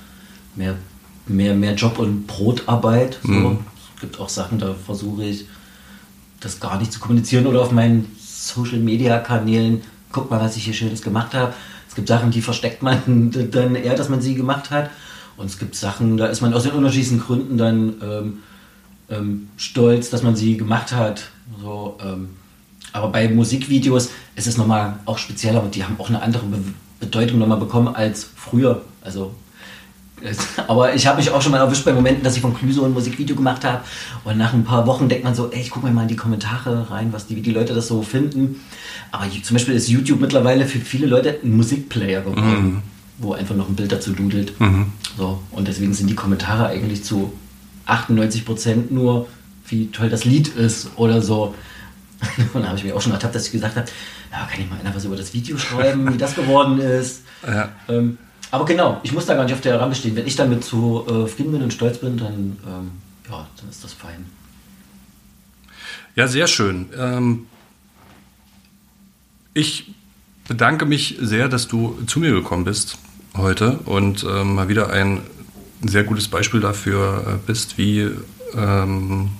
mehr, 0.54 0.76
mehr, 1.26 1.54
mehr 1.54 1.74
Job 1.74 1.98
und 1.98 2.26
Brotarbeit. 2.26 3.18
So. 3.22 3.28
Mhm. 3.28 3.58
Es 3.94 4.00
gibt 4.00 4.20
auch 4.20 4.28
Sachen, 4.28 4.58
da 4.58 4.74
versuche 4.74 5.24
ich, 5.24 5.46
das 6.40 6.60
gar 6.60 6.78
nicht 6.78 6.92
zu 6.92 7.00
kommunizieren 7.00 7.46
oder 7.46 7.62
auf 7.62 7.72
meinen 7.72 8.14
Social 8.20 8.78
Media 8.78 9.18
Kanälen, 9.18 9.80
guck 10.12 10.30
mal, 10.30 10.40
was 10.40 10.56
ich 10.56 10.64
hier 10.64 10.74
Schönes 10.74 11.00
gemacht 11.00 11.34
habe 11.34 11.54
gibt 11.96 12.08
Sachen, 12.08 12.30
die 12.30 12.42
versteckt 12.42 12.82
man 12.82 13.30
dann 13.50 13.74
eher, 13.74 13.96
dass 13.96 14.08
man 14.08 14.20
sie 14.20 14.34
gemacht 14.34 14.70
hat. 14.70 14.90
Und 15.36 15.46
es 15.46 15.58
gibt 15.58 15.74
Sachen, 15.74 16.16
da 16.16 16.26
ist 16.26 16.40
man 16.40 16.54
aus 16.54 16.62
den 16.62 16.72
unterschiedlichen 16.72 17.20
Gründen 17.20 17.58
dann 17.58 17.94
ähm, 18.02 18.38
ähm, 19.10 19.48
stolz, 19.56 20.10
dass 20.10 20.22
man 20.22 20.36
sie 20.36 20.56
gemacht 20.56 20.92
hat. 20.92 21.30
So, 21.60 21.98
ähm, 22.02 22.30
aber 22.92 23.08
bei 23.08 23.28
Musikvideos 23.28 24.10
ist 24.36 24.46
es 24.46 24.56
nochmal 24.56 24.98
auch 25.04 25.18
spezieller 25.18 25.62
und 25.62 25.74
die 25.74 25.84
haben 25.84 25.96
auch 25.98 26.08
eine 26.08 26.22
andere 26.22 26.46
Be 26.46 26.58
Bedeutung 26.98 27.38
nochmal 27.38 27.58
bekommen 27.58 27.94
als 27.94 28.24
früher. 28.24 28.80
Also 29.02 29.34
aber 30.66 30.94
ich 30.94 31.06
habe 31.06 31.18
mich 31.18 31.30
auch 31.30 31.42
schon 31.42 31.52
mal 31.52 31.58
erwischt 31.58 31.84
bei 31.84 31.92
Momenten, 31.92 32.24
dass 32.24 32.36
ich 32.36 32.40
von 32.40 32.56
Clüso 32.56 32.84
ein 32.84 32.92
Musikvideo 32.92 33.36
gemacht 33.36 33.64
habe 33.64 33.84
und 34.24 34.38
nach 34.38 34.54
ein 34.54 34.64
paar 34.64 34.86
Wochen 34.86 35.08
denkt 35.08 35.24
man 35.24 35.34
so, 35.34 35.50
ey, 35.50 35.60
ich 35.60 35.70
gucke 35.70 35.86
mir 35.86 35.92
mal 35.92 36.02
in 36.02 36.08
die 36.08 36.16
Kommentare 36.16 36.90
rein, 36.90 37.12
was 37.12 37.26
die, 37.26 37.36
wie 37.36 37.42
die 37.42 37.52
Leute 37.52 37.74
das 37.74 37.88
so 37.88 38.02
finden. 38.02 38.60
Aber 39.12 39.26
zum 39.30 39.54
Beispiel 39.54 39.74
ist 39.74 39.88
YouTube 39.88 40.20
mittlerweile 40.20 40.66
für 40.66 40.78
viele 40.78 41.06
Leute 41.06 41.38
ein 41.42 41.56
Musikplayer 41.56 42.22
geworden, 42.22 42.64
mhm. 42.64 42.82
wo 43.18 43.34
einfach 43.34 43.54
noch 43.54 43.68
ein 43.68 43.76
Bild 43.76 43.92
dazu 43.92 44.12
dudelt. 44.12 44.58
Mhm. 44.58 44.92
So, 45.18 45.40
und 45.50 45.68
deswegen 45.68 45.92
sind 45.92 46.08
die 46.08 46.14
Kommentare 46.14 46.68
eigentlich 46.68 47.04
zu 47.04 47.32
98 47.86 48.44
Prozent 48.44 48.90
nur, 48.90 49.28
wie 49.68 49.88
toll 49.90 50.08
das 50.08 50.24
Lied 50.24 50.48
ist 50.48 50.90
oder 50.96 51.22
so. 51.22 51.54
Und 52.54 52.62
da 52.62 52.68
habe 52.68 52.78
ich 52.78 52.84
mir 52.84 52.96
auch 52.96 53.02
schon 53.02 53.12
ertappt, 53.12 53.34
dass 53.34 53.46
ich 53.46 53.52
gesagt 53.52 53.76
habe, 53.76 53.86
ja, 54.32 54.46
kann 54.50 54.60
ich 54.60 54.70
mal 54.70 54.78
einfach 54.78 54.94
was 54.94 55.04
über 55.04 55.16
das 55.16 55.34
Video 55.34 55.58
schreiben, 55.58 56.12
wie 56.12 56.16
das 56.16 56.34
geworden 56.34 56.80
ist. 56.80 57.22
Ja. 57.46 57.68
Ähm, 57.88 58.16
aber 58.50 58.64
genau, 58.64 59.00
ich 59.02 59.12
muss 59.12 59.26
da 59.26 59.34
gar 59.34 59.44
nicht 59.44 59.54
auf 59.54 59.60
der 59.60 59.80
Rampe 59.80 59.96
stehen. 59.96 60.16
Wenn 60.16 60.26
ich 60.26 60.36
damit 60.36 60.64
zu 60.64 61.04
äh, 61.06 61.26
zufrieden 61.26 61.52
bin 61.52 61.62
und 61.62 61.72
stolz 61.72 61.98
bin, 61.98 62.16
dann, 62.16 62.56
ähm, 62.66 62.90
ja, 63.28 63.46
dann 63.56 63.68
ist 63.70 63.82
das 63.82 63.92
fein. 63.92 64.26
Ja, 66.14 66.28
sehr 66.28 66.46
schön. 66.46 66.88
Ähm, 66.96 67.46
ich 69.52 69.94
bedanke 70.48 70.86
mich 70.86 71.16
sehr, 71.20 71.48
dass 71.48 71.68
du 71.68 71.98
zu 72.06 72.20
mir 72.20 72.30
gekommen 72.32 72.64
bist 72.64 72.98
heute 73.36 73.80
und 73.84 74.24
ähm, 74.24 74.54
mal 74.54 74.68
wieder 74.68 74.90
ein 74.90 75.22
sehr 75.82 76.04
gutes 76.04 76.28
Beispiel 76.28 76.60
dafür 76.60 77.24
äh, 77.26 77.46
bist, 77.46 77.76
wie 77.78 78.10
ähm, 78.54 79.30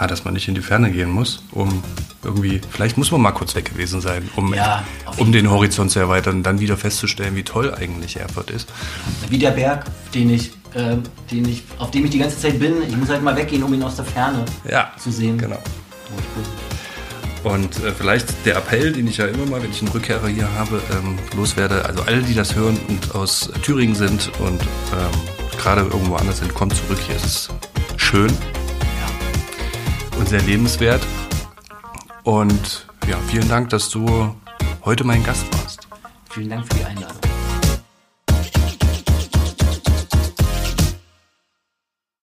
ja, 0.00 0.06
dass 0.06 0.24
man 0.24 0.34
nicht 0.34 0.48
in 0.48 0.54
die 0.54 0.60
Ferne 0.60 0.90
gehen 0.90 1.10
muss, 1.10 1.42
um 1.52 1.82
irgendwie, 2.22 2.60
vielleicht 2.70 2.96
muss 2.96 3.10
man 3.10 3.20
mal 3.20 3.32
kurz 3.32 3.54
weg 3.54 3.64
gewesen 3.64 4.00
sein, 4.00 4.28
um, 4.36 4.54
ja, 4.54 4.84
um 5.16 5.32
den 5.32 5.50
Horizont 5.50 5.90
zu 5.90 5.98
erweitern 5.98 6.36
und 6.36 6.42
dann 6.44 6.60
wieder 6.60 6.76
festzustellen, 6.76 7.34
wie 7.36 7.42
toll 7.42 7.74
eigentlich 7.74 8.16
Erfurt 8.16 8.50
ist. 8.50 8.68
Wie 9.28 9.38
der 9.38 9.50
Berg, 9.50 9.86
den 10.14 10.30
ich, 10.30 10.52
äh, 10.74 10.96
den 11.30 11.48
ich, 11.48 11.64
auf 11.78 11.90
dem 11.90 12.04
ich 12.04 12.10
die 12.10 12.18
ganze 12.18 12.38
Zeit 12.38 12.58
bin, 12.58 12.74
ich 12.86 12.96
muss 12.96 13.08
halt 13.08 13.22
mal 13.22 13.36
weggehen, 13.36 13.62
um 13.62 13.72
ihn 13.74 13.82
aus 13.82 13.96
der 13.96 14.04
Ferne 14.04 14.44
ja, 14.68 14.92
zu 14.98 15.10
sehen. 15.10 15.38
Genau. 15.38 15.58
Und 17.44 17.82
äh, 17.84 17.92
vielleicht 17.92 18.46
der 18.46 18.56
Appell, 18.56 18.92
den 18.92 19.06
ich 19.06 19.16
ja 19.16 19.26
immer 19.26 19.46
mal, 19.46 19.62
wenn 19.62 19.70
ich 19.70 19.80
einen 19.80 19.90
Rückkehrer 19.90 20.28
hier 20.28 20.52
habe, 20.54 20.82
ähm, 20.92 21.18
loswerde. 21.36 21.84
Also 21.84 22.02
alle, 22.02 22.22
die 22.22 22.34
das 22.34 22.54
hören 22.54 22.78
und 22.88 23.14
aus 23.14 23.50
Thüringen 23.62 23.94
sind 23.94 24.30
und 24.40 24.60
ähm, 24.60 25.56
gerade 25.56 25.82
irgendwo 25.82 26.16
anders 26.16 26.38
sind, 26.38 26.52
kommt 26.54 26.74
zurück. 26.74 26.98
Hier 27.06 27.16
ist 27.16 27.24
es 27.24 27.48
schön 27.96 28.32
sehr 30.28 30.42
lebenswert. 30.42 31.00
Und 32.22 32.86
ja, 33.08 33.16
vielen 33.28 33.48
Dank, 33.48 33.70
dass 33.70 33.88
du 33.88 34.34
heute 34.84 35.04
mein 35.04 35.24
Gast 35.24 35.46
warst. 35.54 35.88
Vielen 36.30 36.50
Dank 36.50 36.66
für 36.66 36.78
die 36.78 36.84
Einladung. 36.84 37.27